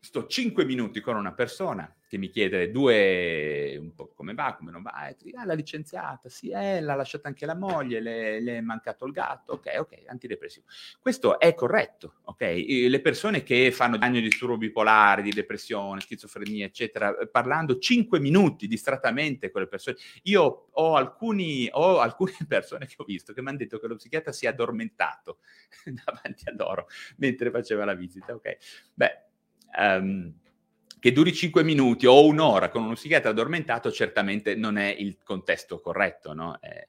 sto 0.00 0.26
5 0.26 0.64
minuti 0.64 1.00
con 1.00 1.16
una 1.16 1.32
persona 1.32 1.94
che 2.08 2.18
mi 2.18 2.28
chiede 2.28 2.72
due, 2.72 3.76
un 3.78 3.94
po' 3.94 4.12
come 4.16 4.34
va, 4.34 4.56
come 4.58 4.72
non 4.72 4.82
va, 4.82 5.06
e 5.06 5.14
tu, 5.14 5.28
ah, 5.34 5.44
l'ha 5.44 5.52
licenziata, 5.52 6.28
sì, 6.28 6.50
eh, 6.50 6.80
l'ha 6.80 6.96
lasciata 6.96 7.28
anche 7.28 7.46
la 7.46 7.54
moglie, 7.54 8.00
le, 8.00 8.40
le, 8.40 8.56
è 8.56 8.60
mancato 8.60 9.04
il 9.04 9.12
gatto, 9.12 9.52
ok, 9.52 9.76
ok, 9.78 10.02
antidepressivo. 10.06 10.66
Questo 10.98 11.38
è 11.38 11.54
corretto, 11.54 12.14
ok? 12.24 12.40
Le 12.40 13.00
persone 13.00 13.44
che 13.44 13.70
fanno 13.70 13.96
danni 13.96 14.20
di 14.20 14.28
disturbo 14.28 14.56
bipolare, 14.56 15.22
di 15.22 15.30
depressione, 15.30 16.00
schizofrenia, 16.00 16.66
eccetera, 16.66 17.16
eh, 17.16 17.28
parlando 17.28 17.78
5 17.78 18.18
minuti 18.18 18.66
distrattamente 18.66 19.52
con 19.52 19.60
le 19.60 19.68
persone, 19.68 19.96
io 20.24 20.70
ho, 20.72 20.96
alcuni, 20.96 21.68
ho 21.70 22.00
alcune 22.00 22.34
persone 22.48 22.86
che 22.86 22.94
ho 22.96 23.04
visto 23.04 23.32
che 23.32 23.40
mi 23.40 23.50
hanno 23.50 23.58
detto 23.58 23.78
che 23.78 23.86
lo 23.86 23.94
psichiatra 23.94 24.32
si 24.32 24.46
è 24.46 24.48
addormentato 24.48 25.38
davanti 25.84 26.48
a 26.48 26.54
loro 26.56 26.88
mentre 27.18 27.52
faceva 27.52 27.84
la 27.84 27.94
visita, 27.94 28.34
ok? 28.34 28.56
Beh, 28.94 29.29
um, 29.76 30.32
che 30.98 31.12
duri 31.12 31.32
5 31.32 31.64
minuti 31.64 32.06
o 32.06 32.24
un'ora 32.26 32.68
con 32.68 32.82
uno 32.82 32.94
psichiatra 32.94 33.30
addormentato 33.30 33.90
certamente 33.90 34.54
non 34.54 34.76
è 34.76 34.88
il 34.88 35.18
contesto 35.24 35.80
corretto, 35.80 36.34
no? 36.34 36.60
eh, 36.60 36.88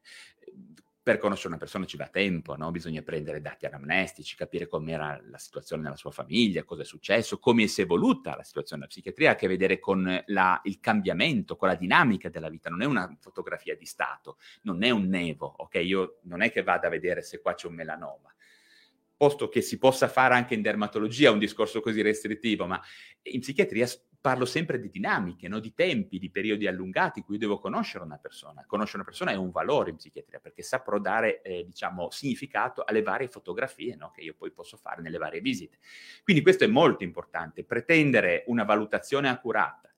per 1.03 1.17
conoscere 1.17 1.47
una 1.47 1.57
persona 1.57 1.85
ci 1.85 1.97
va 1.97 2.07
tempo, 2.07 2.55
no? 2.55 2.69
bisogna 2.69 3.01
prendere 3.01 3.41
dati 3.41 3.65
anamnestici, 3.65 4.35
capire 4.35 4.67
com'era 4.67 5.19
la 5.29 5.37
situazione 5.39 5.81
nella 5.81 5.95
sua 5.95 6.11
famiglia, 6.11 6.63
cosa 6.63 6.83
è 6.83 6.85
successo, 6.85 7.39
come 7.39 7.65
si 7.67 7.81
è 7.81 7.85
evoluta 7.85 8.35
la 8.35 8.43
situazione 8.43 8.81
della 8.81 8.93
psichiatria, 8.93 9.29
ha 9.29 9.33
a 9.33 9.35
che 9.35 9.47
vedere 9.47 9.79
con 9.79 10.23
la, 10.27 10.61
il 10.65 10.79
cambiamento, 10.79 11.55
con 11.55 11.69
la 11.69 11.75
dinamica 11.75 12.29
della 12.29 12.49
vita, 12.49 12.69
non 12.69 12.83
è 12.83 12.85
una 12.85 13.17
fotografia 13.19 13.75
di 13.75 13.85
stato, 13.85 14.37
non 14.63 14.83
è 14.83 14.91
un 14.91 15.07
nevo, 15.07 15.51
ok? 15.57 15.75
Io 15.75 16.19
non 16.23 16.41
è 16.41 16.51
che 16.51 16.61
vada 16.61 16.85
a 16.87 16.91
vedere 16.91 17.23
se 17.23 17.41
qua 17.41 17.55
c'è 17.55 17.67
un 17.67 17.75
melanoma, 17.75 18.31
posto 19.21 19.49
che 19.49 19.61
si 19.61 19.77
possa 19.77 20.07
fare 20.07 20.33
anche 20.33 20.55
in 20.55 20.63
dermatologia 20.63 21.29
un 21.29 21.37
discorso 21.37 21.79
così 21.79 22.01
restrittivo, 22.01 22.65
ma 22.65 22.81
in 23.21 23.39
psichiatria 23.39 23.87
parlo 24.19 24.45
sempre 24.45 24.79
di 24.79 24.89
dinamiche, 24.89 25.47
no? 25.47 25.59
di 25.59 25.75
tempi, 25.75 26.17
di 26.17 26.31
periodi 26.31 26.65
allungati 26.65 27.19
in 27.19 27.25
cui 27.25 27.37
devo 27.37 27.59
conoscere 27.59 28.03
una 28.03 28.17
persona. 28.17 28.65
Conoscere 28.65 28.97
una 28.97 29.05
persona 29.05 29.29
è 29.29 29.35
un 29.35 29.51
valore 29.51 29.91
in 29.91 29.97
psichiatria 29.97 30.39
perché 30.39 30.63
saprò 30.63 30.97
dare, 30.97 31.43
eh, 31.43 31.63
diciamo, 31.63 32.09
significato 32.09 32.83
alle 32.83 33.03
varie 33.03 33.27
fotografie 33.27 33.95
no? 33.95 34.09
che 34.09 34.21
io 34.21 34.33
poi 34.35 34.49
posso 34.49 34.75
fare 34.75 35.03
nelle 35.03 35.19
varie 35.19 35.39
visite. 35.39 35.77
Quindi 36.23 36.41
questo 36.41 36.63
è 36.63 36.67
molto 36.67 37.03
importante, 37.03 37.63
pretendere 37.63 38.43
una 38.47 38.63
valutazione 38.63 39.29
accurata, 39.29 39.93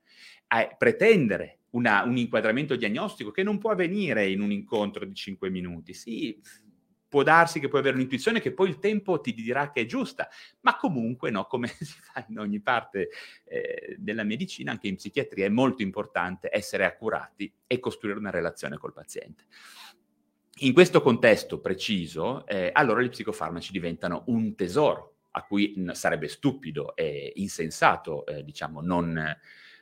eh, 0.54 0.76
pretendere 0.78 1.60
una, 1.70 2.04
un 2.04 2.18
inquadramento 2.18 2.76
diagnostico 2.76 3.32
che 3.32 3.44
non 3.44 3.58
può 3.58 3.72
avvenire 3.72 4.28
in 4.28 4.42
un 4.42 4.52
incontro 4.52 5.06
di 5.06 5.14
5 5.14 5.50
minuti. 5.50 5.94
Sì, 5.94 6.38
può 7.14 7.22
darsi 7.22 7.60
che 7.60 7.68
puoi 7.68 7.82
avere 7.82 7.98
un'intuizione 7.98 8.42
che 8.42 8.54
poi 8.54 8.70
il 8.70 8.80
tempo 8.80 9.22
ti 9.22 9.36
dirà 9.36 9.70
che 9.70 9.82
è 9.82 9.86
giusta, 9.86 10.28
ma 10.62 10.76
comunque, 10.78 11.30
no, 11.30 11.46
come 11.46 11.68
si 11.80 11.94
fa 12.02 12.26
in 12.28 12.40
ogni 12.40 12.60
parte 12.60 13.10
eh, 13.44 13.96
della 14.00 14.24
medicina, 14.24 14.72
anche 14.72 14.88
in 14.88 14.96
psichiatria 14.96 15.46
è 15.46 15.50
molto 15.50 15.84
importante 15.84 16.50
essere 16.52 16.86
accurati 16.86 17.54
e 17.68 17.80
costruire 17.80 18.18
una 18.18 18.32
relazione 18.32 18.80
col 18.80 18.94
paziente. 18.94 19.44
In 20.62 20.74
questo 20.74 21.04
contesto 21.04 21.60
preciso, 21.60 22.48
eh, 22.48 22.72
allora 22.74 23.04
gli 23.04 23.10
psicofarmaci 23.10 23.72
diventano 23.72 24.24
un 24.28 24.56
tesoro 24.56 25.18
a 25.36 25.44
cui 25.44 25.86
sarebbe 25.92 26.28
stupido 26.28 26.96
e 26.96 27.32
insensato, 27.36 28.26
eh, 28.26 28.44
diciamo, 28.44 28.82
non 28.82 29.38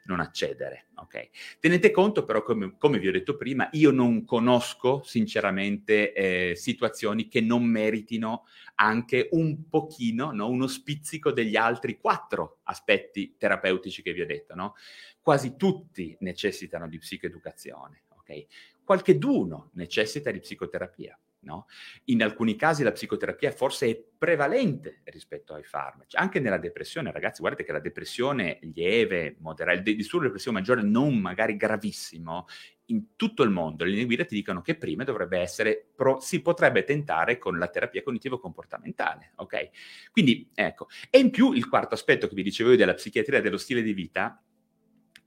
non 0.05 0.19
accedere. 0.19 0.87
Okay? 0.95 1.29
Tenete 1.59 1.91
conto 1.91 2.23
però, 2.23 2.43
come, 2.43 2.75
come, 2.77 2.99
vi 2.99 3.07
ho 3.07 3.11
detto 3.11 3.35
prima, 3.35 3.69
io 3.73 3.91
non 3.91 4.25
conosco 4.25 5.01
sinceramente 5.03 6.13
eh, 6.13 6.55
situazioni 6.55 7.27
che 7.27 7.41
non 7.41 7.63
meritino 7.63 8.45
anche 8.75 9.29
un 9.31 9.67
pochino, 9.69 10.31
no? 10.31 10.47
uno 10.47 10.67
spizzico 10.67 11.31
degli 11.31 11.55
altri 11.55 11.97
quattro 11.97 12.59
aspetti 12.63 13.35
terapeutici 13.37 14.01
che 14.01 14.13
vi 14.13 14.21
ho 14.21 14.25
detto. 14.25 14.55
No? 14.55 14.75
Quasi 15.21 15.55
tutti 15.55 16.15
necessitano 16.21 16.87
di 16.87 16.97
psicoeducazione, 16.97 18.03
okay? 18.17 18.47
qualche 18.83 19.17
d'uno 19.17 19.69
necessita 19.73 20.31
di 20.31 20.39
psicoterapia. 20.39 21.17
No? 21.43 21.65
In 22.05 22.21
alcuni 22.21 22.55
casi 22.55 22.83
la 22.83 22.91
psicoterapia 22.91 23.51
forse 23.51 23.89
è 23.89 24.03
prevalente 24.17 25.01
rispetto 25.05 25.53
ai 25.53 25.63
farmaci, 25.63 26.15
anche 26.15 26.39
nella 26.39 26.59
depressione, 26.59 27.11
ragazzi, 27.11 27.39
guardate 27.39 27.63
che 27.63 27.71
la 27.71 27.79
depressione 27.79 28.59
lieve, 28.73 29.37
moderata, 29.39 29.89
il 29.89 29.95
disturbo 29.95 30.25
di 30.25 30.27
depressione 30.27 30.59
maggiore 30.59 30.83
non 30.83 31.17
magari 31.17 31.57
gravissimo, 31.57 32.45
in 32.91 33.15
tutto 33.15 33.43
il 33.43 33.49
mondo 33.49 33.83
le 33.83 33.91
linee 33.91 34.05
guida 34.05 34.25
ti 34.25 34.35
dicono 34.35 34.61
che 34.61 34.75
prima 34.75 35.03
dovrebbe 35.03 35.39
essere, 35.39 35.89
pro, 35.95 36.19
si 36.19 36.41
potrebbe 36.41 36.83
tentare 36.83 37.37
con 37.37 37.57
la 37.57 37.69
terapia 37.69 38.03
cognitivo-comportamentale, 38.03 39.31
ok? 39.37 39.69
Quindi, 40.11 40.49
ecco, 40.53 40.87
e 41.09 41.17
in 41.17 41.31
più 41.31 41.53
il 41.53 41.67
quarto 41.67 41.95
aspetto 41.95 42.27
che 42.27 42.35
vi 42.35 42.43
dicevo 42.43 42.71
io 42.71 42.77
della 42.77 42.93
psichiatria 42.93 43.41
dello 43.41 43.57
stile 43.57 43.81
di 43.81 43.93
vita 43.93 44.43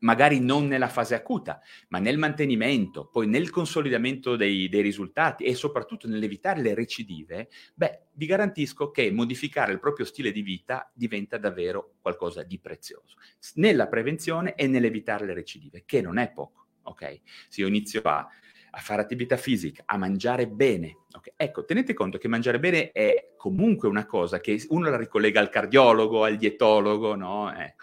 magari 0.05 0.39
non 0.39 0.67
nella 0.67 0.89
fase 0.89 1.15
acuta, 1.15 1.61
ma 1.89 1.99
nel 1.99 2.19
mantenimento, 2.19 3.09
poi 3.09 3.27
nel 3.27 3.51
consolidamento 3.51 4.37
dei, 4.37 4.69
dei, 4.69 4.83
risultati 4.83 5.45
e 5.45 5.55
soprattutto 5.55 6.07
nell'evitare 6.07 6.61
le 6.61 6.75
recidive, 6.75 7.49
beh, 7.75 8.01
vi 8.13 8.27
garantisco 8.27 8.91
che 8.91 9.11
modificare 9.11 9.73
il 9.73 9.81
proprio 9.81 10.05
stile 10.05 10.31
di 10.31 10.43
vita 10.43 10.91
diventa 10.95 11.39
davvero 11.39 11.95
qualcosa 12.01 12.43
di 12.43 12.59
prezioso, 12.59 13.17
nella 13.55 13.89
prevenzione 13.89 14.55
e 14.55 14.67
nell'evitare 14.67 15.25
le 15.25 15.35
recidive, 15.35 15.83
che 15.87 16.01
non 16.01 16.19
è 16.19 16.31
poco, 16.31 16.67
ok? 16.83 17.21
Se 17.49 17.63
io 17.63 17.67
inizio 17.67 18.03
a 18.03 18.29
a 18.77 18.81
fare 18.81 19.03
attività 19.03 19.37
fisica, 19.37 19.85
a 19.87 19.97
mangiare 19.97 20.49
bene. 20.49 20.99
Okay. 21.13 21.33
Ecco, 21.37 21.65
tenete 21.65 21.95
conto 21.95 22.19
che 22.19 22.27
mangiare 22.27 22.59
bene 22.59 22.91
è 22.91 23.35
comunque 23.37 23.89
una 23.89 24.05
cosa 24.05 24.41
che 24.41 24.65
uno 24.69 24.91
la 24.91 24.97
ricollega 24.97 25.39
al 25.39 25.49
cardiologo, 25.49 26.25
al 26.25 26.37
dietologo, 26.37 27.15
no? 27.15 27.55
Eh, 27.57 27.75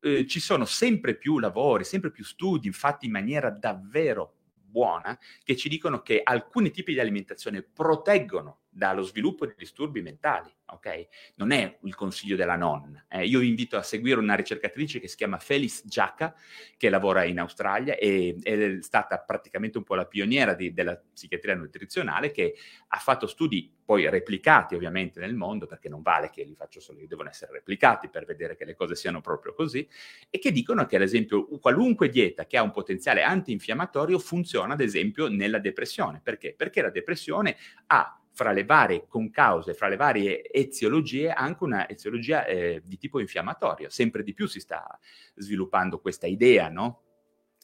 eh, 0.00 0.26
ci 0.26 0.40
sono 0.40 0.64
sempre 0.64 1.16
più 1.16 1.38
lavori, 1.38 1.84
sempre 1.84 2.10
più 2.10 2.24
studi 2.24 2.70
fatti 2.72 3.06
in 3.06 3.12
maniera 3.12 3.50
davvero 3.50 4.34
buona 4.70 5.18
che 5.42 5.56
ci 5.56 5.68
dicono 5.68 6.00
che 6.00 6.20
alcuni 6.22 6.70
tipi 6.70 6.92
di 6.92 7.00
alimentazione 7.00 7.62
proteggono 7.62 8.60
dallo 8.70 9.02
sviluppo 9.02 9.46
di 9.46 9.54
disturbi 9.56 10.00
mentali, 10.00 10.48
ok? 10.66 11.08
Non 11.34 11.50
è 11.50 11.78
il 11.82 11.94
consiglio 11.96 12.36
della 12.36 12.56
nonna. 12.56 13.04
Eh, 13.08 13.26
io 13.26 13.40
vi 13.40 13.48
invito 13.48 13.76
a 13.76 13.82
seguire 13.82 14.20
una 14.20 14.34
ricercatrice 14.34 15.00
che 15.00 15.08
si 15.08 15.16
chiama 15.16 15.38
Felis 15.38 15.82
Giacca, 15.84 16.34
che 16.76 16.88
lavora 16.88 17.24
in 17.24 17.40
Australia 17.40 17.96
e 17.96 18.36
è 18.40 18.78
stata 18.80 19.18
praticamente 19.18 19.78
un 19.78 19.84
po' 19.84 19.96
la 19.96 20.06
pioniera 20.06 20.54
di, 20.54 20.72
della 20.72 20.96
psichiatria 20.96 21.56
nutrizionale, 21.56 22.30
che 22.30 22.54
ha 22.88 22.98
fatto 22.98 23.26
studi 23.26 23.78
poi 23.84 24.08
replicati 24.08 24.76
ovviamente 24.76 25.18
nel 25.18 25.34
mondo, 25.34 25.66
perché 25.66 25.88
non 25.88 26.00
vale 26.00 26.30
che 26.30 26.44
li 26.44 26.54
faccio 26.54 26.78
solo 26.78 27.00
devono 27.06 27.28
essere 27.28 27.50
replicati 27.50 28.08
per 28.08 28.24
vedere 28.24 28.54
che 28.54 28.64
le 28.64 28.76
cose 28.76 28.94
siano 28.94 29.20
proprio 29.20 29.52
così, 29.52 29.86
e 30.30 30.38
che 30.38 30.52
dicono 30.52 30.86
che 30.86 30.94
ad 30.94 31.02
esempio 31.02 31.48
qualunque 31.58 32.08
dieta 32.08 32.46
che 32.46 32.56
ha 32.56 32.62
un 32.62 32.70
potenziale 32.70 33.24
antinfiammatorio 33.24 34.20
funziona 34.20 34.74
ad 34.74 34.80
esempio 34.80 35.26
nella 35.26 35.58
depressione. 35.58 36.20
Perché? 36.22 36.54
Perché 36.56 36.82
la 36.82 36.90
depressione 36.90 37.56
ha 37.86 38.19
fra 38.40 38.52
le 38.52 38.64
varie 38.64 39.04
concause, 39.06 39.74
fra 39.74 39.86
le 39.88 39.96
varie 39.96 40.50
eziologie, 40.50 41.30
anche 41.30 41.62
una 41.62 41.86
eziologia 41.86 42.46
eh, 42.46 42.80
di 42.82 42.96
tipo 42.96 43.20
infiammatorio. 43.20 43.90
Sempre 43.90 44.22
di 44.22 44.32
più 44.32 44.46
si 44.46 44.60
sta 44.60 44.98
sviluppando 45.34 46.00
questa 46.00 46.26
idea, 46.26 46.70
no? 46.70 47.02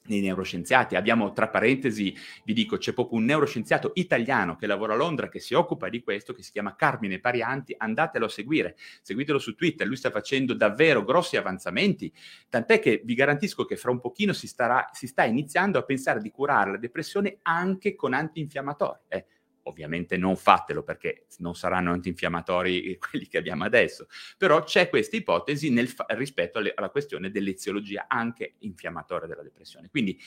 nei 0.09 0.21
neuroscienziati. 0.21 0.95
Abbiamo, 0.95 1.33
tra 1.33 1.49
parentesi, 1.49 2.15
vi 2.45 2.53
dico, 2.53 2.77
c'è 2.77 2.93
proprio 2.93 3.19
un 3.19 3.25
neuroscienziato 3.25 3.93
italiano 3.95 4.55
che 4.57 4.67
lavora 4.67 4.93
a 4.93 4.97
Londra 4.97 5.31
che 5.31 5.41
si 5.41 5.55
occupa 5.55 5.89
di 5.89 6.03
questo, 6.03 6.35
che 6.35 6.43
si 6.43 6.53
chiama 6.53 6.77
Carmine 6.77 7.21
Parianti, 7.21 7.75
andatelo 7.75 8.27
a 8.27 8.29
seguire, 8.29 8.77
seguitelo 9.01 9.39
su 9.39 9.55
Twitter, 9.55 9.87
lui 9.87 9.97
sta 9.97 10.11
facendo 10.11 10.53
davvero 10.53 11.05
grossi 11.05 11.39
avanzamenti, 11.39 12.13
tant'è 12.51 12.81
che 12.81 13.01
vi 13.03 13.15
garantisco 13.15 13.65
che 13.65 13.77
fra 13.77 13.91
un 13.91 13.99
pochino 13.99 14.35
si, 14.35 14.47
starà, 14.47 14.91
si 14.93 15.07
sta 15.07 15.25
iniziando 15.25 15.79
a 15.79 15.85
pensare 15.85 16.21
di 16.21 16.31
curare 16.31 16.73
la 16.73 16.77
depressione 16.77 17.39
anche 17.41 17.95
con 17.95 18.13
antinfiammatori. 18.13 18.99
Eh 19.09 19.25
ovviamente 19.67 20.17
non 20.17 20.37
fatelo 20.37 20.83
perché 20.83 21.27
non 21.39 21.55
saranno 21.55 21.93
antinfiammatori 21.93 22.99
quelli 22.99 23.27
che 23.27 23.39
abbiamo 23.39 23.65
adesso, 23.65 24.07
però 24.37 24.63
c'è 24.63 24.89
questa 24.89 25.17
ipotesi 25.17 25.75
fa- 25.87 26.07
rispetto 26.11 26.59
alle, 26.59 26.73
alla 26.75 26.91
questione 26.91 27.31
dell'eziologia 27.31 28.07
anche 28.09 28.55
infiammatoria 28.61 29.27
della 29.29 29.43
depressione. 29.43 29.89
Quindi 29.89 30.19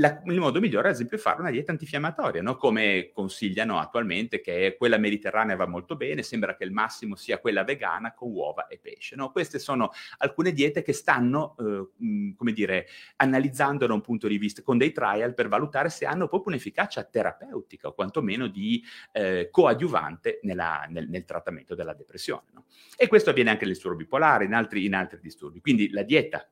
la, 0.00 0.22
il 0.24 0.38
modo 0.38 0.60
migliore, 0.60 0.88
ad 0.88 0.94
esempio, 0.94 1.18
è 1.18 1.20
fare 1.20 1.40
una 1.40 1.50
dieta 1.50 1.70
antinfiammatoria, 1.72 2.40
no? 2.40 2.56
come 2.56 3.10
consigliano 3.12 3.78
attualmente, 3.78 4.40
che 4.40 4.74
quella 4.78 4.96
mediterranea 4.96 5.56
va 5.56 5.66
molto 5.66 5.94
bene, 5.94 6.22
sembra 6.22 6.56
che 6.56 6.64
il 6.64 6.72
massimo 6.72 7.16
sia 7.16 7.38
quella 7.38 7.64
vegana 7.64 8.14
con 8.14 8.32
uova 8.32 8.66
e 8.66 8.78
pesce. 8.78 9.14
No? 9.14 9.30
Queste 9.30 9.58
sono 9.58 9.90
alcune 10.18 10.52
diete 10.52 10.82
che 10.82 10.94
stanno, 10.94 11.54
eh, 11.58 12.34
come 12.34 12.52
dire, 12.52 12.86
analizzando 13.16 13.86
da 13.86 13.92
un 13.92 14.00
punto 14.00 14.26
di 14.26 14.38
vista, 14.38 14.62
con 14.62 14.78
dei 14.78 14.90
trial 14.90 15.34
per 15.34 15.48
valutare 15.48 15.90
se 15.90 16.06
hanno 16.06 16.28
proprio 16.28 16.54
un'efficacia 16.54 17.04
terapeutica 17.04 17.88
o 17.88 17.94
quantomeno 17.94 18.46
di 18.46 18.82
eh, 19.12 19.48
coadiuvante 19.50 20.40
nella, 20.42 20.86
nel, 20.88 21.08
nel, 21.08 21.24
trattamento 21.26 21.74
della 21.74 21.92
depressione. 21.92 22.46
No? 22.54 22.64
E 22.96 23.06
questo 23.06 23.30
avviene 23.30 23.50
anche 23.50 23.64
nel 23.64 23.74
disturbo 23.74 23.98
bipolare, 23.98 24.46
in 24.46 24.54
altri, 24.54 24.86
in 24.86 24.94
altri 24.94 25.18
disturbi. 25.20 25.60
Quindi 25.60 25.90
la 25.90 26.02
dieta, 26.02 26.48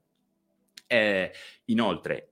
eh, 0.86 1.32
inoltre, 1.64 2.28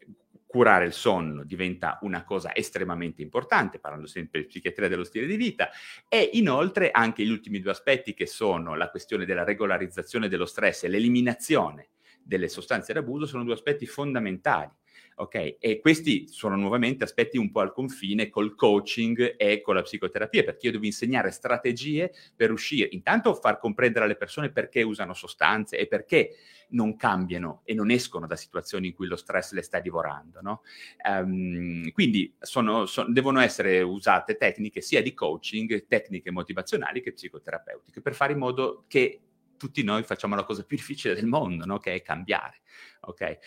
curare 0.57 0.87
il 0.87 0.95
sonno 0.95 1.45
diventa 1.45 1.99
una 2.01 2.25
cosa 2.25 2.55
estremamente 2.55 3.21
importante, 3.21 3.79
parlando 3.79 4.07
sempre 4.07 4.41
di 4.41 4.47
psichiatria 4.47 4.89
dello 4.89 5.05
stile 5.05 5.27
di 5.27 5.37
vita, 5.37 5.69
e 6.09 6.31
inoltre 6.33 6.91
anche 6.93 7.27
gli 7.27 7.31
ultimi 7.31 7.61
due 7.61 7.73
aspetti 7.73 8.15
che 8.15 8.25
sono 8.25 8.75
la 8.75 8.89
questione 8.89 9.27
della 9.27 9.45
regolarizzazione 9.45 10.29
dello 10.29 10.47
stress 10.47 10.85
e 10.85 10.89
l'eliminazione 10.89 11.91
delle 12.23 12.49
sostanze 12.49 12.95
d'abuso 12.95 13.27
sono 13.27 13.45
due 13.45 13.53
aspetti 13.53 13.85
fondamentali. 13.85 14.71
Ok, 15.19 15.57
e 15.59 15.81
questi 15.81 16.29
sono 16.29 16.57
nuovamente 16.57 17.05
aspetti 17.05 17.39
un 17.39 17.51
po' 17.51 17.61
al 17.61 17.73
confine 17.73 18.29
col 18.29 18.55
coaching 18.55 19.37
e 19.39 19.63
con 19.63 19.75
la 19.75 19.81
psicoterapia, 19.81 20.45
perché 20.45 20.67
io 20.67 20.73
devo 20.73 20.85
insegnare 20.85 21.31
strategie 21.31 22.13
per 22.35 22.53
uscire, 22.53 22.89
intanto 22.93 23.33
far 23.33 23.59
comprendere 23.59 24.05
alle 24.05 24.17
persone 24.17 24.51
perché 24.51 24.83
usano 24.83 25.15
sostanze 25.15 25.79
e 25.79 25.87
perché 25.87 26.37
non 26.69 26.97
cambiano 26.97 27.63
e 27.65 27.73
non 27.73 27.91
escono 27.91 28.27
da 28.27 28.37
situazioni 28.37 28.89
in 28.89 28.95
cui 28.95 29.07
lo 29.07 29.17
stress 29.17 29.53
le 29.53 29.63
sta 29.63 29.79
divorando. 29.79 30.41
No? 30.43 30.61
Um, 31.09 31.91
quindi 31.93 32.35
sono, 32.39 32.85
sono, 32.85 33.11
devono 33.11 33.41
essere 33.41 33.81
usate 33.81 34.37
tecniche 34.37 34.83
sia 34.83 35.01
di 35.01 35.15
coaching, 35.15 35.87
tecniche 35.87 36.31
motivazionali 36.31 37.01
che 37.01 37.13
psicoterapeutiche, 37.13 38.03
per 38.03 38.15
fare 38.15 38.33
in 38.35 38.39
modo 38.39 38.85
che 38.87 39.21
tutti 39.57 39.83
noi 39.83 40.03
facciamo 40.03 40.35
la 40.35 40.45
cosa 40.45 40.65
più 40.65 40.77
difficile 40.77 41.15
del 41.15 41.27
mondo, 41.27 41.65
no? 41.65 41.79
che 41.79 41.95
è 41.95 42.03
cambiare. 42.03 42.61
Okay? 43.01 43.39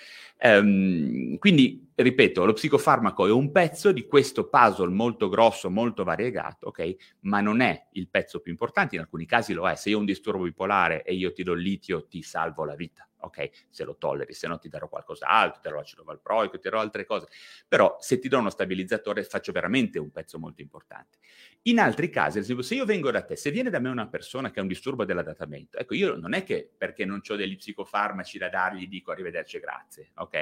Um, 0.41 1.37
quindi, 1.37 1.91
ripeto, 1.95 2.45
lo 2.45 2.53
psicofarmaco 2.53 3.27
è 3.27 3.31
un 3.31 3.51
pezzo 3.51 3.91
di 3.91 4.05
questo 4.05 4.47
puzzle 4.47 4.93
molto 4.93 5.27
grosso, 5.27 5.69
molto 5.69 6.03
variegato, 6.03 6.67
ok? 6.67 6.95
Ma 7.21 7.41
non 7.41 7.59
è 7.59 7.87
il 7.93 8.07
pezzo 8.09 8.39
più 8.39 8.51
importante, 8.51 8.95
in 8.95 9.01
alcuni 9.01 9.25
casi 9.25 9.53
lo 9.53 9.67
è. 9.67 9.75
Se 9.75 9.89
io 9.89 9.97
ho 9.97 9.99
un 9.99 10.05
disturbo 10.05 10.43
bipolare 10.43 11.03
e 11.03 11.13
io 11.13 11.33
ti 11.33 11.43
do 11.43 11.53
il 11.53 11.61
litio, 11.61 12.07
ti 12.07 12.21
salvo 12.21 12.63
la 12.63 12.75
vita 12.75 13.08
ok? 13.19 13.49
Se 13.69 13.83
lo 13.83 13.97
tolleri, 13.97 14.33
se 14.33 14.47
no 14.47 14.57
ti 14.57 14.69
darò 14.69 14.87
qualcos'altro, 14.87 15.61
ti 15.61 15.67
darò 15.67 15.77
l'acido 15.77 16.03
valproico, 16.03 16.57
ti 16.57 16.69
darò 16.69 16.79
altre 16.79 17.05
cose. 17.05 17.27
Però 17.67 17.97
se 17.99 18.19
ti 18.19 18.27
do 18.27 18.37
uno 18.37 18.49
stabilizzatore 18.49 19.23
faccio 19.23 19.51
veramente 19.51 19.99
un 19.99 20.11
pezzo 20.11 20.39
molto 20.39 20.61
importante. 20.61 21.17
In 21.63 21.79
altri 21.79 22.09
casi, 22.09 22.43
se 22.43 22.75
io 22.75 22.85
vengo 22.85 23.11
da 23.11 23.23
te, 23.23 23.35
se 23.35 23.51
viene 23.51 23.69
da 23.69 23.79
me 23.79 23.89
una 23.89 24.07
persona 24.07 24.51
che 24.51 24.59
ha 24.59 24.61
un 24.61 24.67
disturbo 24.67 25.05
dell'adattamento, 25.05 25.77
ecco, 25.77 25.93
io 25.93 26.15
non 26.15 26.33
è 26.33 26.43
che 26.43 26.71
perché 26.75 27.05
non 27.05 27.21
ho 27.27 27.35
degli 27.35 27.55
psicofarmaci 27.55 28.37
da 28.37 28.49
dargli 28.49 28.87
dico 28.87 29.11
arrivederci 29.11 29.59
grazie, 29.59 30.11
ok? 30.15 30.33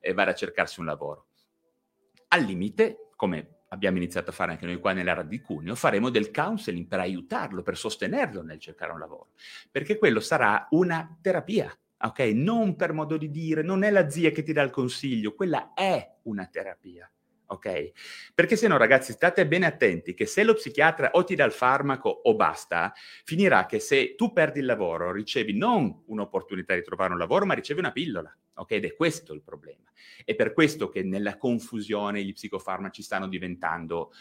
E 0.00 0.12
vado 0.14 0.30
a 0.30 0.34
cercarsi 0.34 0.80
un 0.80 0.86
lavoro. 0.86 1.26
Al 2.28 2.42
limite, 2.42 3.10
come 3.14 3.60
abbiamo 3.74 3.96
iniziato 3.96 4.30
a 4.30 4.32
fare 4.32 4.52
anche 4.52 4.66
noi 4.66 4.78
qua 4.78 4.92
nell'area 4.92 5.22
di 5.24 5.40
Cuneo, 5.40 5.74
faremo 5.74 6.08
del 6.08 6.30
counseling 6.30 6.86
per 6.86 7.00
aiutarlo, 7.00 7.62
per 7.62 7.76
sostenerlo 7.76 8.42
nel 8.42 8.58
cercare 8.58 8.92
un 8.92 9.00
lavoro, 9.00 9.30
perché 9.70 9.98
quello 9.98 10.20
sarà 10.20 10.66
una 10.70 11.18
terapia, 11.20 11.76
ok? 12.06 12.18
Non 12.34 12.76
per 12.76 12.92
modo 12.92 13.16
di 13.16 13.30
dire, 13.30 13.62
non 13.62 13.82
è 13.82 13.90
la 13.90 14.08
zia 14.08 14.30
che 14.30 14.42
ti 14.42 14.52
dà 14.52 14.62
il 14.62 14.70
consiglio, 14.70 15.34
quella 15.34 15.72
è 15.74 16.16
una 16.22 16.46
terapia. 16.46 17.08
Ok? 17.46 17.92
Perché 18.34 18.56
se 18.56 18.66
no, 18.66 18.76
ragazzi, 18.76 19.12
state 19.12 19.46
bene 19.46 19.66
attenti 19.66 20.14
che 20.14 20.26
se 20.26 20.44
lo 20.44 20.54
psichiatra 20.54 21.10
o 21.12 21.24
ti 21.24 21.34
dà 21.34 21.44
il 21.44 21.52
farmaco 21.52 22.08
o 22.08 22.34
basta, 22.34 22.92
finirà 23.24 23.66
che 23.66 23.78
se 23.80 24.14
tu 24.14 24.32
perdi 24.32 24.60
il 24.60 24.64
lavoro, 24.66 25.12
ricevi 25.12 25.56
non 25.56 26.02
un'opportunità 26.06 26.74
di 26.74 26.82
trovare 26.82 27.12
un 27.12 27.18
lavoro, 27.18 27.44
ma 27.44 27.54
ricevi 27.54 27.80
una 27.80 27.92
pillola. 27.92 28.34
Ok? 28.56 28.72
Ed 28.72 28.84
è 28.84 28.94
questo 28.94 29.32
il 29.32 29.42
problema. 29.42 29.90
È 30.24 30.34
per 30.34 30.52
questo 30.52 30.88
che 30.88 31.02
nella 31.02 31.36
confusione 31.36 32.22
gli 32.22 32.32
psicofarmaci 32.32 33.02
stanno 33.02 33.28
diventando 33.28 34.12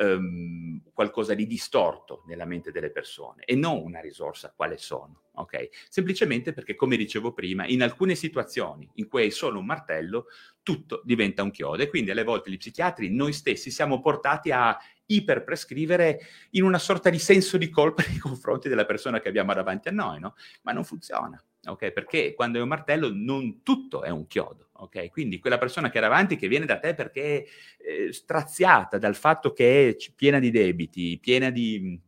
um, 0.00 0.80
qualcosa 0.92 1.34
di 1.34 1.46
distorto 1.46 2.22
nella 2.26 2.44
mente 2.44 2.70
delle 2.70 2.90
persone 2.90 3.44
e 3.44 3.54
non 3.54 3.82
una 3.82 4.00
risorsa 4.00 4.52
quale 4.54 4.76
sono. 4.78 5.22
Ok? 5.34 5.68
Semplicemente 5.88 6.52
perché, 6.52 6.74
come 6.74 6.96
dicevo 6.96 7.32
prima, 7.32 7.66
in 7.66 7.82
alcune 7.82 8.14
situazioni 8.14 8.88
in 8.94 9.08
cui 9.08 9.22
hai 9.22 9.30
solo 9.30 9.58
un 9.58 9.66
martello, 9.66 10.26
tutto 10.62 11.00
diventa 11.04 11.42
un 11.42 11.50
chiodo 11.50 11.82
e 11.82 11.88
quindi 11.88 12.10
alle 12.10 12.24
volte 12.24 12.50
gli 12.50 12.58
psichiatri, 12.58 13.10
noi 13.10 13.32
stessi, 13.32 13.70
siamo 13.70 14.00
portati 14.00 14.50
a 14.50 14.78
iperprescrivere 15.06 16.20
in 16.50 16.62
una 16.62 16.78
sorta 16.78 17.10
di 17.10 17.18
senso 17.18 17.58
di 17.58 17.68
colpa 17.68 18.04
nei 18.08 18.18
confronti 18.18 18.68
della 18.68 18.84
persona 18.84 19.20
che 19.20 19.28
abbiamo 19.28 19.52
davanti 19.54 19.88
a 19.88 19.92
noi, 19.92 20.20
no? 20.20 20.34
Ma 20.62 20.72
non 20.72 20.84
funziona, 20.84 21.42
ok? 21.66 21.90
Perché 21.92 22.34
quando 22.34 22.58
è 22.58 22.62
un 22.62 22.68
martello 22.68 23.10
non 23.12 23.62
tutto 23.62 24.02
è 24.02 24.10
un 24.10 24.26
chiodo, 24.26 24.70
ok? 24.72 25.10
Quindi 25.10 25.38
quella 25.38 25.58
persona 25.58 25.90
che 25.90 25.98
è 25.98 26.00
davanti, 26.00 26.36
che 26.36 26.48
viene 26.48 26.66
da 26.66 26.78
te 26.78 26.94
perché 26.94 27.22
è 27.22 27.46
eh, 27.78 28.12
straziata 28.12 28.98
dal 28.98 29.14
fatto 29.14 29.52
che 29.52 29.90
è 29.90 29.96
piena 30.14 30.38
di 30.38 30.50
debiti, 30.50 31.18
piena 31.20 31.50
di 31.50 32.00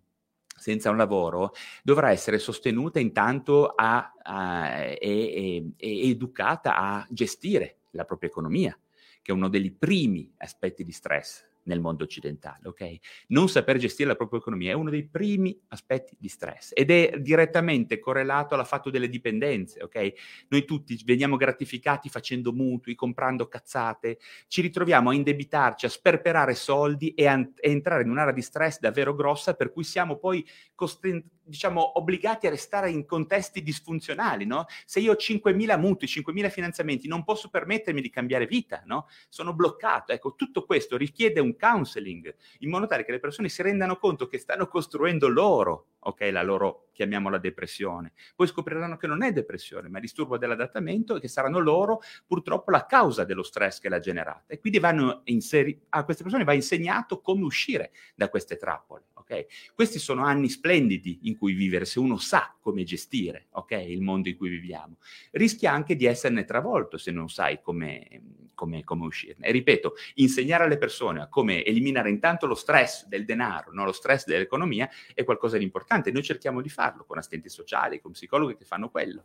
senza 0.57 0.91
un 0.91 0.97
lavoro, 0.97 1.53
dovrà 1.83 2.11
essere 2.11 2.39
sostenuta 2.39 2.99
intanto 2.99 3.67
a, 3.69 4.15
a, 4.23 4.79
e, 4.79 4.97
e, 4.99 5.71
e 5.77 6.09
educata 6.09 6.77
a 6.77 7.07
gestire 7.11 7.81
la 7.91 8.05
propria 8.05 8.31
economia, 8.31 8.79
che 9.21 9.33
è 9.33 9.35
uno 9.35 9.49
dei 9.49 9.71
primi 9.71 10.33
aspetti 10.39 10.85
di 10.85 10.93
stress 10.93 11.45
nel 11.65 11.81
mondo 11.81 12.05
occidentale, 12.05 12.69
ok? 12.69 12.97
Non 13.29 13.49
saper 13.49 13.79
gestire 13.79 14.09
la 14.09 14.17
propria 14.17 14.41
economia 14.41 14.71
è 14.73 14.75
uno 14.75 14.91
dei 14.91 15.07
primi 15.07 15.59
aspetti 15.69 16.17
di 16.19 16.29
stress 16.29 16.71
ed 16.75 16.91
è 16.91 17.19
direttamente 17.19 17.99
correlato 17.99 18.55
al 18.55 18.67
fatto 18.67 18.91
delle 18.91 19.09
dipendenze, 19.09 19.83
ok? 19.83 20.13
Noi 20.49 20.65
tutti 20.65 21.01
veniamo 21.05 21.37
gratificati 21.37 22.09
facendo 22.09 22.53
mutui, 22.53 22.95
comprando 22.95 23.49
cazzate, 23.49 24.19
ci 24.49 24.61
ritroviamo 24.61 25.11
a 25.11 25.15
indebitarci, 25.15 25.87
a 25.87 25.91
sperperare 25.91 26.55
soldi 26.55 27.15
e 27.15 27.27
a, 27.27 27.41
entrare 27.61 28.03
in 28.03 28.11
un'area 28.11 28.33
di 28.33 28.43
stress 28.43 28.79
davvero 28.79 29.15
grossa 29.15 29.55
per 29.55 29.71
cui 29.71 29.85
siamo 29.85 30.17
poi 30.17 30.47
costretti 30.75 31.33
diciamo, 31.45 31.99
obbligati 31.99 32.47
a 32.47 32.51
restare 32.51 32.91
in 32.91 33.05
contesti 33.05 33.63
disfunzionali, 33.63 34.47
no? 34.47 34.67
Se 34.85 35.01
io 35.01 35.13
ho 35.13 35.17
5.000 35.17 35.79
mutui, 35.79 36.09
5.000 36.09 36.51
finanziamenti, 36.51 37.09
non 37.09 37.25
posso 37.25 37.49
permettermi 37.49 38.01
di 38.01 38.11
cambiare 38.11 38.47
vita, 38.47 38.83
no? 38.87 39.07
Sono 39.29 39.55
bloccato. 39.55 40.13
Ecco, 40.13 40.35
tutto 40.35 40.65
questo 40.65 40.97
richiede 40.97 41.41
un 41.41 41.57
counseling, 41.57 42.35
in 42.59 42.71
modo 42.71 42.87
tale 42.87 43.05
che 43.05 43.13
le 43.13 43.21
persone 43.21 43.49
si 43.49 43.63
rendano 43.63 43.97
conto 43.99 44.27
che 44.27 44.39
stanno 44.39 44.67
costruendo 44.67 45.29
loro, 45.29 45.89
ok, 46.01 46.29
la 46.31 46.43
loro, 46.43 46.89
chiamiamola 46.93 47.39
depressione. 47.39 48.13
Poi 48.35 48.47
scopriranno 48.47 48.97
che 48.97 49.07
non 49.07 49.23
è 49.23 49.33
depressione, 49.33 49.89
ma 49.89 49.99
è 49.99 50.01
disturbo 50.01 50.39
dell'adattamento 50.39 51.17
e 51.17 51.21
che 51.21 51.29
saranno 51.29 51.59
loro, 51.59 52.01
purtroppo, 52.27 52.71
la 52.71 52.87
causa 52.87 53.25
dello 53.25 53.43
stress 53.43 53.81
che 53.81 53.89
l'ha 53.89 54.01
generata. 54.01 54.45
E 54.47 54.59
quindi 54.59 54.79
vanno 54.79 55.23
inseri- 55.25 55.79
a 55.91 56.05
queste 56.05 56.23
persone 56.23 56.45
va 56.45 56.53
insegnato 56.53 57.21
come 57.21 57.45
uscire 57.45 57.93
da 58.15 58.29
queste 58.29 58.57
trappole, 58.57 59.05
ok? 59.25 59.73
Questi 59.75 59.99
sono 59.99 60.25
anni 60.25 60.49
splendidi 60.49 61.21
in 61.23 61.37
cui 61.37 61.55
vivere, 61.55 61.85
se 61.85 61.99
uno 61.99 62.19
sa 62.19 62.55
come 62.61 62.85
gestire, 62.85 63.47
ok, 63.53 63.73
il 63.73 64.03
mondo 64.03 64.29
in 64.29 64.37
cui 64.37 64.51
viviamo. 64.51 64.99
Rischia 65.33 65.73
anche 65.73 65.97
di 65.97 66.05
esserne 66.05 66.45
travolto 66.45 66.99
se 66.99 67.11
non 67.11 67.29
sai 67.29 67.61
come, 67.61 68.23
come, 68.55 68.85
come 68.85 69.07
uscirne. 69.07 69.47
E 69.47 69.53
ripeto, 69.53 69.95
insegnare 70.15 70.65
alle 70.65 70.79
persone 70.79 71.21
a 71.21 71.29
come 71.29 71.65
eliminare 71.65 72.11
intanto 72.11 72.47
lo 72.47 72.55
stress 72.55 73.07
del 73.07 73.25
denaro, 73.25 73.73
no? 73.73 73.85
lo 73.85 73.93
stress 73.93 74.27
dell'economia, 74.27 74.89
è 75.15 75.25
qualcosa 75.25 75.57
di 75.57 75.65
importante. 75.65 76.13
Noi 76.13 76.23
cerchiamo 76.23 76.61
di 76.61 76.69
farlo 76.69 77.05
con 77.05 77.19
assistenti 77.19 77.49
sociali, 77.49 78.01
con 78.01 78.13
psicologhi 78.13 78.57
che 78.57 78.65
fanno 78.65 78.91
quello. 78.91 79.25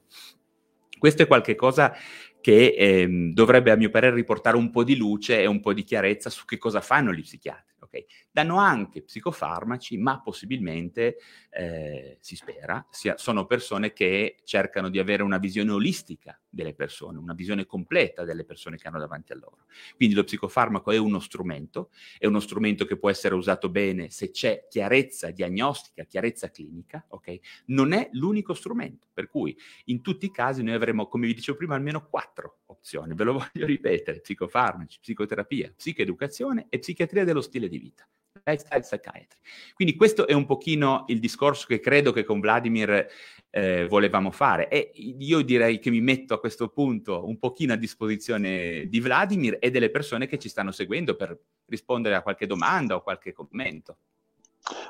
Questo 0.97 1.21
è 1.21 1.27
qualcosa 1.27 1.95
che 2.41 2.75
ehm, 2.77 3.33
dovrebbe, 3.33 3.71
a 3.71 3.77
mio 3.77 3.89
parere, 3.89 4.15
riportare 4.15 4.57
un 4.57 4.69
po' 4.69 4.83
di 4.83 4.97
luce 4.97 5.39
e 5.39 5.45
un 5.45 5.61
po' 5.61 5.73
di 5.73 5.83
chiarezza 5.83 6.29
su 6.29 6.43
che 6.45 6.57
cosa 6.57 6.81
fanno 6.81 7.13
gli 7.13 7.21
psichiatri. 7.21 7.75
Okay? 7.79 8.05
Danno 8.39 8.55
anche 8.55 9.01
psicofarmaci, 9.01 9.97
ma 9.97 10.21
possibilmente, 10.21 11.17
eh, 11.49 12.17
si 12.21 12.37
spera, 12.37 12.87
sia, 12.89 13.17
sono 13.17 13.45
persone 13.45 13.91
che 13.91 14.37
cercano 14.45 14.87
di 14.87 14.97
avere 14.97 15.23
una 15.23 15.39
visione 15.39 15.71
olistica 15.71 16.39
delle 16.47 16.73
persone, 16.73 17.17
una 17.17 17.33
visione 17.33 17.65
completa 17.65 18.23
delle 18.23 18.45
persone 18.45 18.77
che 18.77 18.87
hanno 18.87 18.97
davanti 18.97 19.33
a 19.33 19.35
loro. 19.35 19.65
Quindi 19.97 20.15
lo 20.15 20.23
psicofarmaco 20.23 20.89
è 20.91 20.95
uno 20.95 21.19
strumento, 21.19 21.89
è 22.17 22.27
uno 22.27 22.39
strumento 22.39 22.85
che 22.85 22.97
può 22.97 23.09
essere 23.09 23.35
usato 23.35 23.67
bene 23.67 24.09
se 24.09 24.31
c'è 24.31 24.67
chiarezza 24.69 25.31
diagnostica, 25.31 26.05
chiarezza 26.05 26.49
clinica, 26.49 27.05
ok? 27.09 27.39
Non 27.65 27.91
è 27.91 28.07
l'unico 28.13 28.53
strumento, 28.53 29.09
per 29.13 29.27
cui 29.27 29.53
in 29.85 30.01
tutti 30.01 30.27
i 30.27 30.31
casi 30.31 30.63
noi 30.63 30.75
avremo, 30.75 31.09
come 31.09 31.27
vi 31.27 31.33
dicevo 31.33 31.57
prima, 31.57 31.75
almeno 31.75 32.07
quattro 32.07 32.59
opzioni. 32.67 33.13
Ve 33.15 33.25
lo 33.25 33.33
voglio 33.51 33.65
ripetere, 33.65 34.21
psicofarmaci, 34.21 34.99
psicoterapia, 35.01 35.73
psicoeducazione 35.75 36.67
e 36.69 36.79
psichiatria 36.79 37.25
dello 37.25 37.41
stile 37.41 37.67
di 37.67 37.77
vita. 37.77 38.07
Lifestyle 38.43 38.81
psychiatry. 38.81 39.39
Quindi 39.73 39.95
questo 39.95 40.27
è 40.27 40.33
un 40.33 40.45
pochino 40.45 41.05
il 41.07 41.19
discorso 41.19 41.65
che 41.67 41.79
credo 41.79 42.11
che 42.11 42.23
con 42.23 42.39
Vladimir 42.39 43.07
eh, 43.49 43.87
volevamo 43.87 44.31
fare. 44.31 44.69
E 44.69 44.91
io 44.93 45.41
direi 45.41 45.79
che 45.79 45.89
mi 45.89 46.01
metto 46.01 46.33
a 46.33 46.39
questo 46.39 46.69
punto 46.69 47.27
un 47.27 47.37
pochino 47.37 47.73
a 47.73 47.77
disposizione 47.77 48.85
di 48.87 48.99
Vladimir 48.99 49.57
e 49.59 49.71
delle 49.71 49.89
persone 49.89 50.27
che 50.27 50.37
ci 50.37 50.49
stanno 50.49 50.71
seguendo 50.71 51.15
per 51.15 51.37
rispondere 51.65 52.15
a 52.15 52.21
qualche 52.21 52.47
domanda 52.47 52.95
o 52.95 53.01
qualche 53.01 53.33
commento. 53.33 53.97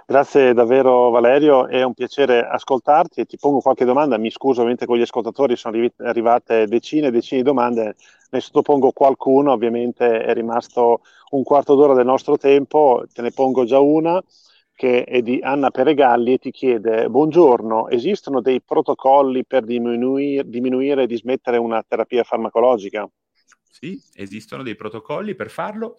Grazie 0.05 0.53
davvero 0.53 1.09
Valerio, 1.09 1.67
è 1.67 1.83
un 1.83 1.93
piacere 1.93 2.45
ascoltarti. 2.45 3.21
E 3.21 3.25
ti 3.25 3.37
pongo 3.37 3.59
qualche 3.59 3.85
domanda, 3.85 4.17
mi 4.17 4.31
scuso 4.31 4.59
ovviamente 4.59 4.85
con 4.85 4.97
gli 4.97 5.01
ascoltatori, 5.01 5.55
sono 5.55 5.87
arrivate 5.97 6.65
decine 6.65 7.07
e 7.07 7.11
decine 7.11 7.41
di 7.41 7.47
domande, 7.47 7.95
ne 8.29 8.39
sottopongo 8.39 8.91
qualcuno, 8.91 9.51
ovviamente 9.51 10.23
è 10.23 10.33
rimasto 10.33 11.01
un 11.31 11.43
quarto 11.43 11.75
d'ora 11.75 11.93
del 11.93 12.05
nostro 12.05 12.37
tempo, 12.37 13.05
te 13.11 13.21
ne 13.21 13.31
pongo 13.31 13.65
già 13.65 13.79
una 13.79 14.21
che 14.73 15.03
è 15.03 15.21
di 15.21 15.39
Anna 15.41 15.71
Peregalli 15.71 16.33
e 16.33 16.37
ti 16.37 16.51
chiede 16.51 17.09
buongiorno, 17.09 17.89
esistono 17.89 18.39
dei 18.39 18.61
protocolli 18.61 19.45
per 19.45 19.65
diminuire, 19.65 20.47
diminuire 20.47 21.03
e 21.03 21.07
dismettere 21.07 21.57
una 21.57 21.83
terapia 21.85 22.23
farmacologica? 22.23 23.09
Sì, 23.69 24.01
esistono 24.13 24.63
dei 24.63 24.75
protocolli 24.75 25.35
per 25.35 25.49
farlo 25.49 25.97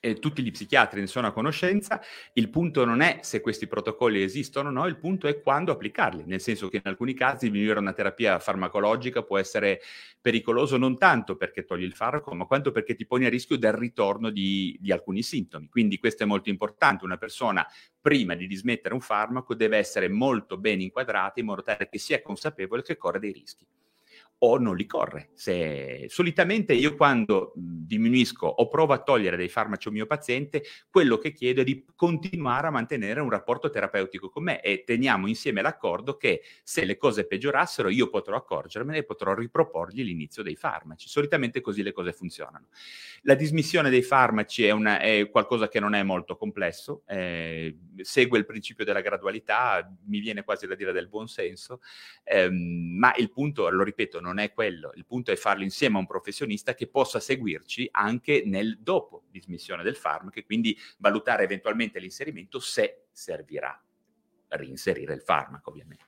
e 0.00 0.18
tutti 0.18 0.42
gli 0.42 0.50
psichiatri 0.50 1.00
ne 1.00 1.06
sono 1.06 1.26
a 1.26 1.32
conoscenza, 1.32 2.00
il 2.34 2.48
punto 2.50 2.84
non 2.84 3.00
è 3.00 3.18
se 3.22 3.40
questi 3.40 3.66
protocolli 3.66 4.22
esistono 4.22 4.68
o 4.68 4.72
no, 4.72 4.86
il 4.86 4.96
punto 4.96 5.26
è 5.26 5.40
quando 5.40 5.72
applicarli, 5.72 6.24
nel 6.26 6.40
senso 6.40 6.68
che 6.68 6.76
in 6.76 6.82
alcuni 6.84 7.14
casi 7.14 7.46
diminuire 7.46 7.78
una 7.78 7.92
terapia 7.92 8.38
farmacologica 8.38 9.22
può 9.22 9.38
essere 9.38 9.80
pericoloso 10.20 10.76
non 10.76 10.96
tanto 10.98 11.36
perché 11.36 11.64
togli 11.64 11.82
il 11.82 11.94
farmaco, 11.94 12.34
ma 12.34 12.44
quanto 12.44 12.70
perché 12.70 12.94
ti 12.94 13.06
poni 13.06 13.26
a 13.26 13.28
rischio 13.28 13.56
del 13.56 13.72
ritorno 13.72 14.30
di, 14.30 14.76
di 14.80 14.92
alcuni 14.92 15.22
sintomi. 15.22 15.68
Quindi 15.68 15.98
questo 15.98 16.22
è 16.22 16.26
molto 16.26 16.48
importante, 16.48 17.04
una 17.04 17.16
persona 17.16 17.66
prima 18.00 18.34
di 18.34 18.46
dismettere 18.46 18.94
un 18.94 19.00
farmaco 19.00 19.54
deve 19.54 19.78
essere 19.78 20.08
molto 20.08 20.58
ben 20.58 20.80
inquadrata 20.80 21.40
in 21.40 21.46
modo 21.46 21.62
tale 21.62 21.88
che 21.88 21.98
sia 21.98 22.22
consapevole 22.22 22.82
che 22.82 22.96
corre 22.96 23.18
dei 23.18 23.32
rischi 23.32 23.66
o 24.40 24.58
non 24.58 24.76
li 24.76 24.86
corre. 24.86 25.30
Se, 25.34 26.06
solitamente 26.08 26.72
io 26.72 26.94
quando 26.94 27.52
diminuisco 27.56 28.46
o 28.46 28.68
provo 28.68 28.92
a 28.92 29.02
togliere 29.02 29.36
dei 29.36 29.48
farmaci 29.48 29.88
a 29.88 29.90
un 29.90 29.96
mio 29.96 30.06
paziente, 30.06 30.62
quello 30.90 31.18
che 31.18 31.32
chiedo 31.32 31.62
è 31.62 31.64
di 31.64 31.84
continuare 31.94 32.66
a 32.68 32.70
mantenere 32.70 33.20
un 33.20 33.30
rapporto 33.30 33.70
terapeutico 33.70 34.28
con 34.28 34.44
me 34.44 34.60
e 34.60 34.84
teniamo 34.84 35.26
insieme 35.26 35.62
l'accordo 35.62 36.16
che 36.16 36.42
se 36.62 36.84
le 36.84 36.96
cose 36.96 37.26
peggiorassero 37.26 37.88
io 37.88 38.08
potrò 38.10 38.36
accorgermene 38.36 38.98
e 38.98 39.04
potrò 39.04 39.34
riproporgli 39.34 40.02
l'inizio 40.02 40.42
dei 40.42 40.56
farmaci. 40.56 41.08
Solitamente 41.08 41.60
così 41.60 41.82
le 41.82 41.92
cose 41.92 42.12
funzionano. 42.12 42.68
La 43.22 43.34
dismissione 43.34 43.90
dei 43.90 44.02
farmaci 44.02 44.64
è, 44.64 44.70
una, 44.70 45.00
è 45.00 45.28
qualcosa 45.30 45.68
che 45.68 45.80
non 45.80 45.94
è 45.94 46.02
molto 46.02 46.36
complesso, 46.36 47.02
eh, 47.06 47.76
segue 48.00 48.38
il 48.38 48.44
principio 48.44 48.84
della 48.84 49.00
gradualità, 49.00 49.88
mi 50.06 50.20
viene 50.20 50.44
quasi 50.44 50.66
da 50.66 50.74
dire 50.74 50.92
del 50.92 51.08
buonsenso, 51.08 51.80
ehm, 52.24 52.96
ma 52.98 53.14
il 53.16 53.30
punto, 53.30 53.68
lo 53.70 53.82
ripeto, 53.82 54.20
non 54.20 54.27
è 54.36 54.52
quello, 54.52 54.92
il 54.96 55.06
punto 55.06 55.32
è 55.32 55.36
farlo 55.36 55.62
insieme 55.62 55.96
a 55.96 56.00
un 56.00 56.06
professionista 56.06 56.74
che 56.74 56.88
possa 56.88 57.20
seguirci 57.20 57.88
anche 57.92 58.42
nel 58.44 58.78
dopo 58.80 59.24
dismissione 59.30 59.82
del 59.82 59.96
farmaco 59.96 60.38
e 60.38 60.44
quindi 60.44 60.76
valutare 60.98 61.44
eventualmente 61.44 61.98
l'inserimento 61.98 62.58
se 62.58 63.06
servirà 63.12 63.82
reinserire 64.48 65.14
il 65.14 65.22
farmaco 65.22 65.70
ovviamente. 65.70 66.07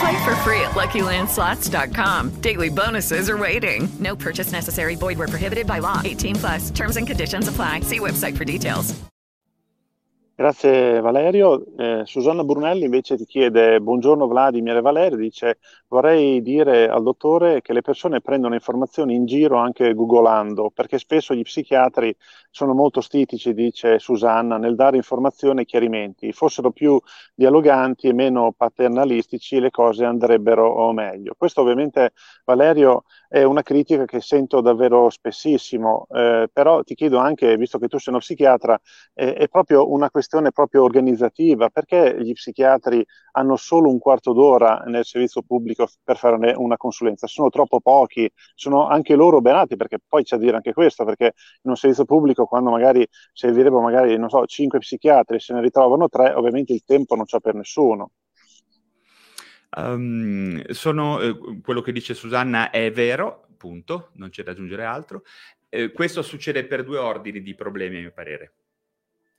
Play 0.00 0.24
for 0.24 0.34
free 0.36 0.60
at 0.60 0.74
LuckyLandSlots.com. 0.74 2.40
Daily 2.40 2.68
bonuses 2.68 3.28
are 3.30 3.38
waiting. 3.38 3.88
No 3.98 4.14
purchase 4.14 4.52
necessary. 4.52 4.94
Void 4.94 5.18
where 5.18 5.28
prohibited 5.28 5.66
by 5.66 5.80
law. 5.80 6.02
18 6.04 6.36
plus. 6.36 6.70
Terms 6.70 6.96
and 6.96 7.06
conditions 7.06 7.48
apply. 7.48 7.80
See 7.80 7.98
website 7.98 8.36
for 8.36 8.44
details. 8.44 8.94
Grazie 10.38 11.00
Valerio. 11.00 11.64
Eh, 11.76 12.02
Susanna 12.06 12.44
Brunelli 12.44 12.84
invece 12.84 13.16
ti 13.16 13.24
chiede 13.24 13.80
buongiorno 13.80 14.28
Vladimir 14.28 14.76
e 14.76 14.80
Valerio, 14.80 15.16
dice 15.16 15.58
vorrei 15.88 16.42
dire 16.42 16.88
al 16.88 17.02
dottore 17.02 17.62
che 17.62 17.72
le 17.72 17.80
persone 17.80 18.20
prendono 18.20 18.54
informazioni 18.54 19.14
in 19.14 19.24
giro 19.24 19.56
anche 19.56 19.94
googolando, 19.94 20.70
perché 20.70 20.98
spesso 20.98 21.34
gli 21.34 21.42
psichiatri 21.42 22.14
sono 22.50 22.74
molto 22.74 23.00
stitici, 23.00 23.54
dice 23.54 23.98
Susanna, 23.98 24.58
nel 24.58 24.74
dare 24.74 24.96
informazioni 24.96 25.62
e 25.62 25.64
chiarimenti. 25.64 26.32
Fossero 26.32 26.70
più 26.70 27.00
dialoganti 27.34 28.08
e 28.08 28.12
meno 28.12 28.52
paternalistici 28.56 29.60
le 29.60 29.70
cose 29.70 30.04
andrebbero 30.04 30.92
meglio. 30.92 31.34
Questo 31.36 31.62
ovviamente 31.62 32.12
Valerio 32.44 33.04
è 33.28 33.42
una 33.42 33.62
critica 33.62 34.04
che 34.04 34.20
sento 34.20 34.60
davvero 34.60 35.10
spessissimo, 35.10 36.06
eh, 36.10 36.48
però 36.52 36.82
ti 36.82 36.94
chiedo 36.94 37.18
anche, 37.18 37.56
visto 37.56 37.78
che 37.78 37.88
tu 37.88 37.98
sei 37.98 38.12
uno 38.12 38.22
psichiatra, 38.22 38.78
eh, 39.14 39.34
è 39.34 39.48
proprio 39.48 39.90
una 39.90 40.10
questione 40.10 40.50
proprio 40.50 40.82
organizzativa, 40.82 41.68
perché 41.68 42.16
gli 42.20 42.32
psichiatri 42.32 43.04
hanno 43.32 43.56
solo 43.56 43.90
un 43.90 43.98
quarto 43.98 44.32
d'ora 44.32 44.82
nel 44.86 45.04
servizio 45.04 45.42
pubblico 45.42 45.77
per 46.02 46.16
fare 46.16 46.54
una 46.56 46.76
consulenza? 46.76 47.26
Sono 47.26 47.50
troppo 47.50 47.80
pochi, 47.80 48.30
sono 48.54 48.86
anche 48.86 49.14
loro 49.14 49.40
benati, 49.40 49.76
perché 49.76 49.98
poi 50.06 50.24
c'è 50.24 50.36
da 50.36 50.42
dire 50.42 50.56
anche 50.56 50.72
questo, 50.72 51.04
perché 51.04 51.34
in 51.62 51.70
un 51.70 51.76
servizio 51.76 52.04
pubblico 52.04 52.46
quando 52.46 52.70
magari 52.70 53.06
servirebbero 53.32 53.80
magari, 53.80 54.16
non 54.16 54.28
so, 54.28 54.44
cinque 54.46 54.78
psichiatri, 54.78 55.38
se 55.40 55.54
ne 55.54 55.60
ritrovano 55.60 56.08
tre, 56.08 56.32
ovviamente 56.32 56.72
il 56.72 56.82
tempo 56.84 57.14
non 57.14 57.24
c'è 57.24 57.40
per 57.40 57.54
nessuno. 57.54 58.12
Um, 59.76 60.66
sono, 60.70 61.20
eh, 61.20 61.36
quello 61.62 61.82
che 61.82 61.92
dice 61.92 62.14
Susanna 62.14 62.70
è 62.70 62.90
vero, 62.90 63.48
punto, 63.56 64.10
non 64.14 64.30
c'è 64.30 64.42
da 64.42 64.52
aggiungere 64.52 64.84
altro. 64.84 65.22
Eh, 65.68 65.92
questo 65.92 66.22
succede 66.22 66.64
per 66.64 66.84
due 66.84 66.96
ordini 66.96 67.42
di 67.42 67.54
problemi, 67.54 67.98
a 67.98 68.00
mio 68.00 68.12
parere. 68.12 68.52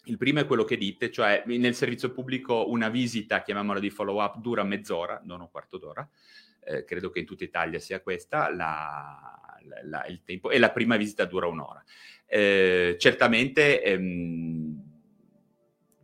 Il 0.10 0.18
primo 0.18 0.40
è 0.40 0.46
quello 0.48 0.64
che 0.64 0.76
dite, 0.76 1.12
cioè 1.12 1.44
nel 1.46 1.76
servizio 1.76 2.12
pubblico 2.12 2.70
una 2.70 2.90
visita, 2.90 3.44
chiamiamola 3.44 3.80
di 3.80 3.92
follow 3.92 4.20
up, 4.22 4.40
dura 4.40 4.64
mezz'ora, 4.64 5.22
non 5.24 5.40
un 5.40 5.50
quarto 5.52 5.78
d'ora. 5.78 6.08
Eh, 6.62 6.84
credo 6.84 7.12
che 7.12 7.20
in 7.20 7.26
tutta 7.26 7.44
Italia 7.44 7.78
sia 7.80 8.02
questa 8.02 8.50
la, 8.54 9.58
la, 9.62 9.80
la, 9.84 10.06
il 10.08 10.24
tempo, 10.24 10.50
e 10.50 10.58
la 10.58 10.72
prima 10.72 10.98
visita 10.98 11.26
dura 11.26 11.46
un'ora. 11.46 11.84
Eh, 12.26 12.96
certamente 12.98 13.84
ehm, 13.84 14.89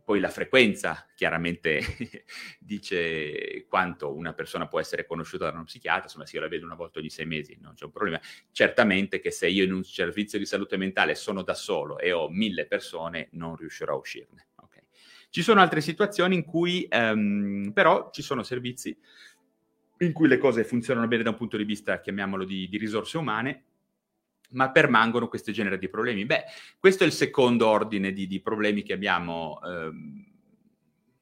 poi 0.06 0.20
la 0.20 0.28
frequenza 0.28 1.04
chiaramente 1.16 1.80
dice 2.60 3.66
quanto 3.68 4.14
una 4.14 4.34
persona 4.34 4.68
può 4.68 4.78
essere 4.78 5.04
conosciuta 5.04 5.46
da 5.46 5.54
uno 5.54 5.64
psichiatra, 5.64 6.04
insomma 6.04 6.26
se 6.26 6.36
io 6.36 6.42
la 6.42 6.48
vedo 6.48 6.64
una 6.64 6.76
volta 6.76 7.00
ogni 7.00 7.10
sei 7.10 7.26
mesi 7.26 7.58
non 7.60 7.74
c'è 7.74 7.86
un 7.86 7.90
problema. 7.90 8.20
Certamente 8.52 9.18
che 9.18 9.32
se 9.32 9.48
io 9.48 9.64
in 9.64 9.72
un 9.72 9.82
servizio 9.82 10.38
di 10.38 10.46
salute 10.46 10.76
mentale 10.76 11.16
sono 11.16 11.42
da 11.42 11.54
solo 11.54 11.98
e 11.98 12.12
ho 12.12 12.28
mille 12.28 12.68
persone 12.68 13.30
non 13.32 13.56
riuscirò 13.56 13.94
a 13.94 13.98
uscirne. 13.98 14.46
Okay. 14.54 14.82
Ci 15.28 15.42
sono 15.42 15.60
altre 15.60 15.80
situazioni 15.80 16.36
in 16.36 16.44
cui 16.44 16.86
um, 16.88 17.72
però 17.74 18.10
ci 18.12 18.22
sono 18.22 18.44
servizi 18.44 18.96
in 19.98 20.12
cui 20.12 20.28
le 20.28 20.38
cose 20.38 20.62
funzionano 20.62 21.08
bene 21.08 21.24
da 21.24 21.30
un 21.30 21.36
punto 21.36 21.56
di 21.56 21.64
vista, 21.64 21.98
chiamiamolo, 21.98 22.44
di, 22.44 22.68
di 22.68 22.78
risorse 22.78 23.18
umane, 23.18 23.64
ma 24.50 24.70
permangono 24.70 25.28
questo 25.28 25.52
genere 25.52 25.78
di 25.78 25.88
problemi. 25.88 26.24
Beh, 26.24 26.44
questo 26.78 27.04
è 27.04 27.06
il 27.06 27.12
secondo 27.12 27.68
ordine 27.68 28.12
di, 28.12 28.26
di 28.26 28.40
problemi 28.40 28.82
che 28.82 28.92
abbiamo, 28.92 29.60
ehm, 29.62 30.24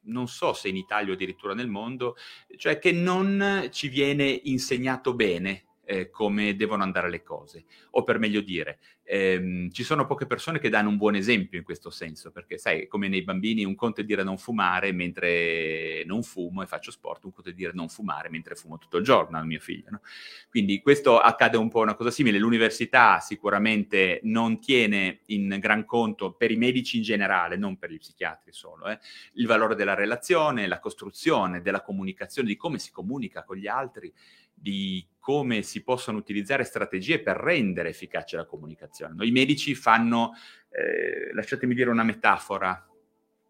non 0.02 0.28
so 0.28 0.52
se 0.52 0.68
in 0.68 0.76
Italia 0.76 1.10
o 1.10 1.14
addirittura 1.14 1.54
nel 1.54 1.68
mondo, 1.68 2.16
cioè 2.56 2.78
che 2.78 2.92
non 2.92 3.68
ci 3.70 3.88
viene 3.88 4.40
insegnato 4.44 5.14
bene 5.14 5.64
eh, 5.84 6.10
come 6.10 6.56
devono 6.56 6.82
andare 6.82 7.10
le 7.10 7.22
cose, 7.22 7.64
o 7.90 8.02
per 8.02 8.18
meglio 8.18 8.40
dire, 8.40 8.78
ehm, 9.04 9.70
ci 9.70 9.84
sono 9.84 10.06
poche 10.06 10.26
persone 10.26 10.58
che 10.58 10.68
danno 10.68 10.88
un 10.88 10.96
buon 10.96 11.14
esempio 11.14 11.58
in 11.58 11.64
questo 11.64 11.90
senso, 11.90 12.30
perché 12.30 12.58
sai, 12.58 12.86
come 12.86 13.08
nei 13.08 13.22
bambini 13.22 13.64
un 13.64 13.74
conto 13.74 14.00
è 14.00 14.04
dire 14.04 14.22
non 14.22 14.38
fumare 14.38 14.92
mentre 14.92 16.04
non 16.06 16.22
fumo 16.22 16.62
e 16.62 16.66
faccio 16.66 16.90
sport, 16.90 17.24
un 17.24 17.32
conto 17.32 17.50
è 17.50 17.52
dire 17.52 17.72
non 17.74 17.88
fumare 17.88 18.30
mentre 18.30 18.54
fumo 18.54 18.78
tutto 18.78 18.96
il 18.96 19.04
giorno 19.04 19.38
al 19.38 19.46
mio 19.46 19.60
figlio. 19.60 19.90
No? 19.90 20.00
Quindi 20.48 20.80
questo 20.80 21.18
accade 21.18 21.56
un 21.56 21.68
po' 21.68 21.80
una 21.80 21.94
cosa 21.94 22.10
simile, 22.10 22.38
l'università 22.38 23.20
sicuramente 23.20 24.20
non 24.24 24.60
tiene 24.60 25.20
in 25.26 25.56
gran 25.60 25.84
conto 25.84 26.32
per 26.32 26.50
i 26.50 26.56
medici 26.56 26.96
in 26.96 27.02
generale, 27.02 27.56
non 27.56 27.76
per 27.76 27.90
gli 27.90 27.98
psichiatri 27.98 28.52
solo, 28.52 28.88
eh, 28.88 28.98
il 29.34 29.46
valore 29.46 29.74
della 29.74 29.94
relazione, 29.94 30.66
la 30.66 30.80
costruzione, 30.80 31.60
della 31.60 31.82
comunicazione, 31.82 32.48
di 32.48 32.56
come 32.56 32.78
si 32.78 32.90
comunica 32.90 33.44
con 33.44 33.56
gli 33.56 33.66
altri, 33.66 34.12
di 34.54 35.06
come 35.18 35.62
si 35.62 35.82
possono 35.82 36.18
utilizzare 36.18 36.64
strategie 36.64 37.20
per 37.20 37.36
rendere 37.36 37.88
efficace 37.88 38.36
la 38.36 38.44
comunicazione. 38.44 39.24
I 39.24 39.30
medici 39.30 39.74
fanno, 39.74 40.32
eh, 40.68 41.32
lasciatemi 41.32 41.74
dire 41.74 41.90
una 41.90 42.02
metafora, 42.02 42.86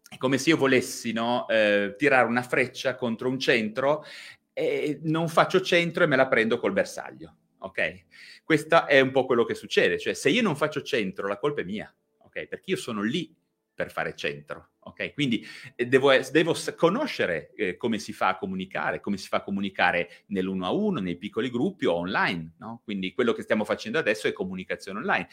è 0.07 0.17
come 0.17 0.37
se 0.37 0.49
io 0.49 0.57
volessi 0.57 1.11
no, 1.11 1.47
eh, 1.47 1.95
tirare 1.97 2.27
una 2.27 2.43
freccia 2.43 2.95
contro 2.95 3.27
un 3.27 3.39
centro 3.39 4.05
e 4.53 4.99
non 5.03 5.27
faccio 5.27 5.61
centro 5.61 6.03
e 6.03 6.07
me 6.07 6.15
la 6.15 6.27
prendo 6.27 6.59
col 6.59 6.71
bersaglio. 6.71 7.35
Ok? 7.59 8.05
Questo 8.43 8.85
è 8.85 8.99
un 8.99 9.11
po' 9.11 9.25
quello 9.25 9.43
che 9.43 9.55
succede, 9.55 9.97
cioè 9.97 10.13
se 10.13 10.29
io 10.29 10.41
non 10.41 10.55
faccio 10.55 10.81
centro 10.81 11.27
la 11.27 11.37
colpa 11.37 11.61
è 11.61 11.63
mia, 11.65 11.93
ok? 12.19 12.45
Perché 12.47 12.71
io 12.71 12.77
sono 12.77 13.01
lì 13.01 13.35
per 13.73 13.91
fare 13.91 14.15
centro. 14.15 14.69
Ok, 14.87 15.13
quindi 15.15 15.43
eh, 15.75 15.87
devo, 15.87 16.11
devo 16.31 16.55
conoscere 16.75 17.51
eh, 17.55 17.75
come 17.75 17.97
si 17.97 18.13
fa 18.13 18.27
a 18.27 18.37
comunicare, 18.37 18.99
come 18.99 19.17
si 19.17 19.27
fa 19.27 19.37
a 19.37 19.43
comunicare 19.43 20.23
nell'uno 20.27 20.67
a 20.67 20.71
uno, 20.71 20.99
nei 20.99 21.17
piccoli 21.17 21.49
gruppi 21.49 21.87
o 21.87 21.93
online, 21.93 22.53
no? 22.59 22.81
Quindi 22.83 23.11
quello 23.11 23.33
che 23.33 23.41
stiamo 23.41 23.63
facendo 23.63 23.97
adesso 23.97 24.27
è 24.27 24.31
comunicazione 24.31 24.99
online. 24.99 25.27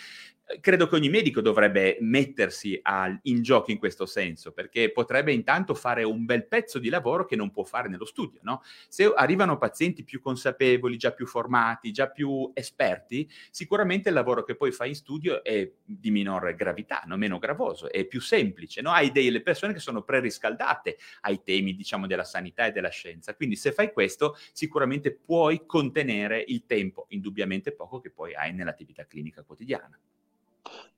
Credo 0.60 0.86
che 0.86 0.96
ogni 0.96 1.08
medico 1.08 1.40
dovrebbe 1.40 1.96
mettersi 2.00 2.78
a, 2.82 3.18
in 3.22 3.42
gioco 3.42 3.70
in 3.70 3.78
questo 3.78 4.04
senso, 4.04 4.52
perché 4.52 4.92
potrebbe 4.92 5.32
intanto 5.32 5.72
fare 5.74 6.02
un 6.02 6.24
bel 6.24 6.46
pezzo 6.46 6.78
di 6.78 6.90
lavoro 6.90 7.24
che 7.24 7.36
non 7.36 7.50
può 7.50 7.64
fare 7.64 7.88
nello 7.88 8.04
studio, 8.04 8.40
no? 8.42 8.60
Se 8.88 9.10
arrivano 9.14 9.56
pazienti 9.56 10.04
più 10.04 10.20
consapevoli, 10.20 10.98
già 10.98 11.12
più 11.12 11.26
formati, 11.26 11.90
già 11.90 12.10
più 12.10 12.50
esperti, 12.54 13.28
sicuramente 13.50 14.10
il 14.10 14.14
lavoro 14.14 14.42
che 14.42 14.54
poi 14.54 14.72
fai 14.72 14.88
in 14.88 14.94
studio 14.94 15.42
è 15.42 15.70
di 15.84 16.10
minore 16.10 16.54
gravità, 16.54 17.02
no? 17.06 17.16
meno 17.16 17.38
gravoso, 17.38 17.90
è 17.90 18.04
più 18.04 18.20
semplice, 18.20 18.82
no? 18.82 18.90
Hai 18.90 19.10
delle 19.10 19.42
persone 19.42 19.72
che 19.72 19.80
sono 19.80 20.02
preriscaldate 20.02 20.98
ai 21.22 21.42
temi, 21.42 21.74
diciamo, 21.74 22.06
della 22.06 22.24
sanità 22.24 22.66
e 22.66 22.72
della 22.72 22.90
scienza. 22.90 23.34
Quindi 23.34 23.56
se 23.56 23.72
fai 23.72 23.92
questo, 23.92 24.36
sicuramente 24.52 25.12
puoi 25.14 25.64
contenere 25.64 26.44
il 26.46 26.66
tempo, 26.66 27.06
indubbiamente 27.08 27.72
poco, 27.72 28.00
che 28.00 28.10
poi 28.10 28.34
hai 28.34 28.52
nell'attività 28.52 29.06
clinica 29.06 29.42
quotidiana. 29.42 29.98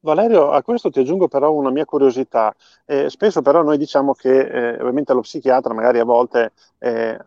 Valerio, 0.01 0.51
a 0.51 0.62
questo 0.62 0.91
ti 0.91 1.01
aggiungo 1.01 1.29
però 1.29 1.53
una 1.53 1.70
mia 1.70 1.85
curiosità. 1.85 2.55
Eh, 2.85 3.09
spesso 3.09 3.43
però 3.43 3.62
noi 3.62 3.79
diciamo 3.79 4.12
che 4.14 4.41
eh, 4.41 4.75
ovviamente 4.81 5.12
lo 5.14 5.20
psichiatra 5.20 5.72
magari 5.75 5.99
a 5.99 6.05
volte 6.05 6.53
eh, 6.79 7.18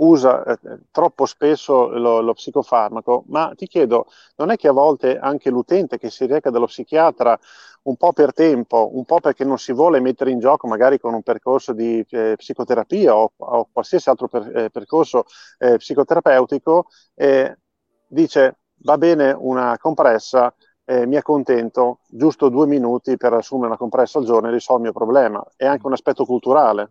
usa 0.00 0.44
eh, 0.44 0.58
troppo 0.90 1.26
spesso 1.26 1.88
lo, 1.88 2.20
lo, 2.20 2.34
psicofarmaco, 2.34 3.24
ma 3.28 3.52
ti 3.54 3.66
chiedo, 3.66 4.06
non 4.36 4.50
è 4.50 4.56
che 4.56 4.68
a 4.68 4.72
volte 4.72 5.18
anche 5.18 5.50
l'utente 5.50 5.98
che 5.98 6.10
si 6.10 6.26
reca 6.26 6.50
dallo 6.50 6.66
psichiatra 6.66 7.38
un 7.82 7.96
po' 7.96 8.12
per 8.12 8.32
tempo, 8.34 8.90
un 8.92 9.04
po' 9.04 9.20
perché 9.20 9.44
non 9.44 9.58
si 9.58 9.72
vuole 9.72 10.00
mettere 10.00 10.30
in 10.30 10.38
gioco 10.38 10.66
magari 10.66 10.98
con 10.98 11.14
un 11.14 11.22
percorso 11.22 11.72
di 11.72 12.04
eh, 12.10 12.34
psicoterapia 12.36 13.16
o, 13.16 13.32
o, 13.36 13.68
qualsiasi 13.72 14.08
altro 14.10 14.28
per, 14.28 14.56
eh, 14.56 14.70
percorso 14.70 15.24
eh, 15.58 15.76
psicoterapeutico, 15.76 16.86
eh, 17.14 17.56
dice 18.06 18.56
va 18.82 18.96
bene 18.98 19.32
una 19.32 19.76
compressa, 19.78 20.54
eh, 20.90 21.06
mi 21.06 21.14
accontento, 21.14 22.00
giusto 22.08 22.48
due 22.48 22.66
minuti 22.66 23.16
per 23.16 23.32
assumere 23.32 23.68
una 23.68 23.76
compressa 23.76 24.18
al 24.18 24.24
giorno 24.24 24.48
e 24.48 24.52
risolvo 24.52 24.82
il 24.82 24.90
mio 24.90 24.98
problema. 24.98 25.40
È 25.54 25.64
anche 25.64 25.86
un 25.86 25.92
aspetto 25.92 26.24
culturale. 26.24 26.90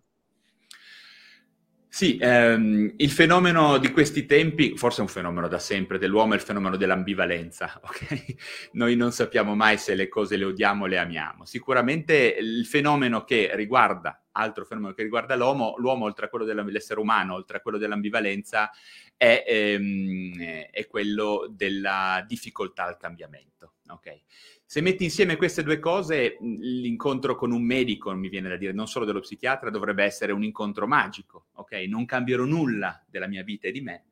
Sì, 1.89 2.17
ehm, 2.21 2.93
il 2.95 3.09
fenomeno 3.09 3.77
di 3.77 3.91
questi 3.91 4.25
tempi, 4.25 4.77
forse 4.77 4.99
è 4.99 5.01
un 5.01 5.09
fenomeno 5.09 5.49
da 5.49 5.59
sempre 5.59 5.97
dell'uomo, 5.97 6.31
è 6.31 6.35
il 6.37 6.41
fenomeno 6.41 6.77
dell'ambivalenza, 6.77 7.77
ok? 7.83 8.69
Noi 8.73 8.95
non 8.95 9.11
sappiamo 9.11 9.53
mai 9.53 9.77
se 9.77 9.95
le 9.95 10.07
cose 10.07 10.37
le 10.37 10.45
odiamo 10.45 10.85
o 10.85 10.87
le 10.87 10.97
amiamo. 10.97 11.43
Sicuramente 11.43 12.37
il 12.39 12.65
fenomeno 12.65 13.25
che 13.25 13.51
riguarda 13.53 14.21
altro 14.31 14.63
fenomeno 14.63 14.93
che 14.93 15.03
riguarda 15.03 15.35
l'uomo, 15.35 15.75
l'uomo 15.77 16.05
oltre 16.05 16.27
a 16.27 16.29
quello 16.29 16.45
dell'essere 16.45 17.01
umano, 17.01 17.33
oltre 17.33 17.57
a 17.57 17.59
quello 17.59 17.77
dell'ambivalenza, 17.77 18.71
è, 19.17 19.43
ehm, 19.45 20.67
è 20.71 20.87
quello 20.87 21.47
della 21.49 22.23
difficoltà 22.25 22.85
al 22.85 22.95
cambiamento. 22.95 23.73
Okay? 23.89 24.21
Se 24.65 24.81
metti 24.81 25.03
insieme 25.03 25.35
queste 25.35 25.63
due 25.63 25.79
cose, 25.79 26.37
l'incontro 26.41 27.35
con 27.35 27.51
un 27.51 27.63
medico, 27.63 28.13
mi 28.13 28.29
viene 28.29 28.49
da 28.49 28.57
dire, 28.57 28.71
non 28.71 28.87
solo 28.87 29.05
dello 29.05 29.19
psichiatra, 29.19 29.69
dovrebbe 29.69 30.03
essere 30.03 30.31
un 30.31 30.43
incontro 30.43 30.87
magico, 30.87 31.47
ok? 31.53 31.73
Non 31.87 32.05
cambierò 32.05 32.43
nulla 32.45 33.03
della 33.07 33.27
mia 33.27 33.43
vita 33.43 33.67
e 33.67 33.71
di 33.71 33.81
me, 33.81 34.05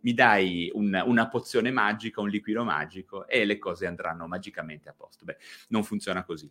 mi 0.00 0.14
dai 0.14 0.70
un, 0.74 1.02
una 1.04 1.28
pozione 1.28 1.70
magica, 1.70 2.20
un 2.20 2.28
liquido 2.28 2.62
magico 2.62 3.26
e 3.26 3.44
le 3.44 3.58
cose 3.58 3.86
andranno 3.86 4.26
magicamente 4.26 4.88
a 4.88 4.94
posto. 4.94 5.24
Beh, 5.24 5.36
non 5.68 5.82
funziona 5.82 6.24
così. 6.24 6.50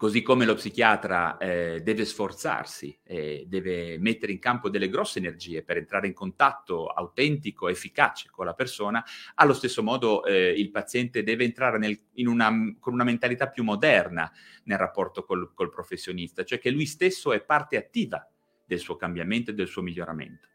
Così 0.00 0.22
come 0.22 0.46
lo 0.46 0.54
psichiatra 0.54 1.36
eh, 1.36 1.82
deve 1.82 2.06
sforzarsi, 2.06 2.98
eh, 3.02 3.44
deve 3.46 3.98
mettere 3.98 4.32
in 4.32 4.38
campo 4.38 4.70
delle 4.70 4.88
grosse 4.88 5.18
energie 5.18 5.62
per 5.62 5.76
entrare 5.76 6.06
in 6.06 6.14
contatto 6.14 6.86
autentico, 6.86 7.68
efficace 7.68 8.30
con 8.30 8.46
la 8.46 8.54
persona, 8.54 9.04
allo 9.34 9.52
stesso 9.52 9.82
modo 9.82 10.24
eh, 10.24 10.54
il 10.56 10.70
paziente 10.70 11.22
deve 11.22 11.44
entrare 11.44 11.76
nel, 11.76 12.00
una, 12.14 12.50
con 12.78 12.94
una 12.94 13.04
mentalità 13.04 13.50
più 13.50 13.62
moderna 13.62 14.32
nel 14.64 14.78
rapporto 14.78 15.22
col, 15.22 15.52
col 15.52 15.68
professionista, 15.68 16.44
cioè 16.44 16.58
che 16.58 16.70
lui 16.70 16.86
stesso 16.86 17.34
è 17.34 17.42
parte 17.42 17.76
attiva 17.76 18.26
del 18.64 18.78
suo 18.78 18.96
cambiamento 18.96 19.50
e 19.50 19.54
del 19.54 19.68
suo 19.68 19.82
miglioramento. 19.82 20.49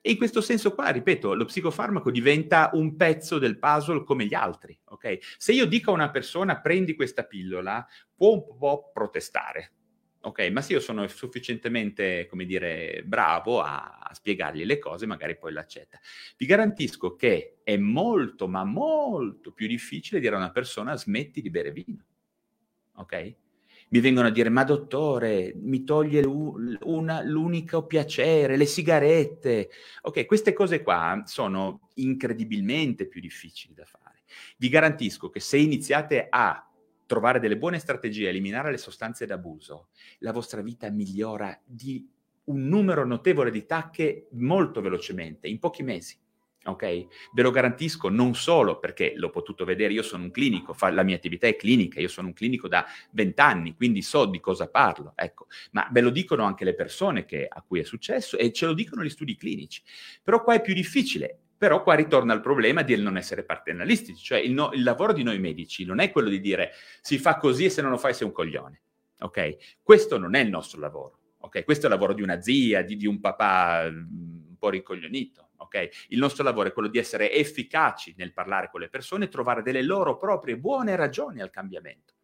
E 0.00 0.12
in 0.12 0.16
questo 0.16 0.40
senso 0.40 0.74
qua, 0.74 0.90
ripeto, 0.90 1.34
lo 1.34 1.44
psicofarmaco 1.44 2.10
diventa 2.10 2.70
un 2.74 2.96
pezzo 2.96 3.38
del 3.38 3.58
puzzle 3.58 4.04
come 4.04 4.26
gli 4.26 4.34
altri, 4.34 4.78
ok? 4.84 5.18
Se 5.36 5.52
io 5.52 5.66
dico 5.66 5.90
a 5.90 5.94
una 5.94 6.10
persona 6.10 6.60
prendi 6.60 6.94
questa 6.94 7.24
pillola, 7.24 7.86
può 8.14 8.32
un 8.32 8.56
po' 8.56 8.90
protestare, 8.92 9.72
ok? 10.20 10.48
Ma 10.50 10.60
se 10.60 10.74
io 10.74 10.80
sono 10.80 11.06
sufficientemente, 11.08 12.26
come 12.26 12.44
dire, 12.44 13.02
bravo 13.04 13.60
a, 13.60 13.98
a 13.98 14.14
spiegargli 14.14 14.64
le 14.64 14.78
cose, 14.78 15.04
magari 15.04 15.36
poi 15.36 15.52
l'accetta. 15.52 15.98
Vi 16.36 16.46
garantisco 16.46 17.16
che 17.16 17.58
è 17.64 17.76
molto, 17.76 18.46
ma 18.46 18.64
molto 18.64 19.52
più 19.52 19.66
difficile 19.66 20.20
dire 20.20 20.36
a 20.36 20.38
una 20.38 20.52
persona 20.52 20.96
smetti 20.96 21.42
di 21.42 21.50
bere 21.50 21.72
vino, 21.72 22.04
ok? 22.94 23.36
Mi 23.90 24.00
vengono 24.00 24.28
a 24.28 24.30
dire 24.30 24.48
ma 24.48 24.64
dottore 24.64 25.52
mi 25.56 25.84
toglie 25.84 26.22
una, 26.24 27.22
l'unico 27.22 27.86
piacere, 27.86 28.56
le 28.56 28.66
sigarette. 28.66 29.70
Ok, 30.02 30.26
queste 30.26 30.52
cose 30.52 30.82
qua 30.82 31.22
sono 31.24 31.88
incredibilmente 31.94 33.06
più 33.06 33.20
difficili 33.20 33.74
da 33.74 33.84
fare. 33.84 34.22
Vi 34.56 34.68
garantisco 34.68 35.30
che 35.30 35.40
se 35.40 35.56
iniziate 35.56 36.26
a 36.28 36.62
trovare 37.06 37.40
delle 37.40 37.56
buone 37.56 37.78
strategie, 37.78 38.28
eliminare 38.28 38.70
le 38.70 38.76
sostanze 38.76 39.24
d'abuso, 39.24 39.88
la 40.18 40.32
vostra 40.32 40.60
vita 40.60 40.90
migliora 40.90 41.58
di 41.64 42.06
un 42.44 42.66
numero 42.66 43.06
notevole 43.06 43.50
di 43.50 43.64
tacche 43.64 44.28
molto 44.32 44.80
velocemente, 44.80 45.48
in 45.48 45.58
pochi 45.58 45.82
mesi 45.82 46.18
ok? 46.70 47.06
Ve 47.32 47.42
lo 47.42 47.50
garantisco 47.50 48.08
non 48.08 48.34
solo 48.34 48.78
perché 48.78 49.14
l'ho 49.16 49.30
potuto 49.30 49.64
vedere, 49.64 49.92
io 49.92 50.02
sono 50.02 50.24
un 50.24 50.30
clinico, 50.30 50.72
fa, 50.72 50.90
la 50.90 51.02
mia 51.02 51.16
attività 51.16 51.46
è 51.46 51.56
clinica, 51.56 52.00
io 52.00 52.08
sono 52.08 52.28
un 52.28 52.32
clinico 52.34 52.68
da 52.68 52.86
vent'anni, 53.10 53.74
quindi 53.74 54.02
so 54.02 54.26
di 54.26 54.40
cosa 54.40 54.68
parlo, 54.68 55.12
ecco, 55.16 55.46
ma 55.72 55.88
ve 55.90 56.00
lo 56.00 56.10
dicono 56.10 56.44
anche 56.44 56.64
le 56.64 56.74
persone 56.74 57.24
che, 57.24 57.46
a 57.48 57.62
cui 57.66 57.80
è 57.80 57.84
successo 57.84 58.36
e 58.36 58.52
ce 58.52 58.66
lo 58.66 58.74
dicono 58.74 59.02
gli 59.02 59.10
studi 59.10 59.36
clinici. 59.36 59.82
Però 60.22 60.42
qua 60.42 60.54
è 60.54 60.60
più 60.60 60.74
difficile, 60.74 61.38
però 61.56 61.82
qua 61.82 61.94
ritorna 61.94 62.34
il 62.34 62.40
problema 62.40 62.82
di 62.82 62.96
non 62.96 63.16
essere 63.16 63.44
paternalistici, 63.44 64.22
cioè 64.22 64.38
il, 64.38 64.52
no, 64.52 64.70
il 64.72 64.82
lavoro 64.82 65.12
di 65.12 65.22
noi 65.22 65.38
medici 65.38 65.84
non 65.84 65.98
è 65.98 66.10
quello 66.10 66.28
di 66.28 66.40
dire 66.40 66.72
si 67.00 67.18
fa 67.18 67.36
così 67.36 67.64
e 67.64 67.70
se 67.70 67.82
non 67.82 67.90
lo 67.90 67.98
fai 67.98 68.14
sei 68.14 68.26
un 68.26 68.32
coglione, 68.32 68.82
ok? 69.20 69.78
Questo 69.82 70.18
non 70.18 70.34
è 70.34 70.40
il 70.40 70.50
nostro 70.50 70.80
lavoro, 70.80 71.18
ok? 71.38 71.64
Questo 71.64 71.86
è 71.86 71.88
il 71.88 71.94
lavoro 71.94 72.14
di 72.14 72.22
una 72.22 72.40
zia, 72.40 72.82
di, 72.82 72.96
di 72.96 73.06
un 73.06 73.20
papà 73.20 73.90
mm, 73.90 74.48
un 74.50 74.56
po' 74.58 74.70
ricoglionito 74.70 75.47
ok? 75.58 76.06
Il 76.08 76.18
nostro 76.18 76.44
lavoro 76.44 76.68
è 76.68 76.72
quello 76.72 76.88
di 76.88 76.98
essere 76.98 77.32
efficaci 77.32 78.14
nel 78.16 78.32
parlare 78.32 78.68
con 78.70 78.80
le 78.80 78.88
persone 78.88 79.26
e 79.26 79.28
trovare 79.28 79.62
delle 79.62 79.82
loro 79.82 80.16
proprie 80.16 80.56
buone 80.56 80.96
ragioni 80.96 81.40
al 81.40 81.50
cambiamento, 81.50 82.14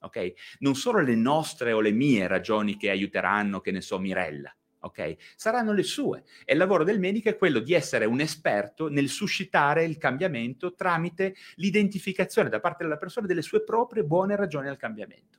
ok? 0.00 0.32
Non 0.60 0.74
solo 0.74 1.00
le 1.00 1.14
nostre 1.14 1.72
o 1.72 1.80
le 1.80 1.92
mie 1.92 2.26
ragioni 2.26 2.76
che 2.76 2.90
aiuteranno, 2.90 3.60
che 3.60 3.70
ne 3.70 3.80
so, 3.80 3.98
Mirella, 3.98 4.54
ok? 4.80 5.16
Saranno 5.36 5.72
le 5.72 5.82
sue. 5.82 6.24
E 6.44 6.52
il 6.52 6.58
lavoro 6.58 6.84
del 6.84 6.98
medico 6.98 7.28
è 7.28 7.36
quello 7.36 7.58
di 7.58 7.74
essere 7.74 8.04
un 8.04 8.20
esperto 8.20 8.88
nel 8.88 9.08
suscitare 9.08 9.84
il 9.84 9.98
cambiamento 9.98 10.74
tramite 10.74 11.34
l'identificazione 11.56 12.48
da 12.48 12.60
parte 12.60 12.84
della 12.84 12.98
persona 12.98 13.26
delle 13.26 13.42
sue 13.42 13.64
proprie 13.64 14.04
buone 14.04 14.36
ragioni 14.36 14.68
al 14.68 14.76
cambiamento. 14.76 15.38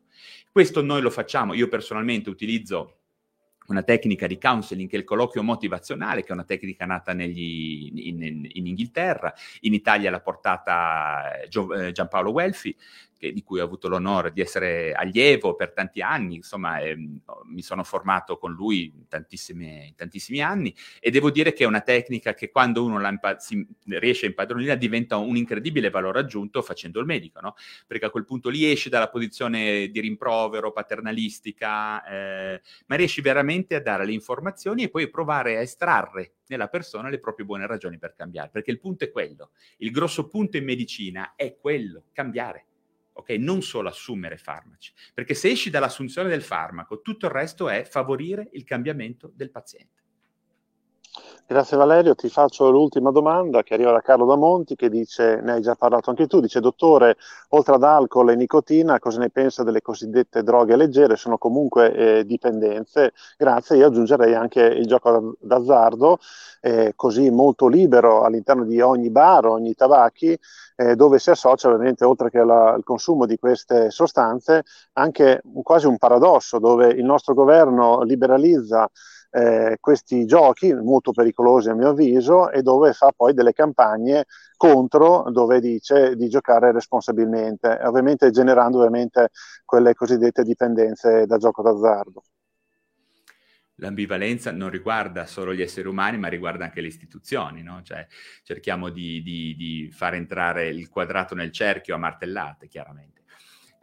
Questo 0.52 0.82
noi 0.82 1.02
lo 1.02 1.10
facciamo, 1.10 1.54
io 1.54 1.68
personalmente 1.68 2.30
utilizzo 2.30 3.00
una 3.68 3.84
tecnica 3.84 4.28
di 4.28 4.38
counseling 4.38 4.90
che 4.90 4.96
è 4.96 5.00
il 5.00 5.06
colloquio 5.06 5.44
motivazionale, 5.44 6.22
che 6.22 6.30
è 6.30 6.34
una 6.34 6.44
tecnica 6.44 6.86
nata 6.86 7.14
negli, 7.14 7.92
in, 7.94 8.22
in, 8.22 8.50
in, 8.52 8.68
Inghilterra, 8.68 9.34
in 9.62 9.74
Italia 9.74 10.12
l'ha 10.12 10.22
portata 10.22 11.42
eh, 11.42 11.48
Gio, 11.48 11.74
eh, 11.74 11.92
Giampaolo 11.92 12.32
Guelfi, 12.32 12.76
che, 13.18 13.32
di 13.32 13.44
cui 13.44 13.60
ho 13.60 13.64
avuto 13.64 13.88
l'onore 13.88 14.32
di 14.32 14.42
essere 14.42 14.94
allievo 14.94 15.56
per 15.56 15.72
tanti 15.72 16.02
anni, 16.02 16.36
insomma 16.36 16.80
ehm, 16.80 17.22
mi 17.46 17.62
sono 17.62 17.84
formato 17.84 18.38
con 18.38 18.52
lui 18.52 18.92
in, 18.94 19.08
tantissimi 19.08 20.42
anni 20.42 20.74
e 21.00 21.12
devo 21.12 21.32
dire 21.32 21.54
che 21.54 21.64
è 21.64 21.68
una 21.68 21.82
tecnica 21.82 22.34
che 22.34 22.50
quando 22.50 22.84
uno 22.84 23.00
la 23.00 23.10
impa- 23.10 23.40
si 23.40 23.66
riesce 23.86 24.26
a 24.26 24.30
impadronire 24.30 24.78
diventa 24.78 25.18
un 25.18 25.38
incredibile 25.38 25.90
valore 25.90 26.20
aggiunto 26.20 26.62
facendo 26.62 27.00
il 27.00 27.06
medico, 27.06 27.40
no? 27.40 27.56
perché 27.88 28.06
a 28.06 28.10
quel 28.10 28.26
punto 28.26 28.50
lì 28.50 28.70
esci 28.70 28.90
dalla 28.90 29.10
posizione 29.10 29.90
di 29.90 30.00
rimprovero, 30.00 30.72
paternalistica, 30.72 32.04
eh, 32.06 32.62
ma 32.88 32.96
riesci 32.96 33.22
veramente 33.22 33.76
a 33.76 33.82
dare 33.82 34.06
le 34.06 34.14
informazioni 34.14 34.84
e 34.84 34.90
poi 34.90 35.10
provare 35.10 35.58
a 35.58 35.62
estrarre 35.62 36.34
nella 36.48 36.68
persona 36.68 37.10
le 37.10 37.20
proprie 37.20 37.46
buone 37.46 37.66
ragioni 37.66 37.98
per 37.98 38.14
cambiare, 38.16 38.50
perché 38.52 38.72
il 38.72 38.80
punto 38.80 39.04
è 39.04 39.12
quello, 39.12 39.52
il 39.78 39.92
grosso 39.92 40.28
punto 40.28 40.58
in 40.58 40.64
medicina 40.64 41.34
è 41.36 41.56
quello, 41.56 42.06
cambiare 42.12 42.66
ok? 43.18 43.30
Non 43.32 43.62
solo 43.62 43.90
assumere 43.90 44.38
farmaci, 44.38 44.94
perché 45.14 45.34
se 45.34 45.50
esci 45.50 45.70
dall'assunzione 45.70 46.30
del 46.30 46.44
farmaco, 46.44 47.02
tutto 47.02 47.26
il 47.26 47.32
resto 47.32 47.70
è 47.70 47.84
favorire 47.84 48.50
il 48.54 48.64
cambiamento 48.64 49.32
del 49.34 49.52
paziente. 49.52 50.05
Grazie 51.48 51.78
Valerio, 51.78 52.16
ti 52.16 52.28
faccio 52.28 52.72
l'ultima 52.72 53.12
domanda 53.12 53.62
che 53.62 53.76
arriva 53.76 53.92
da 53.92 54.02
Carlo 54.02 54.26
Damonti 54.26 54.76
che 54.76 54.90
dice, 54.90 55.40
ne 55.42 55.54
hai 55.54 55.62
già 55.62 55.76
parlato 55.76 56.10
anche 56.10 56.26
tu, 56.26 56.40
dice 56.40 56.60
dottore, 56.60 57.18
oltre 57.50 57.76
ad 57.76 57.84
alcol 57.84 58.32
e 58.32 58.36
nicotina, 58.36 58.98
cosa 58.98 59.20
ne 59.20 59.30
pensa 59.30 59.62
delle 59.62 59.82
cosiddette 59.82 60.42
droghe 60.42 60.76
leggere? 60.76 61.16
Sono 61.16 61.38
comunque 61.38 61.94
eh, 61.94 62.26
dipendenze. 62.26 63.14
Grazie, 63.38 63.78
io 63.78 63.86
aggiungerei 63.86 64.34
anche 64.34 64.62
il 64.62 64.88
gioco 64.88 65.36
d'azzardo, 65.40 66.18
eh, 66.62 66.94
così 66.96 67.30
molto 67.30 67.68
libero 67.68 68.24
all'interno 68.24 68.66
di 68.66 68.82
ogni 68.82 69.12
bar, 69.12 69.46
ogni 69.46 69.76
tabacchi, 69.76 70.36
eh, 70.78 70.96
dove 70.96 71.20
si 71.20 71.30
associa 71.30 71.68
ovviamente 71.68 72.06
oltre 72.06 72.32
che 72.32 72.40
al 72.40 72.82
consumo 72.84 73.28
di 73.28 73.38
queste 73.38 73.92
sostanze 73.92 74.64
anche 74.94 75.42
quasi 75.62 75.86
un 75.86 75.98
paradosso 75.98 76.58
dove 76.58 76.88
il 76.88 77.06
nostro 77.06 77.36
governo 77.36 78.02
liberalizza 78.02 78.90
eh, 79.36 79.78
questi 79.82 80.26
giochi 80.26 80.74
molto 80.74 81.12
pericolosi 81.12 81.70
a 81.70 81.76
mio 81.76 81.90
avviso 81.90 82.50
e 82.52 82.62
dove 82.62 82.94
fa 82.94 83.12
poi 83.14 83.34
delle 83.34 83.52
campagne 83.52 84.26
contro 84.56 85.26
dove 85.30 85.60
dice 85.60 86.16
di 86.16 86.30
giocare 86.30 86.72
responsabilmente, 86.72 87.80
ovviamente 87.84 88.32
generando 88.32 88.78
ovviamente 88.78 89.32
quelle 89.66 89.94
cosiddette 89.94 90.44
dipendenze 90.44 91.26
da 91.26 91.38
gioco 91.38 91.62
d'azzardo. 91.62 92.24
L'ambivalenza 93.80 94.54
non 94.54 94.70
riguarda 94.70 95.26
solo 95.26 95.54
gli 95.54 95.62
esseri 95.62 95.90
umani, 95.90 96.18
ma 96.18 96.30
riguarda 96.30 96.64
anche 96.64 96.80
le 96.80 96.88
istituzioni, 96.88 97.62
no? 97.62 97.82
Cioè, 97.84 98.08
cerchiamo 98.42 98.88
di, 98.88 99.22
di, 99.22 99.54
di 99.58 99.92
far 99.92 100.14
entrare 100.14 100.70
il 100.70 100.88
quadrato 100.88 101.36
nel 101.36 101.52
cerchio 101.52 101.96
a 101.96 101.98
martellate, 101.98 102.70
chiaramente. 102.70 103.15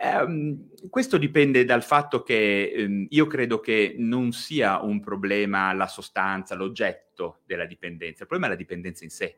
Um, 0.04 0.68
questo 0.90 1.16
dipende 1.16 1.64
dal 1.64 1.84
fatto 1.84 2.24
che 2.24 2.74
um, 2.76 3.06
io 3.08 3.28
credo 3.28 3.60
che 3.60 3.94
non 3.98 4.32
sia 4.32 4.82
un 4.82 4.98
problema 4.98 5.72
la 5.72 5.86
sostanza, 5.86 6.56
l'oggetto 6.56 7.42
della 7.46 7.66
dipendenza, 7.66 8.22
il 8.22 8.28
problema 8.28 8.46
è 8.46 8.50
la 8.50 8.60
dipendenza 8.60 9.04
in 9.04 9.10
sé. 9.10 9.36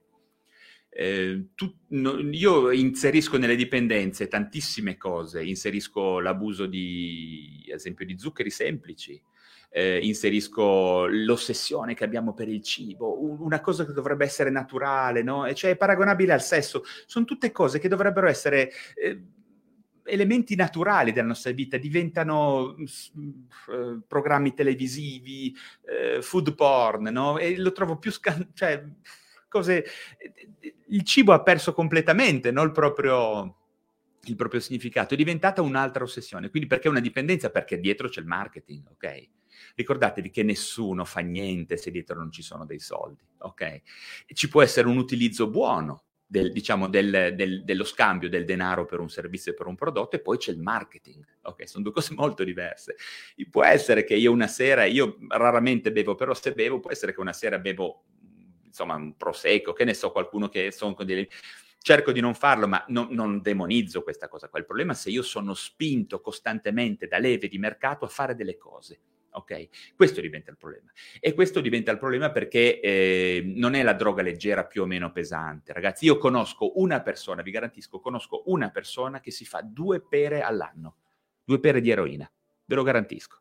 Eh, 0.89 1.49
tu, 1.55 1.71
no, 1.89 2.19
io 2.19 2.71
inserisco 2.71 3.37
nelle 3.37 3.57
dipendenze 3.57 4.27
tantissime 4.27 4.97
cose, 4.97 5.45
inserisco 5.45 6.21
l'abuso 6.21 6.65
di, 6.65 7.67
ad 7.69 7.75
esempio, 7.75 8.07
di 8.07 8.19
zuccheri 8.19 8.51
semplici, 8.51 9.21
eh, 9.69 9.99
inserisco 9.99 11.05
l'ossessione 11.07 11.93
che 11.93 12.05
abbiamo 12.05 12.33
per 12.33 12.49
il 12.49 12.63
cibo, 12.63 13.23
un, 13.23 13.37
una 13.41 13.61
cosa 13.61 13.85
che 13.85 13.93
dovrebbe 13.93 14.25
essere 14.25 14.49
naturale, 14.49 15.23
no? 15.23 15.53
cioè 15.53 15.77
paragonabile 15.77 16.33
al 16.33 16.43
sesso, 16.43 16.85
sono 17.05 17.27
tutte 17.27 17.53
cose 17.53 17.79
che 17.79 17.89
dovrebbero 17.89 18.29
essere... 18.29 18.71
Eh, 18.95 19.23
elementi 20.05 20.55
naturali 20.55 21.13
della 21.13 21.29
nostra 21.29 21.51
vita, 21.53 21.77
diventano 21.77 22.77
uh, 22.77 24.03
programmi 24.07 24.55
televisivi, 24.55 25.55
uh, 25.83 26.23
food 26.23 26.55
porn, 26.55 27.05
no? 27.05 27.39
E 27.39 27.59
lo 27.59 27.73
trovo 27.73 27.99
più 27.99 28.11
scan- 28.11 28.51
cioè, 28.55 28.85
cose... 29.49 29.85
Il 30.89 31.03
cibo 31.05 31.33
ha 31.33 31.43
perso 31.43 31.73
completamente 31.73 32.51
no? 32.51 32.63
il, 32.63 32.71
proprio, 32.71 33.57
il 34.25 34.37
proprio 34.37 34.61
significato, 34.61 35.15
è 35.15 35.17
diventata 35.17 35.63
un'altra 35.63 36.05
ossessione. 36.05 36.51
Quindi 36.51 36.69
perché 36.69 36.89
una 36.89 37.01
dipendenza? 37.01 37.51
Perché 37.51 37.81
dietro 37.81 38.09
c'è 38.09 38.21
il 38.21 38.27
marketing, 38.27 38.89
ok? 38.91 39.29
Ricordatevi 39.75 40.31
che 40.31 40.43
nessuno 40.43 41.05
fa 41.05 41.21
niente 41.21 41.77
se 41.77 41.91
dietro 41.91 42.19
non 42.19 42.31
ci 42.31 42.43
sono 42.43 42.67
dei 42.67 42.79
soldi, 42.79 43.25
ok? 43.39 43.83
Ci 44.27 44.49
può 44.49 44.63
essere 44.63 44.87
un 44.87 44.99
utilizzo 44.99 45.49
buono 45.49 46.05
del, 46.27 46.53
diciamo, 46.53 46.89
del, 46.89 47.35
del, 47.35 47.65
dello 47.65 47.85
scambio 47.85 48.29
del 48.29 48.45
denaro 48.45 48.87
per 48.87 49.01
un 49.01 49.09
servizio 49.09 49.53
e 49.53 49.55
per 49.55 49.67
un 49.67 49.75
prodotto 49.75 50.17
e 50.17 50.21
poi 50.21 50.39
c'è 50.39 50.53
il 50.53 50.61
marketing, 50.61 51.25
ok? 51.43 51.69
Sono 51.69 51.85
due 51.85 51.93
cose 51.93 52.15
molto 52.17 52.45
diverse. 52.45 52.97
Può 53.51 53.65
essere 53.65 54.05
che 54.05 54.15
io 54.15 54.33
una 54.33 54.49
sera, 54.49 54.85
io 54.85 55.19
raramente 55.29 55.93
bevo, 55.93 56.15
però 56.15 56.35
se 56.35 56.53
bevo 56.53 56.81
può 56.81 56.91
essere 56.91 57.15
che 57.15 57.21
una 57.21 57.33
sera 57.33 57.59
bevo 57.59 58.05
insomma 58.65 58.97
un 58.97 59.17
prosecco, 59.17 59.73
che 59.73 59.85
ne 59.85 59.95
so, 59.95 60.11
qualcuno 60.11 60.49
che 60.49 60.73
sono 60.73 60.95
con 60.95 61.07
dei 61.07 61.29
cerco 61.85 62.13
di 62.13 62.21
non 62.21 62.35
farlo, 62.35 62.67
ma 62.67 62.83
no, 62.89 63.09
non 63.11 63.43
demonizzo 63.43 64.03
questa 64.03 64.27
cosa 64.27 64.49
qua. 64.49 64.59
Il 64.59 64.65
problema 64.65 64.93
è 64.93 64.97
se 64.97 65.11
io 65.11 65.23
sono 65.23 65.53
spinto 65.53 66.23
costantemente 66.23 67.07
da 67.07 67.19
leve 67.19 67.47
di 67.47 67.59
mercato 67.59 68.07
a 68.07 68.09
fare 68.09 68.35
delle 68.35 68.57
cose. 68.57 69.01
Ok? 69.37 69.95
Questo 69.97 70.21
diventa 70.21 70.51
il 70.51 70.57
problema. 70.57 70.91
E 71.21 71.35
questo 71.35 71.61
diventa 71.61 71.91
il 71.91 71.99
problema 71.99 72.31
perché 72.31 72.81
eh, 72.81 73.43
non 73.57 73.75
è 73.75 73.83
la 73.83 73.95
droga 73.95 74.23
leggera 74.23 74.65
più 74.65 74.83
o 74.83 74.87
meno 74.87 75.11
pesante. 75.11 75.73
Ragazzi, 75.73 76.05
io 76.05 76.19
conosco 76.19 76.79
una 76.81 77.03
persona, 77.03 77.43
vi 77.43 77.51
garantisco, 77.51 77.99
conosco 77.99 78.45
una 78.47 78.71
persona 78.71 79.21
che 79.21 79.31
si 79.31 79.45
fa 79.45 79.61
due 79.63 80.01
pere 80.01 80.43
all'anno, 80.43 80.97
due 81.43 81.59
pere 81.59 81.81
di 81.81 81.91
eroina, 81.91 82.31
ve 82.65 82.75
lo 82.75 82.83
garantisco. 82.85 83.41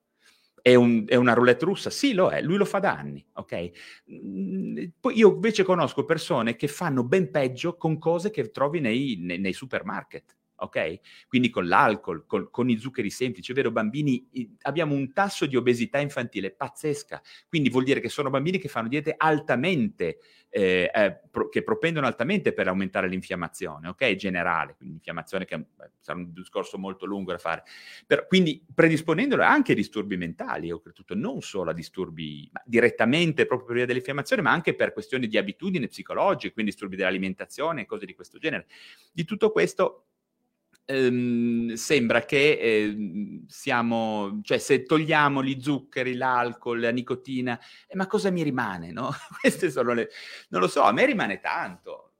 È, 0.61 0.73
un, 0.73 1.03
è, 1.05 1.15
una 1.15 1.33
roulette 1.33 1.65
russa? 1.65 1.89
Sì, 1.89 2.13
lo 2.13 2.29
è, 2.29 2.41
lui 2.41 2.57
lo 2.57 2.65
fa 2.65 2.79
da 2.79 2.97
anni, 2.97 3.23
ok? 3.33 3.71
Mm, 4.11 4.83
poi 4.99 5.17
io 5.17 5.33
invece 5.33 5.63
conosco 5.63 6.05
persone 6.05 6.55
che 6.55 6.67
fanno 6.67 7.03
ben 7.03 7.29
peggio 7.29 7.75
con 7.75 7.99
cose 7.99 8.31
che 8.31 8.49
trovi 8.49 8.79
nei, 8.79 9.17
nei, 9.19 9.39
nei 9.39 9.53
supermarket 9.53 10.37
ok? 10.63 10.99
Quindi 11.27 11.49
con 11.49 11.67
l'alcol, 11.67 12.25
con, 12.25 12.49
con 12.49 12.69
i 12.69 12.77
zuccheri 12.77 13.09
semplici, 13.09 13.51
è 13.51 13.55
vero, 13.55 13.71
bambini, 13.71 14.27
abbiamo 14.61 14.95
un 14.95 15.11
tasso 15.13 15.45
di 15.45 15.55
obesità 15.55 15.99
infantile 15.99 16.51
pazzesca, 16.51 17.21
quindi 17.47 17.69
vuol 17.69 17.83
dire 17.83 17.99
che 17.99 18.09
sono 18.09 18.29
bambini 18.29 18.57
che 18.57 18.67
fanno 18.69 18.87
diete 18.87 19.13
altamente, 19.17 20.19
eh, 20.49 20.89
eh, 20.93 21.19
pro, 21.29 21.49
che 21.49 21.63
propendono 21.63 22.05
altamente 22.05 22.53
per 22.53 22.67
aumentare 22.67 23.07
l'infiammazione, 23.07 23.89
ok? 23.89 24.15
Generale, 24.15 24.75
quindi 24.75 24.95
infiammazione 24.95 25.45
che 25.45 25.65
sarà 25.99 26.19
un 26.19 26.31
discorso 26.31 26.77
molto 26.77 27.05
lungo 27.05 27.31
da 27.31 27.37
fare, 27.37 27.63
per, 28.05 28.27
quindi 28.27 28.63
predisponendolo 28.73 29.43
anche 29.43 29.73
a 29.73 29.75
disturbi 29.75 30.15
mentali, 30.15 30.71
oltretutto 30.71 31.15
non 31.15 31.41
solo 31.41 31.71
a 31.71 31.73
disturbi 31.73 32.49
direttamente 32.65 33.45
proprio 33.45 33.67
per 33.67 33.75
via 33.77 33.85
dell'infiammazione, 33.85 34.41
ma 34.41 34.51
anche 34.51 34.75
per 34.75 34.93
questioni 34.93 35.27
di 35.27 35.37
abitudine 35.37 35.87
psicologiche, 35.87 36.53
quindi 36.53 36.71
disturbi 36.71 36.95
dell'alimentazione, 36.95 37.85
cose 37.85 38.05
di 38.05 38.13
questo 38.13 38.37
genere. 38.37 38.67
Di 39.11 39.25
tutto 39.25 39.51
questo 39.51 40.05
ehm, 40.85 41.73
sembra 41.73 42.21
che 42.25 42.57
eh, 42.59 43.43
siamo, 43.47 44.39
cioè 44.43 44.57
se 44.57 44.83
togliamo 44.83 45.43
gli 45.43 45.59
zuccheri, 45.61 46.15
l'alcol, 46.15 46.79
la 46.79 46.91
nicotina, 46.91 47.59
eh, 47.87 47.95
ma 47.95 48.07
cosa 48.07 48.29
mi 48.29 48.43
rimane? 48.43 48.91
No? 48.91 49.11
Queste 49.39 49.69
sono 49.71 49.93
le... 49.93 50.09
Non 50.49 50.61
lo 50.61 50.67
so, 50.67 50.81
a 50.81 50.91
me 50.91 51.05
rimane 51.05 51.39
tanto. 51.39 52.13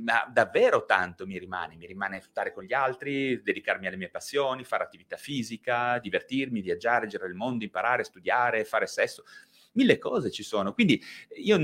Ma 0.00 0.24
davvero 0.30 0.84
tanto 0.84 1.26
mi 1.26 1.38
rimane, 1.38 1.74
mi 1.74 1.84
rimane 1.84 2.20
stare 2.20 2.52
con 2.52 2.62
gli 2.62 2.72
altri, 2.72 3.42
dedicarmi 3.42 3.88
alle 3.88 3.96
mie 3.96 4.10
passioni, 4.10 4.62
fare 4.62 4.84
attività 4.84 5.16
fisica, 5.16 5.98
divertirmi, 5.98 6.60
viaggiare, 6.60 7.08
girare 7.08 7.30
il 7.30 7.34
mondo, 7.34 7.64
imparare, 7.64 8.04
studiare, 8.04 8.64
fare 8.64 8.86
sesso 8.86 9.24
mille 9.72 9.98
cose 9.98 10.30
ci 10.30 10.42
sono. 10.42 10.72
Quindi 10.72 11.02
io, 11.42 11.58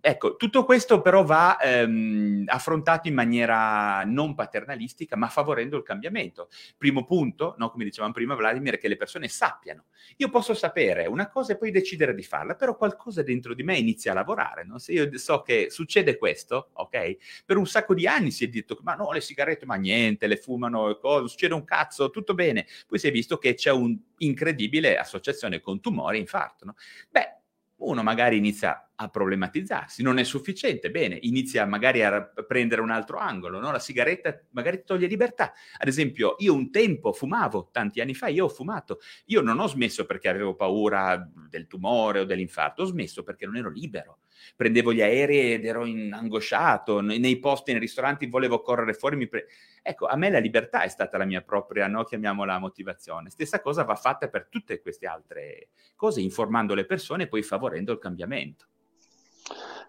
ecco, 0.00 0.36
tutto 0.36 0.64
questo 0.64 1.00
però 1.00 1.24
va 1.24 1.58
ehm, 1.58 2.44
affrontato 2.46 3.08
in 3.08 3.14
maniera 3.14 4.02
non 4.04 4.34
paternalistica, 4.34 5.16
ma 5.16 5.28
favorendo 5.28 5.76
il 5.76 5.82
cambiamento. 5.82 6.48
Primo 6.76 7.04
punto, 7.04 7.54
no, 7.58 7.70
come 7.70 7.84
dicevamo 7.84 8.12
prima 8.12 8.34
Vladimir, 8.34 8.78
che 8.78 8.88
le 8.88 8.96
persone 8.96 9.28
sappiano. 9.28 9.84
Io 10.16 10.28
posso 10.28 10.54
sapere 10.54 11.06
una 11.06 11.28
cosa 11.28 11.52
e 11.52 11.56
poi 11.56 11.70
decidere 11.70 12.14
di 12.14 12.22
farla, 12.22 12.54
però 12.54 12.76
qualcosa 12.76 13.22
dentro 13.22 13.54
di 13.54 13.62
me 13.62 13.76
inizia 13.76 14.12
a 14.12 14.14
lavorare. 14.14 14.64
No? 14.64 14.78
Se 14.78 14.92
io 14.92 15.16
so 15.18 15.42
che 15.42 15.68
succede 15.70 16.18
questo, 16.18 16.70
ok? 16.74 17.16
Per 17.44 17.56
un 17.56 17.66
sacco 17.66 17.94
di 17.94 18.06
anni 18.06 18.30
si 18.30 18.44
è 18.44 18.48
detto, 18.48 18.78
ma 18.82 18.94
no, 18.94 19.12
le 19.12 19.20
sigarette, 19.20 19.66
ma 19.66 19.76
niente, 19.76 20.26
le 20.26 20.36
fumano, 20.36 20.96
cosa, 20.98 21.26
succede 21.26 21.54
un 21.54 21.64
cazzo, 21.64 22.10
tutto 22.10 22.34
bene. 22.34 22.66
Poi 22.86 22.98
si 22.98 23.08
è 23.08 23.10
visto 23.10 23.38
che 23.38 23.54
c'è 23.54 23.70
un'incredibile 24.18 24.96
associazione 24.96 25.60
con 25.60 25.80
tumore 25.80 26.16
e 26.16 26.20
infarto. 26.20 26.64
No? 26.64 26.74
Beh, 27.10 27.36
uno 27.78 28.02
magari 28.02 28.36
inizia 28.38 28.90
a 28.94 29.08
problematizzarsi, 29.08 30.02
non 30.02 30.16
è 30.18 30.24
sufficiente, 30.24 30.90
bene, 30.90 31.18
inizia 31.20 31.66
magari 31.66 32.02
a 32.02 32.22
prendere 32.46 32.80
un 32.80 32.90
altro 32.90 33.18
angolo, 33.18 33.60
no? 33.60 33.70
la 33.70 33.78
sigaretta 33.78 34.40
magari 34.50 34.82
toglie 34.84 35.06
libertà. 35.06 35.52
Ad 35.76 35.86
esempio, 35.86 36.36
io 36.38 36.54
un 36.54 36.70
tempo 36.70 37.12
fumavo, 37.12 37.68
tanti 37.70 38.00
anni 38.00 38.14
fa, 38.14 38.28
io 38.28 38.46
ho 38.46 38.48
fumato, 38.48 39.00
io 39.26 39.42
non 39.42 39.58
ho 39.58 39.66
smesso 39.66 40.06
perché 40.06 40.28
avevo 40.28 40.54
paura 40.54 41.30
del 41.50 41.66
tumore 41.66 42.20
o 42.20 42.24
dell'infarto, 42.24 42.82
ho 42.82 42.86
smesso 42.86 43.22
perché 43.22 43.44
non 43.44 43.56
ero 43.56 43.70
libero. 43.70 44.20
Prendevo 44.54 44.92
gli 44.92 45.02
aerei 45.02 45.54
ed 45.54 45.64
ero 45.64 45.82
angosciato, 45.82 47.00
nei 47.00 47.38
posti, 47.38 47.72
nei 47.72 47.80
ristoranti 47.80 48.26
volevo 48.26 48.60
correre 48.60 48.94
fuori, 48.94 49.28
pre- 49.28 49.46
Ecco, 49.82 50.06
a 50.06 50.16
me 50.16 50.30
la 50.30 50.38
libertà 50.38 50.82
è 50.82 50.88
stata 50.88 51.16
la 51.16 51.24
mia 51.24 51.42
propria, 51.42 51.86
no, 51.86 52.02
chiamiamola 52.02 52.58
motivazione. 52.58 53.30
Stessa 53.30 53.60
cosa 53.60 53.84
va 53.84 53.94
fatta 53.94 54.28
per 54.28 54.48
tutte 54.48 54.80
queste 54.80 55.06
altre 55.06 55.68
cose, 55.94 56.20
informando 56.20 56.74
le 56.74 56.86
persone 56.86 57.24
e 57.24 57.28
poi 57.28 57.42
favorendo 57.42 57.92
il 57.92 57.98
cambiamento. 57.98 58.66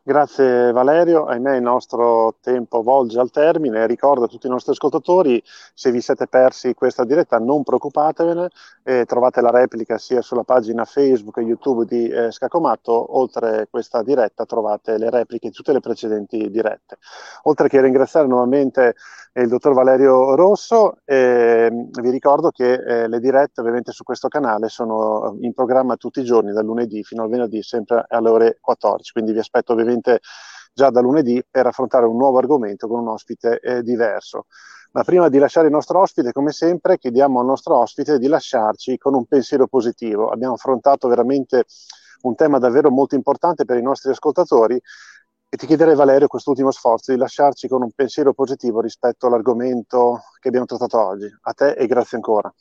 Grazie 0.07 0.71
Valerio, 0.71 1.25
ahimè 1.25 1.57
il 1.57 1.61
nostro 1.61 2.37
tempo 2.39 2.81
volge 2.81 3.19
al 3.19 3.29
termine, 3.29 3.85
ricordo 3.87 4.23
a 4.23 4.27
tutti 4.29 4.47
i 4.47 4.49
nostri 4.49 4.71
ascoltatori, 4.71 5.43
se 5.73 5.91
vi 5.91 5.99
siete 5.99 6.27
persi 6.27 6.73
questa 6.73 7.03
diretta 7.03 7.39
non 7.39 7.63
preoccupatevene, 7.63 8.47
eh, 8.83 9.03
trovate 9.03 9.41
la 9.41 9.49
replica 9.49 9.97
sia 9.97 10.21
sulla 10.21 10.45
pagina 10.45 10.85
Facebook 10.85 11.39
e 11.39 11.41
YouTube 11.41 11.83
di 11.83 12.07
eh, 12.07 12.31
Scacomatto, 12.31 13.17
oltre 13.17 13.67
questa 13.69 14.01
diretta 14.01 14.45
trovate 14.45 14.97
le 14.97 15.09
repliche 15.09 15.49
di 15.49 15.53
tutte 15.53 15.73
le 15.73 15.81
precedenti 15.81 16.49
dirette. 16.49 16.99
Oltre 17.43 17.67
che 17.67 17.81
ringraziare 17.81 18.27
nuovamente 18.27 18.95
il 19.33 19.49
dottor 19.49 19.73
Valerio 19.73 20.35
Rosso, 20.35 20.99
eh, 21.03 21.69
vi 21.69 22.09
ricordo 22.09 22.49
che 22.49 22.73
eh, 22.73 23.07
le 23.09 23.19
dirette 23.19 23.59
ovviamente 23.59 23.91
su 23.91 24.03
questo 24.03 24.29
canale 24.29 24.69
sono 24.69 25.37
in 25.41 25.53
programma 25.53 25.97
tutti 25.97 26.21
i 26.21 26.23
giorni, 26.23 26.53
dal 26.53 26.65
lunedì 26.65 27.03
fino 27.03 27.23
al 27.23 27.29
venerdì, 27.29 27.61
sempre 27.61 28.05
alle 28.07 28.29
ore 28.29 28.57
14, 28.61 29.11
quindi 29.11 29.33
vi 29.33 29.39
aspetto 29.39 29.73
ovviamente 29.73 29.96
già 30.73 30.89
da 30.89 31.01
lunedì 31.01 31.43
per 31.49 31.65
affrontare 31.65 32.05
un 32.05 32.17
nuovo 32.17 32.37
argomento 32.37 32.87
con 32.87 32.99
un 32.99 33.07
ospite 33.07 33.59
eh, 33.59 33.81
diverso. 33.81 34.45
Ma 34.91 35.03
prima 35.03 35.29
di 35.29 35.37
lasciare 35.37 35.67
il 35.67 35.73
nostro 35.73 35.99
ospite, 35.99 36.31
come 36.31 36.51
sempre, 36.51 36.97
chiediamo 36.97 37.39
al 37.39 37.45
nostro 37.45 37.77
ospite 37.77 38.19
di 38.19 38.27
lasciarci 38.27 38.97
con 38.97 39.13
un 39.13 39.25
pensiero 39.25 39.67
positivo. 39.67 40.29
Abbiamo 40.29 40.53
affrontato 40.53 41.07
veramente 41.07 41.65
un 42.21 42.35
tema 42.35 42.57
davvero 42.57 42.89
molto 42.89 43.15
importante 43.15 43.65
per 43.65 43.77
i 43.77 43.81
nostri 43.81 44.11
ascoltatori 44.11 44.79
e 45.49 45.55
ti 45.57 45.65
chiederei 45.65 45.95
Valerio 45.95 46.27
quest'ultimo 46.27 46.71
sforzo 46.71 47.11
di 47.11 47.17
lasciarci 47.17 47.67
con 47.67 47.81
un 47.81 47.91
pensiero 47.91 48.33
positivo 48.33 48.81
rispetto 48.81 49.27
all'argomento 49.27 50.21
che 50.39 50.47
abbiamo 50.49 50.65
trattato 50.65 50.99
oggi. 50.99 51.27
A 51.41 51.53
te 51.53 51.71
e 51.71 51.85
grazie 51.87 52.17
ancora. 52.17 52.53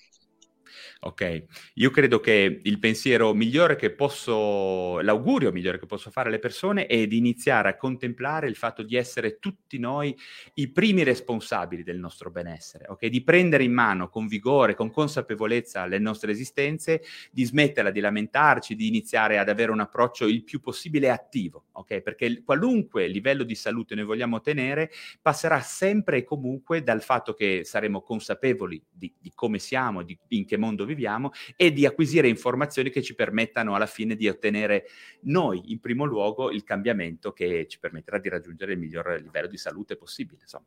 Ok, 0.98 1.44
io 1.74 1.90
credo 1.90 2.20
che 2.20 2.60
il 2.62 2.78
pensiero 2.78 3.34
migliore 3.34 3.76
che 3.76 3.90
posso, 3.90 4.98
l'augurio 5.00 5.52
migliore 5.52 5.78
che 5.78 5.84
posso 5.84 6.10
fare 6.10 6.28
alle 6.28 6.38
persone 6.38 6.86
è 6.86 7.06
di 7.06 7.18
iniziare 7.18 7.68
a 7.68 7.76
contemplare 7.76 8.48
il 8.48 8.56
fatto 8.56 8.82
di 8.82 8.96
essere 8.96 9.38
tutti 9.38 9.78
noi 9.78 10.16
i 10.54 10.68
primi 10.68 11.02
responsabili 11.02 11.82
del 11.82 11.98
nostro 11.98 12.30
benessere, 12.30 12.86
ok? 12.88 13.06
Di 13.06 13.22
prendere 13.22 13.62
in 13.62 13.72
mano 13.72 14.08
con 14.08 14.26
vigore, 14.26 14.74
con 14.74 14.90
consapevolezza 14.90 15.84
le 15.84 15.98
nostre 15.98 16.32
esistenze, 16.32 17.02
di 17.30 17.44
smetterla 17.44 17.90
di 17.90 18.00
lamentarci, 18.00 18.74
di 18.74 18.88
iniziare 18.88 19.38
ad 19.38 19.50
avere 19.50 19.72
un 19.72 19.80
approccio 19.80 20.26
il 20.26 20.44
più 20.44 20.60
possibile 20.60 21.10
attivo, 21.10 21.66
ok? 21.72 22.00
Perché 22.00 22.42
qualunque 22.42 23.06
livello 23.06 23.44
di 23.44 23.54
salute 23.54 23.94
noi 23.94 24.04
vogliamo 24.04 24.36
ottenere 24.36 24.90
passerà 25.20 25.60
sempre 25.60 26.18
e 26.18 26.24
comunque 26.24 26.82
dal 26.82 27.02
fatto 27.02 27.34
che 27.34 27.64
saremo 27.64 28.00
consapevoli 28.00 28.82
di, 28.90 29.12
di 29.20 29.30
come 29.34 29.58
siamo, 29.58 30.02
di 30.02 30.18
in 30.28 30.46
che 30.46 30.56
mondo 30.56 30.84
viviamo 30.86 31.32
e 31.56 31.72
di 31.72 31.84
acquisire 31.84 32.28
informazioni 32.28 32.90
che 32.90 33.02
ci 33.02 33.14
permettano 33.14 33.74
alla 33.74 33.86
fine 33.86 34.16
di 34.16 34.28
ottenere 34.28 34.86
noi, 35.22 35.72
in 35.72 35.80
primo 35.80 36.04
luogo, 36.04 36.50
il 36.50 36.64
cambiamento 36.64 37.32
che 37.32 37.66
ci 37.68 37.78
permetterà 37.78 38.18
di 38.18 38.28
raggiungere 38.28 38.72
il 38.72 38.78
miglior 38.78 39.20
livello 39.20 39.48
di 39.48 39.58
salute 39.58 39.96
possibile. 39.96 40.40
Insomma. 40.42 40.66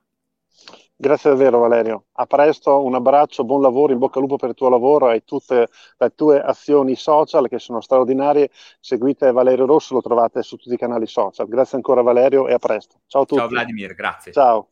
Grazie 0.95 1.29
davvero 1.29 1.59
Valerio, 1.59 2.07
a 2.13 2.25
presto, 2.25 2.83
un 2.83 2.93
abbraccio, 2.93 3.45
buon 3.45 3.61
lavoro, 3.61 3.93
in 3.93 3.99
bocca 3.99 4.19
al 4.19 4.23
lupo 4.23 4.35
per 4.35 4.49
il 4.49 4.55
tuo 4.55 4.67
lavoro 4.67 5.09
e 5.11 5.23
tutte 5.23 5.69
le 5.97 6.13
tue 6.13 6.41
azioni 6.41 6.95
social 6.95 7.47
che 7.47 7.57
sono 7.57 7.79
straordinarie. 7.79 8.49
Seguite 8.81 9.31
Valerio 9.31 9.65
Rosso, 9.65 9.93
lo 9.93 10.01
trovate 10.01 10.43
su 10.43 10.57
tutti 10.57 10.73
i 10.73 10.77
canali 10.77 11.07
social. 11.07 11.47
Grazie 11.47 11.77
ancora 11.77 12.01
Valerio 12.01 12.49
e 12.49 12.53
a 12.53 12.59
presto. 12.59 12.99
Ciao 13.07 13.21
a 13.21 13.25
tutti. 13.25 13.39
Ciao 13.39 13.47
Vladimir, 13.47 13.93
grazie. 13.95 14.33
Ciao. 14.33 14.71